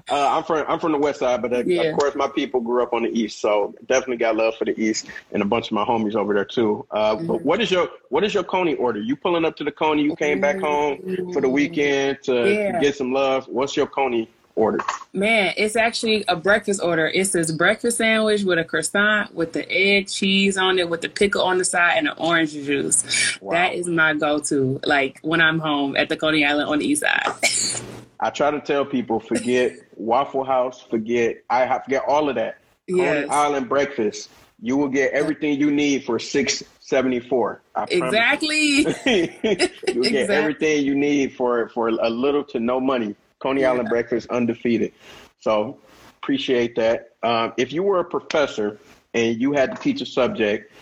uh, 0.09 0.11
I'm 0.37 0.45
from 0.45 0.65
I'm 0.67 0.81
from 0.81 0.93
the 0.93 0.99
West 0.99 1.21
Side, 1.21 1.43
but 1.43 1.53
uh, 1.53 1.63
yeah. 1.65 1.83
of 1.83 1.99
course 1.99 2.15
my 2.15 2.29
people 2.29 2.61
grew 2.61 2.83
up 2.83 2.95
on 2.95 3.03
the 3.03 3.11
East, 3.11 3.41
so 3.41 3.75
definitely 3.87 4.17
got 4.17 4.35
love 4.35 4.57
for 4.57 4.65
the 4.65 4.79
East 4.81 5.09
and 5.33 5.43
a 5.43 5.45
bunch 5.45 5.67
of 5.67 5.73
my 5.73 5.85
homies 5.85 6.15
over 6.15 6.33
there 6.33 6.47
too. 6.47 6.87
Uh, 6.91 7.17
mm-hmm. 7.17 7.27
But 7.27 7.43
what 7.43 7.61
is 7.61 7.71
your 7.71 7.91
what 8.09 8.25
is 8.25 8.33
your 8.33 8.45
Coney 8.45 8.77
order? 8.77 9.01
You 9.01 9.15
pulling 9.15 9.45
up 9.45 9.55
to 9.57 9.65
the 9.65 9.73
Coney? 9.73 10.03
You 10.03 10.17
came 10.17 10.41
back 10.41 10.59
home 10.59 11.33
for 11.35 11.43
the 11.43 11.51
weekend 11.51 12.23
to, 12.25 12.51
yeah. 12.51 12.73
to 12.73 12.81
get 12.81 12.97
some 12.97 13.13
love. 13.13 13.47
What's 13.49 13.77
your 13.77 13.87
Coney 13.87 14.31
ordered? 14.57 14.83
Man, 15.13 15.55
it's 15.57 15.77
actually 15.77 16.25
a 16.27 16.35
breakfast 16.35 16.83
order. 16.83 17.07
It 17.07 17.27
says 17.27 17.53
breakfast 17.53 17.99
sandwich 17.99 18.43
with 18.43 18.59
a 18.59 18.65
croissant 18.65 19.35
with 19.35 19.53
the 19.53 19.71
egg, 19.71 20.09
cheese 20.09 20.57
on 20.57 20.79
it, 20.79 20.89
with 20.89 21.03
the 21.03 21.09
pickle 21.09 21.43
on 21.43 21.59
the 21.59 21.65
side, 21.65 21.99
and 21.99 22.09
the 22.09 22.17
orange 22.17 22.53
juice. 22.53 23.39
Wow. 23.41 23.53
That 23.53 23.75
is 23.75 23.87
my 23.87 24.15
go-to. 24.15 24.81
Like 24.85 25.21
when 25.23 25.41
I'm 25.41 25.59
home 25.59 25.97
at 25.97 26.09
the 26.09 26.17
Coney 26.17 26.45
Island 26.45 26.69
on 26.69 26.79
the 26.81 26.87
east 26.87 27.03
side. 27.03 27.83
I 28.21 28.31
try 28.31 28.51
to 28.51 28.61
tell 28.61 28.85
people 28.85 29.21
forget 29.21 29.77
Waffle 29.95 30.45
House, 30.45 30.83
forget 30.83 31.45
I 31.51 31.67
have 31.67 31.85
forget 31.85 32.03
all 32.09 32.29
of 32.29 32.35
that. 32.37 32.59
Yes. 32.87 33.27
Coney 33.27 33.31
Island 33.31 33.69
breakfast. 33.69 34.31
You 34.63 34.79
will 34.79 34.89
get 34.89 35.13
everything 35.13 35.61
you 35.61 35.71
need 35.71 36.05
for 36.05 36.19
six 36.19 36.63
seventy 36.81 37.21
four. 37.21 37.61
Exactly. 37.91 38.79
you 38.79 38.85
get 38.85 39.45
exactly. 39.87 40.19
everything 40.29 40.87
you 40.87 40.95
need 40.95 41.35
for 41.35 41.69
for 41.71 41.89
a 41.89 42.09
little 42.09 42.43
to 42.45 42.61
no 42.61 42.81
money. 42.81 43.15
Coney 43.41 43.63
yeah. 43.63 43.73
Island 43.73 43.89
breakfast 43.89 44.29
undefeated. 44.31 44.93
So 45.41 45.79
appreciate 46.23 46.75
that. 46.77 47.11
Um, 47.23 47.53
if 47.57 47.73
you 47.73 47.83
were 47.83 48.01
a 48.01 48.05
professor 48.05 48.79
and 49.15 49.41
you 49.41 49.53
had 49.53 49.77
to 49.77 49.81
teach 49.81 50.01
a 50.01 50.07
subject, 50.07 50.73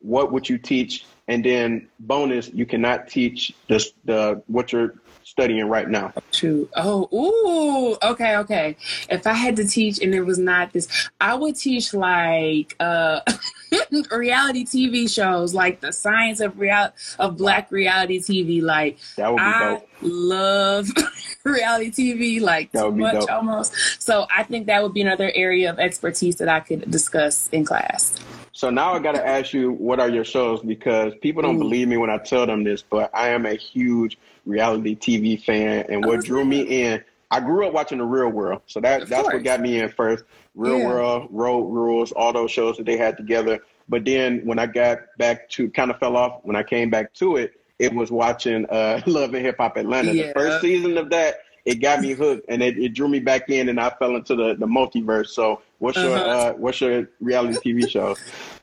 what 0.00 0.32
would 0.32 0.48
you 0.48 0.58
teach? 0.58 1.04
And 1.26 1.44
then 1.44 1.88
bonus, 2.00 2.48
you 2.48 2.64
cannot 2.64 3.08
teach 3.08 3.52
the 3.68 3.86
the 4.04 4.42
what 4.46 4.72
you're 4.72 4.94
studying 5.24 5.68
right 5.68 5.88
now. 5.88 6.12
True. 6.32 6.68
Oh, 6.74 7.08
ooh, 7.12 8.10
okay, 8.10 8.36
okay. 8.38 8.76
If 9.10 9.26
I 9.26 9.34
had 9.34 9.56
to 9.56 9.66
teach 9.66 10.00
and 10.00 10.14
it 10.14 10.22
was 10.22 10.38
not 10.38 10.72
this, 10.72 11.10
I 11.20 11.34
would 11.34 11.56
teach 11.56 11.92
like 11.92 12.74
uh 12.80 13.20
reality 14.10 14.64
TV 14.64 15.12
shows, 15.12 15.54
like 15.54 15.80
the 15.80 15.92
science 15.92 16.40
of 16.40 16.58
real 16.58 16.88
of 17.18 17.36
black 17.36 17.70
reality 17.70 18.20
TV. 18.20 18.62
Like 18.62 18.98
that 19.16 19.30
would 19.30 19.38
be 19.38 19.42
I 19.42 19.74
dope. 19.74 19.88
love 20.02 20.88
reality 21.44 21.90
TV, 21.90 22.40
like 22.40 22.72
too 22.72 22.92
much 22.92 23.14
dope. 23.14 23.30
almost. 23.30 23.72
So 24.02 24.26
I 24.34 24.42
think 24.42 24.66
that 24.66 24.82
would 24.82 24.94
be 24.94 25.02
another 25.02 25.32
area 25.34 25.70
of 25.70 25.78
expertise 25.78 26.36
that 26.36 26.48
I 26.48 26.60
could 26.60 26.90
discuss 26.90 27.48
in 27.48 27.64
class. 27.64 28.18
So 28.52 28.70
now 28.70 28.92
I 28.92 28.98
got 28.98 29.14
to 29.14 29.24
ask 29.24 29.52
you, 29.52 29.70
what 29.70 30.00
are 30.00 30.08
your 30.08 30.24
shows? 30.24 30.60
Because 30.62 31.12
people 31.22 31.42
don't 31.42 31.58
mm. 31.58 31.60
believe 31.60 31.86
me 31.86 31.96
when 31.96 32.10
I 32.10 32.18
tell 32.18 32.44
them 32.44 32.64
this, 32.64 32.82
but 32.82 33.08
I 33.14 33.28
am 33.28 33.46
a 33.46 33.54
huge 33.54 34.18
reality 34.46 34.96
TV 34.96 35.40
fan, 35.40 35.86
and 35.88 36.04
what 36.04 36.24
drew 36.24 36.44
me 36.44 36.62
in, 36.62 37.04
I 37.30 37.40
grew 37.40 37.66
up 37.66 37.72
watching 37.72 37.98
The 37.98 38.04
Real 38.04 38.30
World, 38.30 38.62
so 38.66 38.80
that 38.80 39.02
of 39.02 39.08
that's 39.08 39.22
course. 39.22 39.34
what 39.34 39.44
got 39.44 39.60
me 39.60 39.80
in 39.80 39.90
first. 39.90 40.24
Real 40.54 40.78
yeah. 40.78 40.86
World, 40.86 41.28
Road 41.30 41.66
Rules, 41.66 42.10
all 42.12 42.32
those 42.32 42.50
shows 42.50 42.78
that 42.78 42.86
they 42.86 42.96
had 42.96 43.16
together. 43.16 43.60
But 43.88 44.04
then 44.04 44.44
when 44.44 44.58
I 44.58 44.66
got 44.66 44.98
back 45.18 45.48
to, 45.50 45.70
kind 45.70 45.90
of 45.90 45.98
fell 45.98 46.16
off 46.16 46.40
when 46.42 46.56
I 46.56 46.62
came 46.62 46.90
back 46.90 47.14
to 47.14 47.36
it. 47.36 47.54
It 47.78 47.94
was 47.94 48.10
watching 48.10 48.66
uh, 48.66 49.00
Love 49.06 49.34
and 49.34 49.44
Hip 49.44 49.56
Hop 49.58 49.76
Atlanta. 49.76 50.12
Yeah. 50.12 50.28
The 50.28 50.32
first 50.32 50.60
season 50.62 50.98
of 50.98 51.10
that, 51.10 51.42
it 51.64 51.76
got 51.76 52.00
me 52.00 52.12
hooked, 52.12 52.46
and 52.48 52.62
it, 52.62 52.78
it 52.78 52.88
drew 52.94 53.08
me 53.08 53.20
back 53.20 53.50
in, 53.50 53.68
and 53.68 53.78
I 53.78 53.90
fell 53.90 54.16
into 54.16 54.34
the, 54.34 54.54
the 54.54 54.66
multiverse. 54.66 55.28
So, 55.28 55.62
what's 55.78 55.96
uh-huh. 55.96 56.08
your 56.08 56.18
uh, 56.18 56.52
what's 56.54 56.80
your 56.80 57.08
reality 57.20 57.58
TV 57.58 57.88
show? 57.90 58.16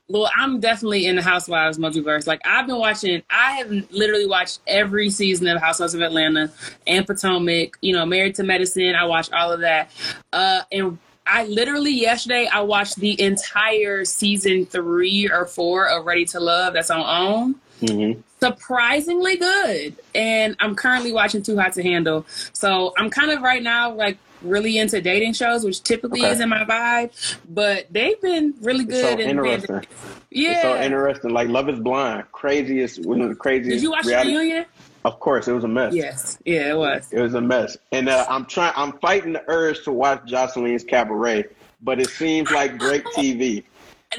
Well, 0.07 0.29
I'm 0.35 0.59
definitely 0.59 1.07
in 1.07 1.15
the 1.15 1.21
Housewives 1.21 1.79
multiverse. 1.79 2.27
Like 2.27 2.41
I've 2.45 2.67
been 2.67 2.77
watching, 2.77 3.23
I 3.29 3.53
have 3.53 3.71
literally 3.89 4.27
watched 4.27 4.59
every 4.67 5.09
season 5.09 5.47
of 5.47 5.59
Housewives 5.59 5.95
of 5.95 6.01
Atlanta 6.01 6.51
and 6.85 7.07
Potomac. 7.07 7.77
You 7.81 7.93
know, 7.93 8.05
Married 8.05 8.35
to 8.35 8.43
Medicine. 8.43 8.95
I 8.95 9.05
watched 9.05 9.33
all 9.33 9.51
of 9.51 9.61
that. 9.61 9.89
Uh, 10.31 10.61
and 10.71 10.99
I 11.27 11.45
literally 11.45 11.91
yesterday 11.91 12.47
I 12.51 12.61
watched 12.61 12.97
the 12.97 13.19
entire 13.21 14.05
season 14.05 14.65
three 14.65 15.29
or 15.29 15.45
four 15.45 15.88
of 15.88 16.05
Ready 16.05 16.25
to 16.25 16.39
Love. 16.39 16.73
That's 16.73 16.91
on 16.91 17.01
OWN. 17.01 17.55
Mm-hmm. 17.81 18.21
Surprisingly 18.39 19.38
good. 19.38 19.95
And 20.13 20.55
I'm 20.59 20.75
currently 20.75 21.11
watching 21.11 21.41
Too 21.41 21.57
Hot 21.57 21.73
to 21.73 21.83
Handle. 21.83 22.25
So 22.53 22.93
I'm 22.97 23.09
kind 23.09 23.31
of 23.31 23.41
right 23.41 23.63
now 23.63 23.91
like 23.93 24.17
really 24.41 24.77
into 24.77 25.01
dating 25.01 25.33
shows, 25.33 25.63
which 25.63 25.81
typically 25.83 26.21
okay. 26.21 26.31
isn't 26.31 26.49
my 26.49 26.63
vibe, 26.63 27.11
but 27.49 27.88
they've 27.91 28.19
been 28.21 28.53
really 28.61 28.85
good. 28.85 29.19
It's 29.19 29.23
so 29.23 29.29
interesting. 29.29 29.75
Been, 29.75 29.88
yeah, 30.31 30.51
it's 30.51 30.61
so 30.61 30.81
interesting. 30.81 31.31
Like 31.31 31.47
Love 31.47 31.69
Is 31.69 31.79
Blind, 31.79 32.31
craziest, 32.31 33.05
one 33.05 33.21
of 33.21 33.29
the 33.29 33.35
craziest. 33.35 33.77
Did 33.77 33.81
you 33.81 33.91
watch 33.91 34.05
reality. 34.05 34.31
the 34.31 34.38
reunion? 34.38 34.65
Of 35.06 35.20
course, 35.20 35.48
it 35.48 35.54
was 35.54 35.63
a 35.63 35.68
mess. 35.68 35.94
Yes, 35.94 36.39
yeah, 36.46 36.72
it 36.72 36.78
was. 36.78 37.13
It 37.13 37.22
was 37.22 37.36
a 37.36 37.41
mess, 37.41 37.78
and 37.91 38.10
uh, 38.10 38.26
I'm 38.28 38.44
trying. 38.44 38.74
I'm 38.76 38.91
fighting 38.94 39.34
the 39.34 39.44
urge 39.48 39.84
to 39.84 39.91
watch 39.91 40.26
Joseline's 40.26 40.84
Cabaret, 40.84 41.46
but 41.84 42.00
it 42.00 42.10
seems 42.10 42.50
like 42.50 42.80
great 42.80 43.04
TV. 43.15 43.63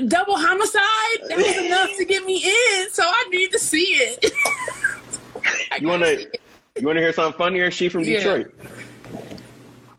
Double 0.07 0.37
homicide. 0.37 1.29
That 1.29 1.39
was 1.39 1.57
enough 1.57 1.91
to 1.97 2.05
get 2.05 2.25
me 2.25 2.37
in, 2.37 2.91
so 2.93 3.03
I 3.05 3.27
need 3.33 3.51
to 3.51 3.59
see 3.59 3.81
it. 3.81 4.33
you 5.81 5.89
wanna? 5.89 6.19
You 6.79 6.87
wanna 6.87 7.01
hear 7.01 7.13
something 7.13 7.37
funnier? 7.37 7.69
She 7.73 7.89
from 7.89 8.05
Detroit. 8.05 8.55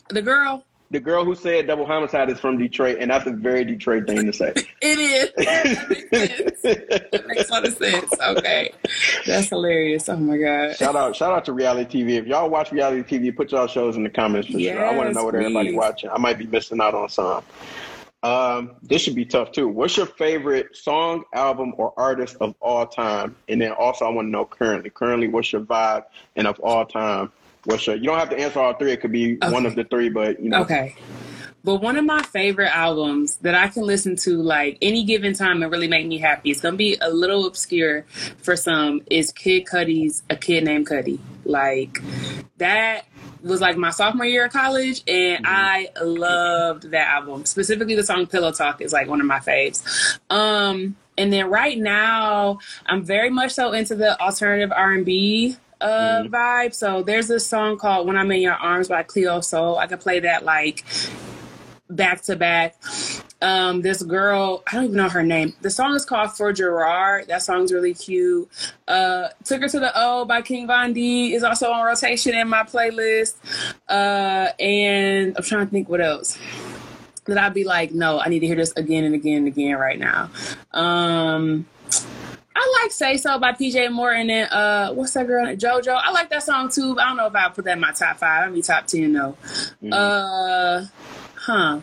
The 0.08 0.22
girl? 0.22 0.64
The 0.90 1.00
girl 1.00 1.26
who 1.26 1.36
said 1.36 1.68
double 1.68 1.86
homicide 1.86 2.30
is 2.30 2.40
from 2.40 2.58
Detroit, 2.58 2.98
and 3.00 3.12
that's 3.12 3.26
a 3.26 3.32
very 3.32 3.66
Detroit 3.66 4.08
thing 4.08 4.26
to 4.26 4.34
say. 4.34 4.54
it 4.82 5.00
is. 5.00 5.32
it 6.64 7.28
makes 7.28 7.50
a 7.50 7.54
lot 7.54 7.68
of 7.68 7.74
sense. 7.74 8.14
Okay, 8.20 8.72
that's 9.26 9.50
hilarious. 9.50 10.08
Oh 10.10 10.18
my 10.18 10.38
god! 10.38 10.76
Shout 10.78 10.96
out, 10.96 11.16
shout 11.16 11.34
out 11.34 11.46
to 11.46 11.54
reality 11.54 12.04
TV. 12.04 12.18
If 12.18 12.28
y'all 12.28 12.50
watch 12.50 12.72
reality 12.72 13.20
TV, 13.20 13.36
put 13.36 13.52
y'all 13.52 13.68
shows 13.68 13.96
in 13.98 14.04
the 14.04 14.10
comments 14.10 14.48
for 14.48 14.58
yes, 14.58 14.76
sure. 14.76 14.86
I 14.86 14.96
want 14.96 15.10
to 15.10 15.14
know 15.14 15.26
what 15.26 15.36
everybody's 15.36 15.76
watching. 15.76 16.10
I 16.10 16.18
might 16.18 16.38
be 16.38 16.48
missing 16.48 16.80
out 16.80 16.94
on 16.94 17.10
some. 17.10 17.44
Um, 18.24 18.72
this 18.82 19.04
should 19.04 19.16
be 19.16 19.26
tough 19.26 19.52
too. 19.52 19.68
What's 19.68 19.96
your 19.96 20.06
favorite 20.06 20.76
song, 20.76 21.24
album, 21.34 21.74
or 21.78 21.94
artist 21.98 22.38
of 22.42 22.56
all 22.60 22.88
time? 22.88 23.36
And 23.48 23.62
then 23.62 23.72
also, 23.72 24.06
I 24.06 24.10
want 24.10 24.28
to 24.28 24.32
know 24.32 24.46
currently. 24.46 24.90
Currently, 24.90 25.28
what's 25.28 25.52
your 25.52 25.62
vibe? 25.62 26.06
And 26.36 26.48
of 26.48 26.60
all 26.60 26.86
time, 26.86 27.32
what's 27.68 27.86
your? 27.86 27.98
You 27.98 28.04
don't 28.04 28.18
have 28.18 28.30
to 28.30 28.40
answer 28.40 28.60
all 28.60 28.74
three. 28.74 28.94
It 28.94 29.02
could 29.02 29.12
be 29.12 29.36
okay. 29.36 29.52
one 29.52 29.66
of 29.66 29.76
the 29.76 29.84
three, 29.84 30.10
but 30.10 30.42
you 30.42 30.50
know. 30.50 30.62
Okay. 30.62 30.96
But 31.64 31.82
one 31.82 31.98
of 31.98 32.06
my 32.06 32.22
favorite 32.24 32.74
albums 32.74 33.36
that 33.38 33.54
I 33.54 33.68
can 33.68 33.84
listen 33.84 34.16
to 34.18 34.42
like 34.42 34.78
any 34.82 35.04
given 35.04 35.34
time 35.34 35.62
and 35.62 35.72
really 35.72 35.90
make 35.90 36.08
me 36.08 36.18
happy. 36.18 36.50
It's 36.50 36.62
gonna 36.62 36.78
be 36.78 36.98
a 37.02 37.10
little 37.10 37.46
obscure 37.46 38.06
for 38.42 38.56
some. 38.56 39.02
Is 39.12 39.32
Kid 39.34 39.66
Cudi's 39.66 40.24
"A 40.30 40.38
Kid 40.38 40.64
Named 40.64 40.88
Cudi"? 40.88 41.20
Like 41.44 42.00
that 42.58 43.06
was 43.44 43.60
like 43.60 43.76
my 43.76 43.90
sophomore 43.90 44.26
year 44.26 44.46
of 44.46 44.54
college, 44.54 45.04
and 45.08 45.46
mm-hmm. 45.46 45.54
I 45.54 45.90
loved 46.02 46.92
that 46.92 47.08
album. 47.10 47.46
Specifically, 47.46 47.96
the 47.96 48.04
song 48.04 48.28
"Pillow 48.28 48.54
Talk" 48.54 48.82
is 48.82 48.94
like 48.94 49.10
one 49.10 49.20
of 49.20 49.28
my 49.28 49.40
faves. 49.40 50.20
Um, 50.30 50.96
and 51.18 51.34
then 51.34 51.50
right 51.50 51.78
now, 51.78 52.60
I'm 52.86 53.04
very 53.04 53.30
much 53.30 53.52
so 53.52 53.74
into 53.74 53.96
the 53.96 54.20
alternative 54.22 54.72
R 54.74 54.94
and 54.94 55.06
B 55.06 55.58
uh 55.82 56.24
mm-hmm. 56.24 56.34
vibe. 56.34 56.74
So 56.74 57.04
there's 57.04 57.28
this 57.28 57.46
song 57.46 57.78
called 57.78 58.08
"When 58.08 58.18
I'm 58.18 58.32
in 58.32 58.42
Your 58.42 58.54
Arms" 58.54 58.88
by 58.88 59.04
Cleo 59.04 59.42
Sol. 59.42 59.78
I 59.78 59.88
can 59.88 59.98
play 59.98 60.20
that 60.22 60.46
like 60.46 60.84
back 61.90 62.22
to 62.24 62.36
back. 62.36 62.76
Um, 63.40 63.82
this 63.82 64.02
girl, 64.02 64.64
I 64.68 64.76
don't 64.76 64.86
even 64.86 64.98
know 64.98 65.10
her 65.10 65.22
name. 65.22 65.54
The 65.62 65.70
song 65.70 65.96
is 65.96 66.06
called 66.06 66.36
For 66.36 66.52
Gerard. 66.52 67.28
That 67.28 67.44
song's 67.44 67.72
really 67.72 67.94
cute. 67.94 68.50
Uh, 68.88 69.30
Took 69.44 69.62
Her 69.62 69.70
to 69.70 69.80
the 69.80 69.92
O 69.96 70.26
by 70.26 70.42
King 70.42 70.66
Von 70.68 70.94
D 70.94 71.34
is 71.34 71.44
also 71.44 71.72
on 71.72 71.86
rotation 71.86 72.34
in 72.34 72.48
my 72.48 72.64
playlist. 72.64 73.36
Uh, 73.88 74.50
and 74.60 75.38
I'm 75.38 75.44
trying 75.44 75.66
to 75.66 75.72
think 75.72 75.88
what 75.88 76.02
else. 76.02 76.38
That 77.26 77.38
I'd 77.38 77.54
be 77.54 77.66
like, 77.66 77.92
no, 77.92 78.20
I 78.20 78.30
need 78.30 78.40
to 78.40 78.48
hear 78.48 78.56
this 78.56 78.72
again 78.72 79.04
and 79.04 79.14
again 79.14 79.40
and 79.40 79.48
again 79.48 79.76
right 79.76 80.00
now. 80.00 80.30
Um, 80.72 81.68
I 82.58 82.82
like 82.82 82.92
Say 82.92 83.18
So 83.18 83.38
by 83.38 83.52
PJ 83.54 83.92
Morton 83.92 84.30
and 84.30 84.52
uh 84.52 84.94
what's 84.94 85.14
that 85.14 85.28
girl? 85.28 85.46
JoJo. 85.46 86.00
I 86.04 86.12
like 86.12 86.30
that 86.32 86.44
song 86.44 86.70
too, 86.70 86.98
I 87.00 87.08
don't 87.08 87.18
know 87.18 87.28
if 87.28 87.36
I'll 87.36 87.52
put 87.52 87.66
that 87.66 87.74
in 87.74 87.80
my 87.80 87.92
top 87.92 88.18
five. 88.18 88.48
I 88.48 88.52
mean 88.52 88.64
top 88.64 88.88
ten 88.88 89.14
though. 89.14 89.38
Mm. 89.84 89.94
Uh 89.94 90.86
Huh. 91.36 91.80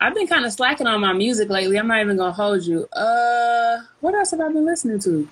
I've 0.00 0.14
been 0.14 0.26
kind 0.26 0.46
of 0.46 0.52
slacking 0.52 0.86
on 0.86 1.00
my 1.00 1.12
music 1.12 1.50
lately. 1.50 1.76
I'm 1.76 1.88
not 1.88 2.00
even 2.00 2.16
gonna 2.16 2.32
hold 2.32 2.62
you. 2.64 2.86
Uh, 2.92 3.80
what 4.00 4.14
else 4.14 4.30
have 4.30 4.40
I 4.40 4.48
been 4.48 4.64
listening 4.64 4.98
to? 5.00 5.28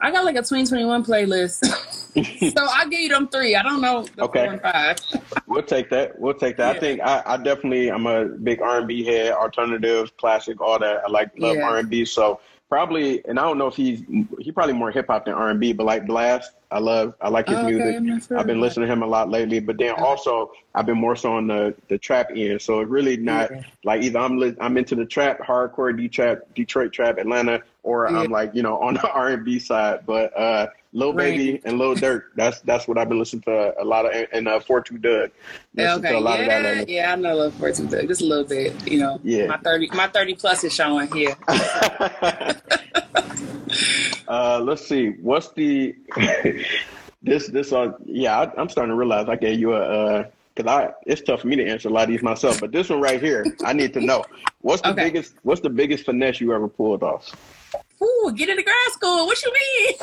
I 0.00 0.10
got 0.10 0.24
like 0.24 0.36
a 0.36 0.40
2021 0.40 1.04
playlist. 1.04 1.64
so 2.54 2.66
I'll 2.70 2.88
give 2.88 3.00
you 3.00 3.08
them 3.08 3.28
three. 3.28 3.56
I 3.56 3.62
don't 3.62 3.80
know 3.80 4.04
the 4.16 4.24
okay. 4.24 4.44
four 4.44 4.52
and 4.52 4.60
five. 4.60 4.98
we'll 5.46 5.62
take 5.62 5.88
that. 5.90 6.18
We'll 6.18 6.34
take 6.34 6.58
that. 6.58 6.72
Yeah. 6.72 6.76
I 6.76 6.80
think 6.80 7.00
I, 7.00 7.22
I, 7.24 7.36
definitely 7.38 7.90
I'm 7.90 8.06
a 8.06 8.26
big 8.26 8.60
R 8.60 8.78
and 8.78 8.88
B 8.88 9.04
head, 9.04 9.32
alternative, 9.32 10.14
classic, 10.18 10.60
all 10.60 10.78
that. 10.78 11.04
I 11.06 11.08
like 11.08 11.30
love 11.38 11.56
R 11.56 11.78
and 11.78 11.88
B. 11.88 12.04
So 12.04 12.40
probably, 12.68 13.24
and 13.26 13.38
I 13.38 13.42
don't 13.42 13.58
know 13.58 13.66
if 13.66 13.74
he's 13.74 14.02
he 14.38 14.52
probably 14.52 14.74
more 14.74 14.90
hip 14.90 15.06
hop 15.08 15.24
than 15.24 15.34
R 15.34 15.50
and 15.50 15.58
B, 15.58 15.72
but 15.72 15.86
like 15.86 16.04
Blxst, 16.04 16.50
I 16.70 16.78
love 16.78 17.14
I 17.20 17.28
like 17.28 17.48
his 17.48 17.56
oh, 17.56 17.66
okay. 17.66 17.98
music. 17.98 18.32
I've 18.36 18.46
been 18.46 18.60
listening 18.60 18.86
to 18.86 18.92
him 18.92 19.02
a 19.02 19.06
lot 19.06 19.30
lately, 19.30 19.58
but 19.60 19.78
then 19.78 19.94
also 19.94 20.52
I've 20.74 20.86
been 20.86 20.98
more 20.98 21.16
so 21.16 21.32
on 21.32 21.46
the 21.46 21.74
the 21.88 21.98
trap 21.98 22.28
end. 22.34 22.60
So 22.60 22.80
it's 22.80 22.90
really 22.90 23.16
not 23.16 23.50
yeah. 23.50 23.62
like 23.84 24.02
either 24.02 24.18
I'm 24.18 24.38
li- 24.38 24.56
I'm 24.60 24.76
into 24.76 24.94
the 24.94 25.06
trap, 25.06 25.40
hardcore 25.40 25.96
D 25.96 26.08
trap, 26.08 26.40
Detroit 26.54 26.92
trap, 26.92 27.18
Atlanta, 27.18 27.62
or 27.82 28.08
yeah. 28.10 28.20
I'm 28.20 28.30
like 28.30 28.54
you 28.54 28.62
know 28.62 28.78
on 28.78 28.94
the 28.94 29.10
R 29.12 29.28
and 29.28 29.44
B 29.44 29.58
side. 29.58 30.00
But 30.04 30.36
uh, 30.38 30.68
Lil 30.92 31.12
right. 31.12 31.36
Baby 31.36 31.60
and 31.64 31.78
Lil 31.78 31.94
Durk, 31.94 32.24
that's 32.34 32.60
that's 32.60 32.88
what 32.88 32.96
I've 32.96 33.08
been 33.08 33.18
listening 33.18 33.42
to 33.42 33.74
a 33.80 33.84
lot 33.84 34.06
of, 34.06 34.26
and 34.32 34.48
uh, 34.48 34.58
Four 34.60 34.80
Two 34.80 34.96
Dugg. 34.98 35.30
Okay, 35.78 36.20
yeah, 36.20 36.84
yeah, 36.88 37.12
I 37.12 37.16
know 37.16 37.36
Lil 37.36 37.50
Four 37.52 37.72
Two 37.72 37.86
Dugg 37.86 38.08
just 38.08 38.22
a 38.22 38.24
little 38.24 38.44
bit. 38.44 38.88
You 38.88 39.00
know, 39.00 39.20
yeah, 39.22 39.46
my 39.46 39.58
thirty 39.58 39.88
my 39.92 40.08
thirty 40.08 40.34
plus 40.34 40.64
is 40.64 40.74
showing 40.74 41.12
here. 41.12 41.36
uh, 44.28 44.60
let's 44.60 44.86
see, 44.86 45.10
what's 45.20 45.52
the 45.52 45.94
this 47.22 47.48
this 47.48 47.72
uh 47.72 47.92
yeah 48.04 48.38
I, 48.38 48.60
am 48.60 48.68
starting 48.68 48.90
to 48.90 48.96
realize 48.96 49.28
I 49.28 49.36
gave 49.36 49.58
you 49.58 49.74
a 49.74 49.80
uh 49.80 50.24
because 50.54 50.70
I 50.70 50.92
it's 51.06 51.20
tough 51.20 51.42
for 51.42 51.48
me 51.48 51.56
to 51.56 51.68
answer 51.68 51.88
a 51.88 51.92
lot 51.92 52.04
of 52.04 52.08
these 52.10 52.22
myself, 52.22 52.60
but 52.60 52.72
this 52.72 52.88
one 52.88 53.00
right 53.00 53.20
here 53.20 53.44
I 53.64 53.72
need 53.72 53.92
to 53.94 54.00
know 54.00 54.24
what's 54.60 54.82
the 54.82 54.90
okay. 54.90 55.04
biggest 55.04 55.34
what's 55.42 55.60
the 55.60 55.70
biggest 55.70 56.04
finesse 56.04 56.40
you 56.40 56.52
ever 56.52 56.68
pulled 56.68 57.02
off? 57.02 57.34
Ooh, 58.02 58.32
get 58.34 58.48
into 58.48 58.62
grad 58.62 58.92
school. 58.92 59.26
What 59.26 59.42
you 59.42 59.52
mean? 59.52 59.92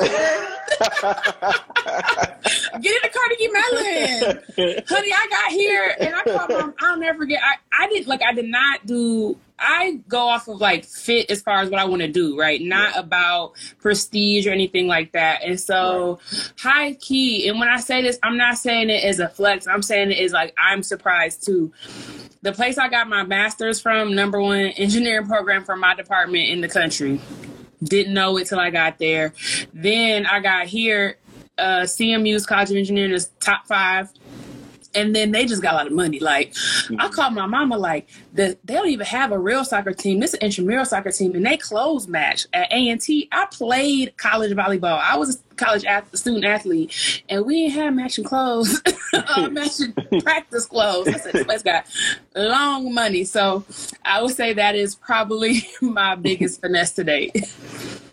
get 2.80 2.94
into 2.94 3.10
Carnegie 3.14 3.48
Mellon. 3.48 4.38
Honey, 4.86 5.12
I 5.12 5.26
got 5.30 5.52
here 5.52 5.96
and 6.00 6.14
I 6.14 6.22
called 6.24 6.50
mom. 6.50 6.74
I'll 6.80 6.98
never 6.98 7.20
forget. 7.20 7.40
I, 7.42 7.56
I 7.84 7.88
did 7.88 8.06
like 8.06 8.22
I 8.22 8.32
did 8.32 8.46
not 8.46 8.84
do 8.84 9.38
I 9.58 10.00
go 10.08 10.28
off 10.28 10.48
of 10.48 10.60
like 10.60 10.84
fit 10.84 11.30
as 11.30 11.40
far 11.40 11.60
as 11.60 11.70
what 11.70 11.80
I 11.80 11.86
want 11.86 12.02
to 12.02 12.08
do, 12.08 12.38
right? 12.38 12.60
Not 12.60 12.94
yeah. 12.94 13.00
about 13.00 13.52
prestige 13.80 14.46
or 14.46 14.50
anything 14.50 14.86
like 14.86 15.12
that. 15.12 15.42
And 15.42 15.58
so 15.58 16.20
right. 16.32 16.52
high 16.58 16.92
key, 16.94 17.48
and 17.48 17.58
when 17.58 17.68
I 17.68 17.78
say 17.78 18.02
this, 18.02 18.18
I'm 18.22 18.36
not 18.36 18.58
saying 18.58 18.90
it 18.90 19.04
as 19.04 19.18
a 19.18 19.28
flex. 19.28 19.66
I'm 19.66 19.82
saying 19.82 20.10
it 20.10 20.18
is 20.18 20.32
like 20.32 20.54
I'm 20.58 20.82
surprised 20.82 21.44
too. 21.44 21.72
The 22.42 22.52
place 22.52 22.78
I 22.78 22.88
got 22.88 23.08
my 23.08 23.24
master's 23.24 23.80
from, 23.80 24.14
number 24.14 24.40
one 24.40 24.66
engineering 24.66 25.26
program 25.26 25.64
for 25.64 25.76
my 25.76 25.94
department 25.94 26.48
in 26.48 26.60
the 26.60 26.68
country. 26.68 27.20
Didn't 27.82 28.14
know 28.14 28.36
it 28.38 28.46
till 28.46 28.58
I 28.58 28.70
got 28.70 28.98
there. 28.98 29.32
Then 29.72 30.26
I 30.26 30.40
got 30.40 30.66
here. 30.66 31.18
Uh, 31.58 31.82
CMU's 31.82 32.44
College 32.44 32.70
of 32.70 32.76
Engineering 32.76 33.12
is 33.12 33.30
top 33.40 33.66
five 33.66 34.10
and 34.96 35.14
then 35.14 35.30
they 35.30 35.46
just 35.46 35.62
got 35.62 35.74
a 35.74 35.76
lot 35.76 35.86
of 35.86 35.92
money. 35.92 36.18
Like 36.18 36.52
mm-hmm. 36.52 37.00
I 37.00 37.08
called 37.08 37.34
my 37.34 37.46
mama, 37.46 37.76
like 37.76 38.08
the, 38.32 38.58
they 38.64 38.74
don't 38.74 38.88
even 38.88 39.06
have 39.06 39.30
a 39.30 39.38
real 39.38 39.64
soccer 39.64 39.92
team. 39.92 40.20
This 40.20 40.30
is 40.30 40.40
an 40.40 40.46
intramural 40.46 40.84
soccer 40.84 41.12
team, 41.12 41.34
and 41.34 41.44
they 41.44 41.56
close 41.56 42.08
match 42.08 42.46
at 42.52 42.72
A 42.72 42.88
and 42.88 43.00
T. 43.00 43.28
I 43.30 43.46
played 43.52 44.16
college 44.16 44.52
volleyball. 44.52 44.98
I 44.98 45.16
was 45.16 45.36
a 45.36 45.54
college 45.56 45.84
ath- 45.84 46.16
student 46.16 46.44
athlete, 46.44 47.22
and 47.28 47.44
we 47.44 47.64
ain't 47.64 47.74
had 47.74 47.94
matching 47.94 48.24
clothes, 48.24 48.82
uh, 49.14 49.48
matching 49.52 49.92
practice 50.22 50.66
clothes. 50.66 51.08
I 51.08 51.18
said, 51.18 51.32
this 51.32 51.44
place 51.44 51.62
got 51.62 51.86
long 52.34 52.92
money, 52.94 53.24
so 53.24 53.64
I 54.04 54.22
would 54.22 54.34
say 54.34 54.54
that 54.54 54.74
is 54.74 54.94
probably 54.94 55.68
my 55.80 56.14
biggest 56.14 56.60
finesse 56.60 56.92
to 56.92 57.04
date. 57.04 57.36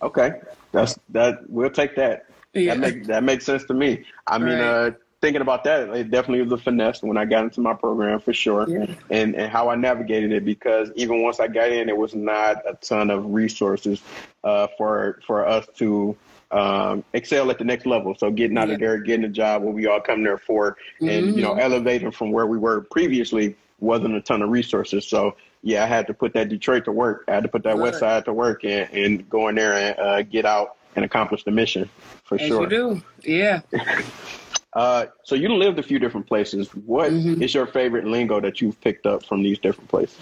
Okay, 0.01 0.33
that's 0.71 0.97
that. 1.09 1.49
We'll 1.49 1.69
take 1.69 1.95
that. 1.95 2.25
Yeah. 2.53 2.75
That 2.75 2.79
makes 2.79 3.07
that 3.07 3.23
makes 3.23 3.45
sense 3.45 3.63
to 3.65 3.73
me. 3.73 4.05
I 4.27 4.37
mean, 4.37 4.59
right. 4.59 4.87
uh, 4.87 4.91
thinking 5.23 5.41
about 5.41 5.63
that, 5.63 5.87
it 5.95 6.11
definitely 6.11 6.41
was 6.41 6.51
a 6.51 6.61
finesse 6.61 7.01
when 7.01 7.15
I 7.15 7.23
got 7.23 7.45
into 7.45 7.61
my 7.61 7.73
program 7.73 8.19
for 8.19 8.33
sure, 8.33 8.67
yeah. 8.67 8.85
and 9.09 9.35
and 9.35 9.49
how 9.49 9.69
I 9.69 9.75
navigated 9.75 10.33
it 10.33 10.43
because 10.43 10.91
even 10.95 11.23
once 11.23 11.39
I 11.39 11.47
got 11.47 11.71
in, 11.71 11.87
it 11.87 11.95
was 11.95 12.13
not 12.13 12.57
a 12.67 12.75
ton 12.75 13.09
of 13.09 13.33
resources 13.33 14.01
uh, 14.43 14.67
for 14.77 15.21
for 15.25 15.47
us 15.47 15.65
to 15.77 16.17
um, 16.51 17.05
excel 17.13 17.49
at 17.49 17.57
the 17.57 17.63
next 17.63 17.85
level. 17.85 18.15
So 18.15 18.31
getting 18.31 18.57
out 18.57 18.67
yeah. 18.67 18.73
of 18.73 18.81
there, 18.81 18.97
getting 18.97 19.23
a 19.23 19.29
job, 19.29 19.63
what 19.63 19.73
we 19.73 19.87
all 19.87 20.01
come 20.01 20.25
there 20.25 20.37
for, 20.37 20.75
and 20.99 21.09
mm-hmm. 21.09 21.37
you 21.37 21.41
know, 21.41 21.51
mm-hmm. 21.51 21.61
elevating 21.61 22.11
from 22.11 22.33
where 22.33 22.45
we 22.45 22.57
were 22.57 22.81
previously 22.81 23.55
wasn't 23.79 24.13
a 24.15 24.21
ton 24.21 24.41
of 24.41 24.49
resources. 24.49 25.07
So 25.07 25.37
yeah, 25.61 25.85
I 25.85 25.87
had 25.87 26.05
to 26.07 26.13
put 26.13 26.33
that 26.33 26.49
Detroit 26.49 26.83
to 26.85 26.91
work. 26.91 27.23
I 27.29 27.35
had 27.35 27.43
to 27.43 27.49
put 27.49 27.63
that 27.63 27.77
Good. 27.77 27.81
West 27.81 27.99
Side 27.99 28.25
to 28.25 28.33
work 28.33 28.65
and, 28.65 28.91
and 28.91 29.29
go 29.29 29.47
in 29.47 29.55
there 29.55 29.73
and 29.73 29.97
uh, 29.97 30.21
get 30.23 30.45
out 30.45 30.75
and 30.97 31.05
accomplish 31.05 31.45
the 31.45 31.51
mission 31.51 31.89
for 32.25 32.35
As 32.35 32.45
sure. 32.45 32.63
You 32.63 32.69
do, 32.69 33.03
yeah. 33.23 33.61
Uh, 34.75 35.05
so 35.23 35.35
you 35.35 35.53
lived 35.53 35.79
a 35.79 35.83
few 35.83 35.99
different 35.99 36.27
places. 36.27 36.69
What 36.73 37.11
mm-hmm. 37.11 37.41
is 37.41 37.53
your 37.53 37.67
favorite 37.67 38.05
lingo 38.05 38.39
that 38.41 38.61
you've 38.61 38.79
picked 38.81 39.05
up 39.05 39.25
from 39.25 39.43
these 39.43 39.59
different 39.59 39.89
places? 39.89 40.19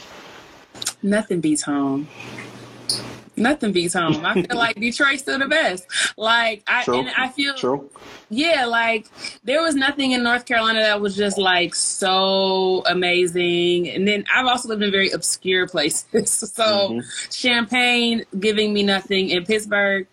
Nothing 1.02 1.42
beats 1.42 1.64
home. 1.64 2.08
Nothing 3.38 3.72
beats 3.72 3.94
home. 3.94 4.26
I 4.26 4.34
feel 4.34 4.58
like 4.58 4.76
Detroit's 4.76 5.22
still 5.22 5.40
the 5.40 5.48
best. 5.48 5.88
Like 6.18 6.64
I 6.68 6.84
True. 6.84 7.00
and 7.00 7.10
I 7.18 7.30
feel 7.30 7.56
True. 7.56 7.90
Yeah, 8.30 8.66
like 8.66 9.08
there 9.44 9.62
was 9.62 9.74
nothing 9.74 10.12
in 10.12 10.22
North 10.22 10.46
Carolina 10.46 10.80
that 10.82 11.00
was 11.00 11.16
just 11.16 11.38
like 11.38 11.74
so 11.74 12.84
amazing. 12.86 13.90
And 13.90 14.08
then 14.08 14.26
I've 14.34 14.46
also 14.46 14.68
lived 14.70 14.84
in 14.84 14.92
very 14.92 15.12
obscure 15.12 15.66
places. 15.66 16.30
so 16.54 16.64
mm-hmm. 16.64 17.30
Champaign 17.32 18.26
giving 18.40 18.74
me 18.74 18.84
nothing 18.84 19.30
in 19.30 19.46
Pittsburgh 19.46 20.08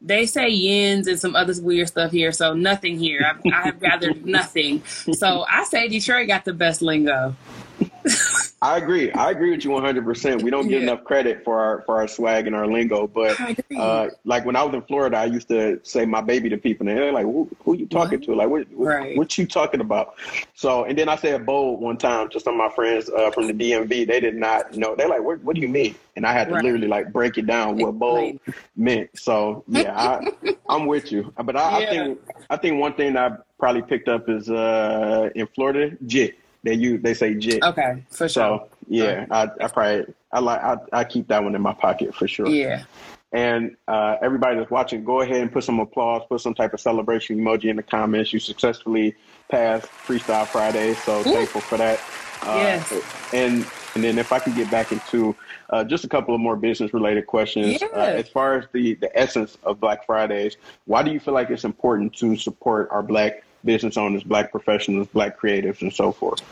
they 0.00 0.26
say 0.26 0.50
yens 0.50 1.06
and 1.06 1.18
some 1.18 1.34
other 1.34 1.54
weird 1.60 1.88
stuff 1.88 2.12
here, 2.12 2.32
so 2.32 2.54
nothing 2.54 2.98
here. 2.98 3.26
I've, 3.28 3.52
I 3.52 3.62
have 3.66 3.80
gathered 3.80 4.24
nothing. 4.26 4.84
So 4.84 5.44
I 5.48 5.64
say 5.64 5.88
Detroit 5.88 6.28
got 6.28 6.44
the 6.44 6.52
best 6.52 6.82
lingo. 6.82 7.34
I 8.62 8.78
agree. 8.78 9.12
I 9.12 9.30
agree 9.30 9.50
with 9.50 9.64
you 9.64 9.70
100. 9.70 10.04
percent 10.04 10.42
We 10.42 10.50
don't 10.50 10.66
get 10.66 10.82
yeah. 10.82 10.88
enough 10.88 11.04
credit 11.04 11.44
for 11.44 11.60
our 11.60 11.82
for 11.82 11.96
our 11.98 12.08
swag 12.08 12.46
and 12.46 12.56
our 12.56 12.66
lingo. 12.66 13.06
But 13.06 13.38
uh, 13.76 14.08
like 14.24 14.46
when 14.46 14.56
I 14.56 14.62
was 14.62 14.74
in 14.74 14.80
Florida, 14.82 15.18
I 15.18 15.26
used 15.26 15.48
to 15.48 15.78
say 15.82 16.06
my 16.06 16.22
baby 16.22 16.48
to 16.48 16.56
people, 16.56 16.88
and 16.88 16.96
they're 16.96 17.12
like, 17.12 17.24
"Who, 17.24 17.48
who 17.62 17.74
you 17.76 17.86
talking 17.86 18.20
what? 18.20 18.26
to? 18.26 18.34
Like, 18.34 18.48
what, 18.48 18.66
what, 18.72 18.86
right. 18.86 19.16
what, 19.16 19.36
you 19.36 19.46
talking 19.46 19.80
about?" 19.80 20.14
So, 20.54 20.84
and 20.84 20.98
then 20.98 21.08
I 21.08 21.16
said 21.16 21.44
bold 21.44 21.82
one 21.82 21.98
time 21.98 22.30
to 22.30 22.40
some 22.40 22.54
of 22.54 22.58
my 22.58 22.74
friends 22.74 23.10
uh, 23.10 23.30
from 23.30 23.46
the 23.46 23.52
DMV. 23.52 24.06
They 24.06 24.20
did 24.20 24.36
not 24.36 24.74
know. 24.74 24.94
They're 24.96 25.08
like, 25.08 25.22
"What? 25.22 25.42
What 25.44 25.54
do 25.54 25.60
you 25.60 25.68
mean?" 25.68 25.94
And 26.16 26.24
I 26.24 26.32
had 26.32 26.48
to 26.48 26.54
right. 26.54 26.64
literally 26.64 26.88
like 26.88 27.12
break 27.12 27.36
it 27.36 27.46
down 27.46 27.76
what 27.76 27.98
bold 27.98 28.40
meant. 28.74 29.10
So 29.18 29.64
yeah, 29.68 29.94
I, 29.94 30.54
I'm 30.66 30.86
with 30.86 31.12
you. 31.12 31.30
But 31.36 31.56
I, 31.56 31.78
yeah. 31.80 31.86
I 31.86 31.90
think 31.90 32.20
I 32.48 32.56
think 32.56 32.80
one 32.80 32.94
thing 32.94 33.18
I 33.18 33.36
probably 33.58 33.82
picked 33.82 34.08
up 34.08 34.30
is 34.30 34.48
uh, 34.48 35.28
in 35.34 35.46
Florida, 35.48 35.94
jit. 36.06 36.38
They 36.66 36.74
use 36.74 37.00
they 37.00 37.14
say 37.14 37.34
jit. 37.34 37.62
Okay, 37.62 38.02
for 38.10 38.28
sure. 38.28 38.28
So 38.28 38.68
yeah, 38.88 39.26
I, 39.30 39.48
I 39.60 39.68
probably 39.68 40.12
I 40.32 40.40
like 40.40 40.60
I, 40.60 40.76
I 40.92 41.04
keep 41.04 41.28
that 41.28 41.42
one 41.44 41.54
in 41.54 41.62
my 41.62 41.72
pocket 41.72 42.12
for 42.12 42.26
sure. 42.26 42.48
Yeah. 42.48 42.82
And 43.32 43.76
uh, 43.86 44.16
everybody 44.20 44.56
that's 44.56 44.70
watching, 44.70 45.04
go 45.04 45.20
ahead 45.20 45.36
and 45.36 45.52
put 45.52 45.62
some 45.62 45.78
applause, 45.78 46.22
put 46.28 46.40
some 46.40 46.54
type 46.54 46.72
of 46.74 46.80
celebration 46.80 47.38
emoji 47.38 47.66
in 47.66 47.76
the 47.76 47.82
comments. 47.82 48.32
You 48.32 48.40
successfully 48.40 49.14
passed 49.48 49.86
Freestyle 49.86 50.46
Friday, 50.46 50.94
so 50.94 51.20
Ooh. 51.20 51.22
thankful 51.22 51.60
for 51.60 51.76
that. 51.76 52.00
Uh, 52.42 52.54
yes. 52.56 52.92
And 53.32 53.66
and 53.94 54.02
then 54.02 54.18
if 54.18 54.32
I 54.32 54.40
could 54.40 54.56
get 54.56 54.70
back 54.70 54.90
into 54.90 55.36
uh, 55.70 55.84
just 55.84 56.04
a 56.04 56.08
couple 56.08 56.34
of 56.34 56.40
more 56.40 56.56
business 56.56 56.92
related 56.92 57.26
questions. 57.26 57.80
Yeah. 57.80 57.88
Uh, 57.88 58.06
as 58.06 58.28
far 58.28 58.58
as 58.58 58.66
the, 58.72 58.94
the 58.94 59.16
essence 59.16 59.56
of 59.62 59.78
Black 59.78 60.04
Fridays, 60.04 60.56
why 60.84 61.02
do 61.02 61.12
you 61.12 61.20
feel 61.20 61.34
like 61.34 61.50
it's 61.50 61.64
important 61.64 62.14
to 62.16 62.36
support 62.36 62.88
our 62.90 63.02
Black 63.02 63.44
business 63.66 63.96
owners, 63.98 64.22
Black 64.22 64.50
professionals, 64.50 65.08
Black 65.08 65.38
creatives, 65.38 65.82
and 65.82 65.92
so 65.92 66.12
forth? 66.12 66.42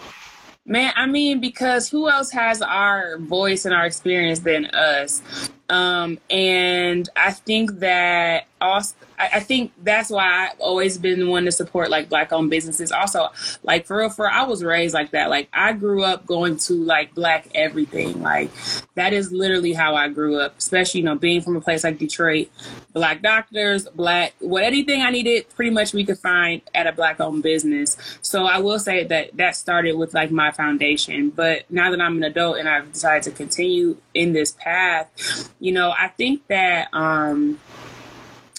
Man, 0.67 0.93
I 0.97 1.07
mean, 1.07 1.41
because 1.41 1.91
who 1.91 2.09
else 2.09 2.31
has 2.31 2.63
our 2.63 3.19
voice 3.19 3.67
and 3.67 3.75
our 3.75 3.85
experience 3.85 4.39
than 4.41 4.67
us? 4.67 5.51
Um, 5.69 6.19
and 6.31 7.09
I 7.17 7.33
think 7.33 7.81
that 7.81 8.47
also, 8.63 8.95
I, 9.33 9.41
think 9.41 9.73
that's 9.83 10.11
why 10.11 10.49
I've 10.49 10.61
always 10.61 10.99
been 10.99 11.29
one 11.29 11.45
to 11.45 11.53
support 11.53 11.91
like 11.91 12.09
black 12.09 12.33
owned 12.33 12.51
businesses. 12.51 12.93
Also, 12.93 13.29
like 13.63 13.87
for 13.87 13.99
real, 13.99 14.11
for 14.11 14.31
I 14.31 14.45
was 14.45 14.65
raised 14.65 14.95
like 14.95 15.11
that. 15.13 15.31
Like 15.31 15.49
I 15.53 15.73
grew 15.73 16.05
up 16.05 16.27
going 16.27 16.57
to 16.59 16.75
like 16.75 17.15
black 17.15 17.49
everything. 17.55 18.23
Like 18.23 18.51
that 18.95 19.13
is 19.13 19.33
literally 19.33 19.73
how 19.73 19.95
I 19.95 20.09
grew 20.09 20.39
up. 20.39 20.59
Especially 20.59 21.01
you 21.01 21.07
know 21.07 21.17
being 21.17 21.41
from 21.41 21.57
a 21.57 21.61
place 21.61 21.85
like 21.85 21.99
Detroit, 21.99 22.49
black 22.93 23.23
doctors, 23.23 23.89
black 23.89 24.35
what 24.41 24.63
anything 24.63 25.03
I 25.03 25.11
needed, 25.11 25.49
pretty 25.51 25.71
much 25.71 25.93
we 25.93 26.05
could 26.05 26.19
find 26.19 26.63
at 26.75 26.87
a 26.87 26.93
black 26.93 27.21
owned 27.21 27.43
business. 27.43 27.97
So 28.23 28.47
I 28.47 28.59
will 28.59 28.79
say 28.79 29.05
that 29.05 29.37
that 29.37 29.57
started 29.57 29.97
with 29.97 30.15
like 30.15 30.31
my 30.31 30.51
foundation. 30.51 31.31
But 31.31 31.71
now 31.71 31.91
that 31.91 32.01
I'm 32.01 32.17
an 32.17 32.25
adult 32.25 32.59
and 32.59 32.69
I've 32.69 32.93
decided 32.93 33.23
to 33.25 33.31
continue 33.31 33.97
in 34.15 34.33
this 34.33 34.53
path, 34.53 35.53
you 35.61 35.73
know, 35.73 35.95
I 35.97 36.09
think 36.09 36.47
that 36.49 36.89
um 36.93 37.61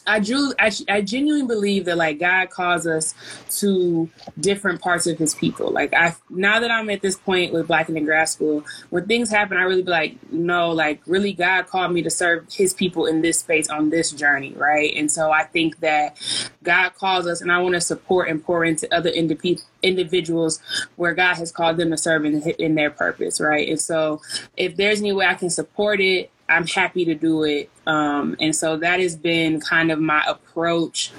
I 0.08 0.20
do. 0.20 0.54
I, 0.60 0.72
I 0.88 1.02
genuinely 1.02 1.48
believe 1.48 1.86
that 1.86 1.98
like 1.98 2.20
God 2.20 2.50
calls 2.50 2.86
us 2.86 3.16
to 3.60 4.10
different 4.40 4.82
parts 4.82 5.08
of 5.08 5.18
His 5.18 5.34
people. 5.34 5.72
Like 5.72 5.94
I 5.94 6.16
now 6.30 6.60
that 6.60 6.72
I'm 6.72 6.90
at 6.90 7.02
this 7.02 7.18
point 7.18 7.54
with 7.54 7.68
Black 7.68 7.90
in 7.90 8.06
Grad 8.06 8.30
School, 8.30 8.64
when 8.90 9.08
things 9.08 9.30
happen, 9.30 9.58
I 9.58 9.64
really 9.64 9.84
be 9.84 9.92
like, 9.92 10.32
no, 10.32 10.72
like 10.72 11.02
really, 11.08 11.34
God 11.34 11.68
called 11.68 11.92
me 11.92 12.02
to 12.04 12.10
serve 12.10 12.46
His 12.52 12.74
people 12.74 13.06
in 13.06 13.22
this 13.22 13.40
space 13.40 13.70
on 13.70 13.90
this 13.90 14.12
journey, 14.12 14.54
right? 14.54 14.94
And 14.96 15.12
so 15.12 15.32
I 15.32 15.44
think 15.44 15.80
that 15.80 16.18
God 16.64 16.96
calls 16.96 17.28
us, 17.28 17.42
and 17.42 17.52
I 17.52 17.60
want 17.60 17.76
to 17.76 17.82
support 17.82 18.30
and 18.30 18.44
pour 18.44 18.64
into 18.64 18.94
other 18.94 19.10
individuals 19.10 20.60
where 20.96 21.14
God 21.14 21.36
has 21.36 21.52
called 21.52 21.78
them 21.78 21.92
to 21.92 21.98
serve 21.98 22.26
in, 22.26 22.42
in 22.42 22.76
their 22.76 22.92
purpose, 22.92 23.42
right? 23.42 23.68
And 23.68 23.80
so 23.80 24.22
if 24.58 24.76
there's 24.76 25.00
any 25.00 25.14
way 25.14 25.26
I 25.26 25.36
can 25.36 25.50
support 25.50 26.00
it 26.00 26.32
I'm 26.48 26.68
happy 26.68 27.06
to 27.06 27.16
do 27.16 27.44
it. 27.44 27.70
Um, 27.88 28.36
and 28.40 28.56
so 28.56 28.78
that 28.78 29.00
has 29.00 29.16
been 29.16 29.60
kind 29.60 29.92
of 29.92 30.00
my 30.00 30.24
approach. 30.28 31.12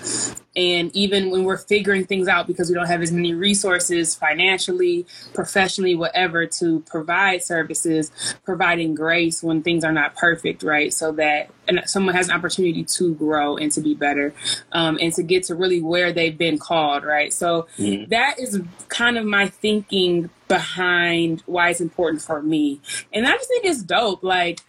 And 0.55 0.95
even 0.97 1.31
when 1.31 1.45
we're 1.45 1.59
figuring 1.59 2.07
things 2.07 2.29
out 2.29 2.47
because 2.47 2.68
we 2.68 2.74
don't 2.74 2.87
have 2.87 3.03
as 3.03 3.12
many 3.12 3.35
resources 3.35 4.14
financially, 4.14 5.07
professionally, 5.35 5.95
whatever, 5.95 6.47
to 6.47 6.81
provide 6.81 7.43
services, 7.43 8.11
providing 8.45 8.95
grace 8.95 9.43
when 9.43 9.62
things 9.62 9.85
are 9.85 9.93
not 9.93 10.16
perfect, 10.16 10.62
right? 10.62 10.93
So 10.93 11.12
that 11.12 11.51
someone 11.87 12.14
has 12.14 12.29
an 12.29 12.35
opportunity 12.35 12.85
to 12.85 13.14
grow 13.14 13.57
and 13.57 13.70
to 13.72 13.81
be 13.81 13.95
better 13.95 14.33
um, 14.72 14.99
and 15.01 15.12
to 15.14 15.22
get 15.22 15.45
to 15.45 15.55
really 15.55 15.81
where 15.81 16.12
they've 16.12 16.39
been 16.39 16.59
called, 16.59 17.05
right? 17.05 17.33
So 17.33 17.66
mm-hmm. 17.77 18.09
that 18.11 18.39
is 18.39 18.61
kind 18.89 19.18
of 19.18 19.27
my 19.27 19.49
thinking 19.49 20.31
behind 20.49 21.43
why 21.47 21.70
it's 21.70 21.81
important 21.81 22.22
for 22.22 22.41
me. 22.43 22.81
And 23.12 23.27
I 23.27 23.33
just 23.33 23.49
think 23.49 23.64
it's 23.64 23.83
dope. 23.83 24.22
Like, 24.22 24.61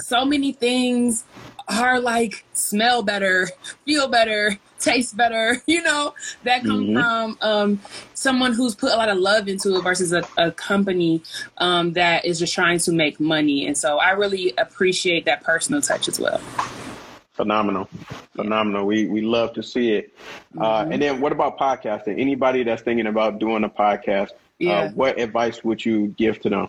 so 0.00 0.24
many 0.24 0.52
things 0.52 1.24
are 1.68 2.00
like 2.00 2.44
smell 2.52 3.02
better, 3.02 3.48
feel 3.84 4.08
better, 4.08 4.58
taste 4.78 5.16
better, 5.16 5.62
you 5.66 5.82
know, 5.82 6.14
that 6.44 6.62
come 6.62 6.86
mm-hmm. 6.86 6.94
from 6.94 7.38
um, 7.40 7.80
someone 8.14 8.52
who's 8.52 8.74
put 8.74 8.92
a 8.92 8.96
lot 8.96 9.08
of 9.08 9.18
love 9.18 9.48
into 9.48 9.76
it 9.76 9.82
versus 9.82 10.12
a, 10.12 10.22
a 10.36 10.50
company 10.52 11.22
um, 11.58 11.92
that 11.94 12.24
is 12.24 12.38
just 12.38 12.54
trying 12.54 12.78
to 12.78 12.92
make 12.92 13.18
money. 13.18 13.66
And 13.66 13.76
so 13.76 13.98
I 13.98 14.10
really 14.10 14.52
appreciate 14.58 15.24
that 15.24 15.42
personal 15.42 15.80
touch 15.80 16.08
as 16.08 16.20
well. 16.20 16.40
Phenomenal, 17.32 17.88
phenomenal. 18.36 18.86
We 18.86 19.08
we 19.08 19.20
love 19.20 19.54
to 19.54 19.62
see 19.62 19.90
it. 19.90 20.14
Uh, 20.56 20.60
mm-hmm. 20.60 20.62
Uh, 20.62 20.92
and 20.92 21.02
then, 21.02 21.20
what 21.20 21.32
about 21.32 21.58
podcasting? 21.58 22.20
Anybody 22.20 22.62
that's 22.62 22.82
thinking 22.82 23.08
about 23.08 23.40
doing 23.40 23.64
a 23.64 23.68
podcast, 23.68 24.30
uh, 24.30 24.34
yeah. 24.58 24.72
uh, 24.72 24.90
what 24.90 25.18
advice 25.18 25.64
would 25.64 25.84
you 25.84 26.14
give 26.16 26.40
to 26.42 26.48
them? 26.48 26.68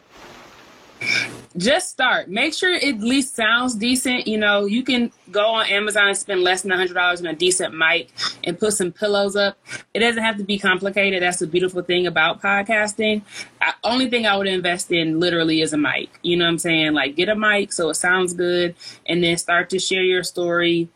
Just 1.57 1.89
start. 1.89 2.29
Make 2.29 2.53
sure 2.53 2.73
it 2.73 2.83
at 2.83 2.99
least 2.99 3.35
sounds 3.35 3.75
decent. 3.75 4.27
You 4.27 4.37
know, 4.37 4.65
you 4.65 4.83
can 4.83 5.11
go 5.31 5.45
on 5.45 5.67
Amazon 5.67 6.07
and 6.07 6.17
spend 6.17 6.41
less 6.41 6.61
than 6.61 6.71
a 6.71 6.77
hundred 6.77 6.95
dollars 6.95 7.21
on 7.21 7.27
a 7.27 7.35
decent 7.35 7.75
mic 7.75 8.11
and 8.43 8.59
put 8.59 8.73
some 8.73 8.91
pillows 8.91 9.35
up. 9.35 9.57
It 9.93 9.99
doesn't 9.99 10.21
have 10.21 10.37
to 10.37 10.43
be 10.43 10.57
complicated. 10.59 11.23
That's 11.23 11.39
the 11.39 11.47
beautiful 11.47 11.81
thing 11.81 12.07
about 12.07 12.41
podcasting. 12.41 13.21
I, 13.61 13.73
only 13.83 14.09
thing 14.09 14.25
I 14.25 14.35
would 14.35 14.47
invest 14.47 14.91
in 14.91 15.19
literally 15.19 15.61
is 15.61 15.73
a 15.73 15.77
mic. 15.77 16.09
You 16.21 16.37
know 16.37 16.45
what 16.45 16.51
I'm 16.51 16.59
saying? 16.59 16.93
Like 16.93 17.15
get 17.15 17.29
a 17.29 17.35
mic 17.35 17.71
so 17.71 17.89
it 17.89 17.95
sounds 17.95 18.33
good, 18.33 18.75
and 19.05 19.23
then 19.23 19.37
start 19.37 19.69
to 19.71 19.79
share 19.79 20.03
your 20.03 20.23
story. 20.23 20.89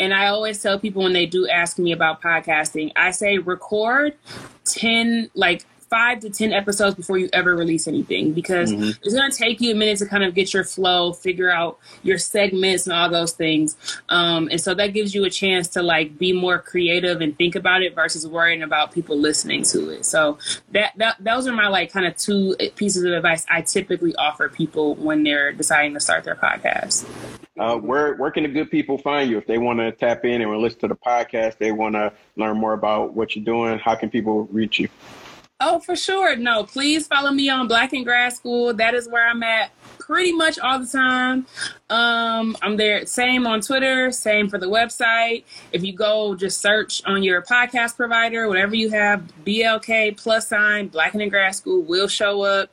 And 0.00 0.14
I 0.14 0.28
always 0.28 0.62
tell 0.62 0.78
people 0.78 1.02
when 1.02 1.12
they 1.12 1.26
do 1.26 1.46
ask 1.48 1.78
me 1.78 1.92
about 1.92 2.22
podcasting, 2.22 2.90
I 2.96 3.10
say 3.10 3.38
record 3.38 4.14
10 4.64 5.30
like 5.34 5.66
five 5.90 6.20
to 6.20 6.30
10 6.30 6.52
episodes 6.52 6.94
before 6.94 7.18
you 7.18 7.28
ever 7.32 7.56
release 7.56 7.88
anything 7.88 8.32
because 8.32 8.72
mm-hmm. 8.72 8.90
it's 9.02 9.12
going 9.12 9.30
to 9.30 9.36
take 9.36 9.60
you 9.60 9.72
a 9.72 9.74
minute 9.74 9.98
to 9.98 10.06
kind 10.06 10.22
of 10.22 10.34
get 10.34 10.54
your 10.54 10.62
flow, 10.62 11.12
figure 11.12 11.50
out 11.50 11.78
your 12.04 12.16
segments 12.16 12.86
and 12.86 12.94
all 12.94 13.10
those 13.10 13.32
things. 13.32 13.76
Um, 14.08 14.48
and 14.50 14.60
so 14.60 14.72
that 14.74 14.88
gives 14.88 15.14
you 15.14 15.24
a 15.24 15.30
chance 15.30 15.66
to 15.68 15.82
like 15.82 16.16
be 16.16 16.32
more 16.32 16.60
creative 16.60 17.20
and 17.20 17.36
think 17.36 17.56
about 17.56 17.82
it 17.82 17.96
versus 17.96 18.26
worrying 18.26 18.62
about 18.62 18.92
people 18.92 19.18
listening 19.18 19.64
to 19.64 19.90
it. 19.90 20.06
So 20.06 20.38
that, 20.70 20.92
that 20.96 21.16
those 21.18 21.48
are 21.48 21.52
my 21.52 21.66
like 21.66 21.92
kind 21.92 22.06
of 22.06 22.16
two 22.16 22.56
pieces 22.76 23.02
of 23.02 23.12
advice 23.12 23.44
I 23.50 23.62
typically 23.62 24.14
offer 24.14 24.48
people 24.48 24.94
when 24.94 25.24
they're 25.24 25.52
deciding 25.52 25.94
to 25.94 26.00
start 26.00 26.22
their 26.22 26.36
podcast. 26.36 27.04
Uh, 27.58 27.76
where 27.76 28.14
where 28.14 28.30
can 28.30 28.44
the 28.44 28.48
good 28.48 28.70
people 28.70 28.96
find 28.96 29.28
you 29.28 29.36
if 29.36 29.46
they 29.46 29.58
want 29.58 29.80
to 29.80 29.92
tap 29.92 30.24
in 30.24 30.40
and 30.40 30.50
listen 30.58 30.80
to 30.80 30.88
the 30.88 30.96
podcast? 30.96 31.58
They 31.58 31.72
want 31.72 31.94
to 31.94 32.10
learn 32.36 32.56
more 32.56 32.72
about 32.72 33.12
what 33.12 33.36
you're 33.36 33.44
doing. 33.44 33.78
How 33.78 33.96
can 33.96 34.08
people 34.08 34.44
reach 34.44 34.78
you? 34.78 34.88
Oh, 35.62 35.78
for 35.78 35.94
sure. 35.94 36.36
No, 36.36 36.64
please 36.64 37.06
follow 37.06 37.30
me 37.30 37.50
on 37.50 37.68
Black 37.68 37.92
in 37.92 38.02
Grad 38.02 38.32
School. 38.32 38.72
That 38.72 38.94
is 38.94 39.08
where 39.08 39.28
I'm 39.28 39.42
at 39.42 39.70
pretty 39.98 40.32
much 40.32 40.58
all 40.58 40.78
the 40.78 40.86
time. 40.86 41.46
Um, 41.90 42.56
I'm 42.62 42.76
there, 42.76 43.04
same 43.04 43.48
on 43.48 43.60
Twitter, 43.60 44.12
same 44.12 44.48
for 44.48 44.58
the 44.58 44.66
website. 44.66 45.42
If 45.72 45.82
you 45.82 45.92
go 45.92 46.36
just 46.36 46.60
search 46.60 47.02
on 47.04 47.24
your 47.24 47.42
podcast 47.42 47.96
provider, 47.96 48.46
whatever 48.46 48.76
you 48.76 48.90
have, 48.90 49.24
BLK 49.44 50.16
plus 50.16 50.48
sign, 50.48 50.86
Black 50.86 51.16
in 51.16 51.28
Grad 51.28 51.54
School 51.56 51.82
will 51.82 52.06
show 52.06 52.42
up. 52.42 52.70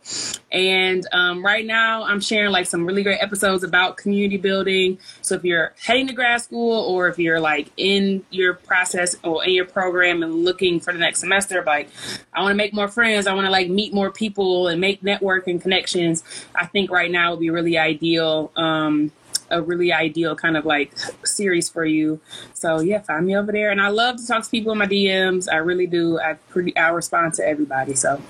And 0.52 1.06
um, 1.12 1.44
right 1.44 1.66
now, 1.66 2.04
I'm 2.04 2.22
sharing 2.22 2.52
like 2.52 2.68
some 2.68 2.86
really 2.86 3.04
great 3.04 3.22
episodes 3.22 3.64
about 3.64 3.98
community 3.98 4.38
building. 4.38 5.00
So 5.22 5.36
if 5.36 5.44
you're 5.44 5.74
heading 5.84 6.08
to 6.08 6.14
grad 6.14 6.42
school 6.42 6.82
or 6.86 7.08
if 7.08 7.18
you're 7.20 7.40
like 7.40 7.72
in 7.76 8.24
your 8.30 8.54
process 8.54 9.16
or 9.24 9.44
in 9.44 9.54
your 9.54 9.66
program 9.66 10.24
and 10.24 10.46
looking 10.46 10.80
for 10.80 10.94
the 10.94 11.00
next 11.00 11.20
semester, 11.20 11.64
like 11.66 11.90
I 12.34 12.42
want 12.42 12.52
to 12.52 12.56
make 12.56 12.74
more 12.74 12.88
friends, 12.88 13.28
I 13.28 13.34
want 13.34 13.46
to 13.46 13.52
like 13.52 13.70
meet 13.70 13.94
more 13.94 14.12
people 14.12 14.68
and 14.68 14.80
make 14.80 15.04
network 15.04 15.48
and 15.48 15.62
connections. 15.62 16.24
I 16.56 16.66
think 16.68 16.92
right 16.92 17.12
now 17.12 17.32
would 17.32 17.40
be 17.40 17.50
really 17.50 17.78
ideal. 17.78 18.52
Um, 18.56 19.07
a 19.50 19.62
really 19.62 19.92
ideal 19.92 20.36
kind 20.36 20.58
of 20.58 20.66
like 20.66 20.94
series 21.26 21.70
for 21.70 21.86
you. 21.86 22.20
So 22.54 22.80
yeah, 22.80 23.02
find 23.02 23.26
me 23.26 23.36
over 23.36 23.52
there. 23.52 23.72
And 23.72 23.82
I 23.82 23.90
love 23.90 24.18
to 24.18 24.28
talk 24.28 24.44
to 24.44 24.50
people 24.50 24.72
in 24.72 24.78
my 24.78 24.88
DMs. 24.88 25.48
I 25.52 25.58
really 25.58 25.88
do. 25.88 26.20
I 26.20 26.34
pretty 26.50 26.76
I 26.76 26.90
respond 26.90 27.34
to 27.36 27.48
everybody. 27.48 27.94
So 27.94 28.22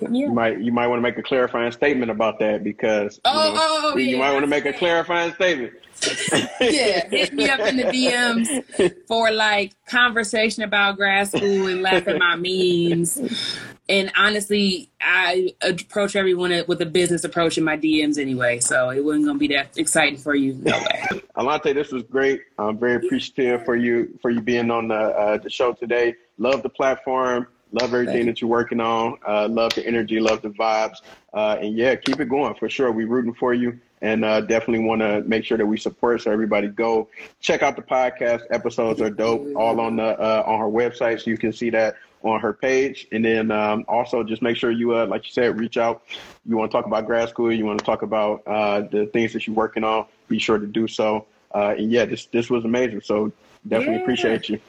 yeah. 0.00 0.08
You 0.08 0.30
might 0.30 0.60
you 0.60 0.72
might 0.72 0.86
want 0.86 0.98
to 0.98 1.02
make 1.02 1.18
a 1.18 1.22
clarifying 1.22 1.72
statement 1.72 2.10
about 2.10 2.38
that 2.40 2.64
because 2.64 3.20
oh, 3.24 3.48
you, 3.48 3.54
know, 3.54 3.60
oh, 3.60 3.92
oh, 3.94 3.98
you 3.98 4.04
yeah, 4.06 4.18
might 4.18 4.32
want 4.32 4.42
to 4.42 4.48
make 4.48 4.66
a 4.66 4.72
clarifying 4.72 5.32
statement. 5.34 5.72
yeah, 6.60 7.08
hit 7.08 7.32
me 7.32 7.48
up 7.48 7.60
in 7.60 7.76
the 7.76 7.84
DMs 7.84 8.94
for 9.08 9.30
like 9.30 9.72
conversation 9.86 10.62
about 10.62 10.96
grad 10.96 11.28
school 11.28 11.66
and 11.68 11.82
laugh 11.82 12.06
at 12.06 12.18
my 12.18 12.36
memes. 12.36 13.58
and 13.88 14.12
honestly, 14.16 14.90
I 15.00 15.54
approach 15.62 16.16
everyone 16.16 16.64
with 16.68 16.82
a 16.82 16.86
business 16.86 17.24
approach 17.24 17.56
in 17.56 17.64
my 17.64 17.78
DMs 17.78 18.18
anyway, 18.18 18.60
so 18.60 18.90
it 18.90 19.02
wasn't 19.04 19.26
gonna 19.26 19.38
be 19.38 19.48
that 19.48 19.78
exciting 19.78 20.18
for 20.18 20.34
you. 20.34 20.54
No 20.54 20.78
way. 20.78 21.22
Allanté, 21.36 21.72
this 21.74 21.92
was 21.92 22.02
great. 22.02 22.42
I'm 22.58 22.78
very 22.78 22.96
appreciative 22.96 23.64
for 23.64 23.76
you 23.76 24.18
for 24.20 24.30
you 24.30 24.40
being 24.40 24.70
on 24.70 24.88
the 24.88 24.94
uh, 24.94 25.38
the 25.38 25.50
show 25.50 25.72
today. 25.72 26.14
Love 26.38 26.62
the 26.62 26.68
platform. 26.68 27.46
Love 27.72 27.92
everything 27.94 28.26
that 28.26 28.40
you're 28.40 28.50
working 28.50 28.80
on. 28.80 29.18
Uh, 29.26 29.48
love 29.48 29.74
the 29.74 29.86
energy. 29.86 30.20
Love 30.20 30.42
the 30.42 30.50
vibes. 30.50 30.98
Uh, 31.34 31.58
and 31.60 31.76
yeah, 31.76 31.94
keep 31.94 32.20
it 32.20 32.28
going 32.28 32.54
for 32.54 32.68
sure. 32.68 32.92
We're 32.92 33.08
rooting 33.08 33.34
for 33.34 33.52
you 33.52 33.78
and 34.02 34.24
uh, 34.24 34.40
definitely 34.40 34.84
want 34.84 35.00
to 35.00 35.22
make 35.22 35.44
sure 35.44 35.58
that 35.58 35.66
we 35.66 35.76
support. 35.76 36.22
So 36.22 36.30
everybody 36.30 36.68
go 36.68 37.08
check 37.40 37.62
out 37.62 37.76
the 37.76 37.82
podcast. 37.82 38.42
Episodes 38.50 39.00
are 39.00 39.10
dope. 39.10 39.54
All 39.56 39.80
on 39.80 39.96
the 39.96 40.18
uh, 40.20 40.42
on 40.46 40.60
her 40.60 40.66
website, 40.66 41.20
so 41.20 41.30
you 41.30 41.38
can 41.38 41.52
see 41.52 41.70
that 41.70 41.96
on 42.22 42.40
her 42.40 42.52
page. 42.52 43.06
And 43.12 43.24
then 43.24 43.50
um, 43.50 43.84
also 43.88 44.22
just 44.22 44.42
make 44.42 44.56
sure 44.56 44.70
you, 44.70 44.96
uh, 44.96 45.06
like 45.06 45.24
you 45.26 45.32
said, 45.32 45.58
reach 45.58 45.76
out. 45.76 46.02
You 46.44 46.56
want 46.56 46.70
to 46.70 46.76
talk 46.76 46.86
about 46.86 47.06
grad 47.06 47.28
school. 47.28 47.52
You 47.52 47.64
want 47.64 47.78
to 47.78 47.84
talk 47.84 48.02
about 48.02 48.42
uh, 48.46 48.82
the 48.82 49.06
things 49.06 49.32
that 49.32 49.46
you're 49.46 49.56
working 49.56 49.84
on. 49.84 50.06
Be 50.28 50.38
sure 50.38 50.58
to 50.58 50.66
do 50.66 50.88
so. 50.88 51.26
Uh, 51.54 51.74
and 51.78 51.90
yeah, 51.90 52.04
this 52.04 52.26
this 52.26 52.50
was 52.50 52.64
amazing. 52.64 53.00
So 53.02 53.32
definitely 53.66 53.96
yeah. 53.96 54.02
appreciate 54.02 54.48
you. 54.48 54.60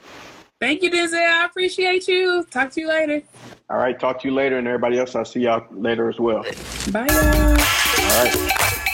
Thank 0.60 0.82
you, 0.82 0.90
Denzell. 0.90 1.14
I 1.14 1.44
appreciate 1.44 2.08
you. 2.08 2.44
Talk 2.50 2.70
to 2.72 2.80
you 2.80 2.88
later. 2.88 3.22
All 3.70 3.78
right. 3.78 3.98
Talk 3.98 4.20
to 4.22 4.28
you 4.28 4.34
later. 4.34 4.58
And 4.58 4.66
everybody 4.66 4.98
else, 4.98 5.14
I'll 5.14 5.24
see 5.24 5.40
y'all 5.40 5.64
later 5.70 6.08
as 6.08 6.18
well. 6.18 6.42
Bye, 6.90 7.06
y'all. 7.08 7.50
All 7.50 8.24
right. 8.24 8.84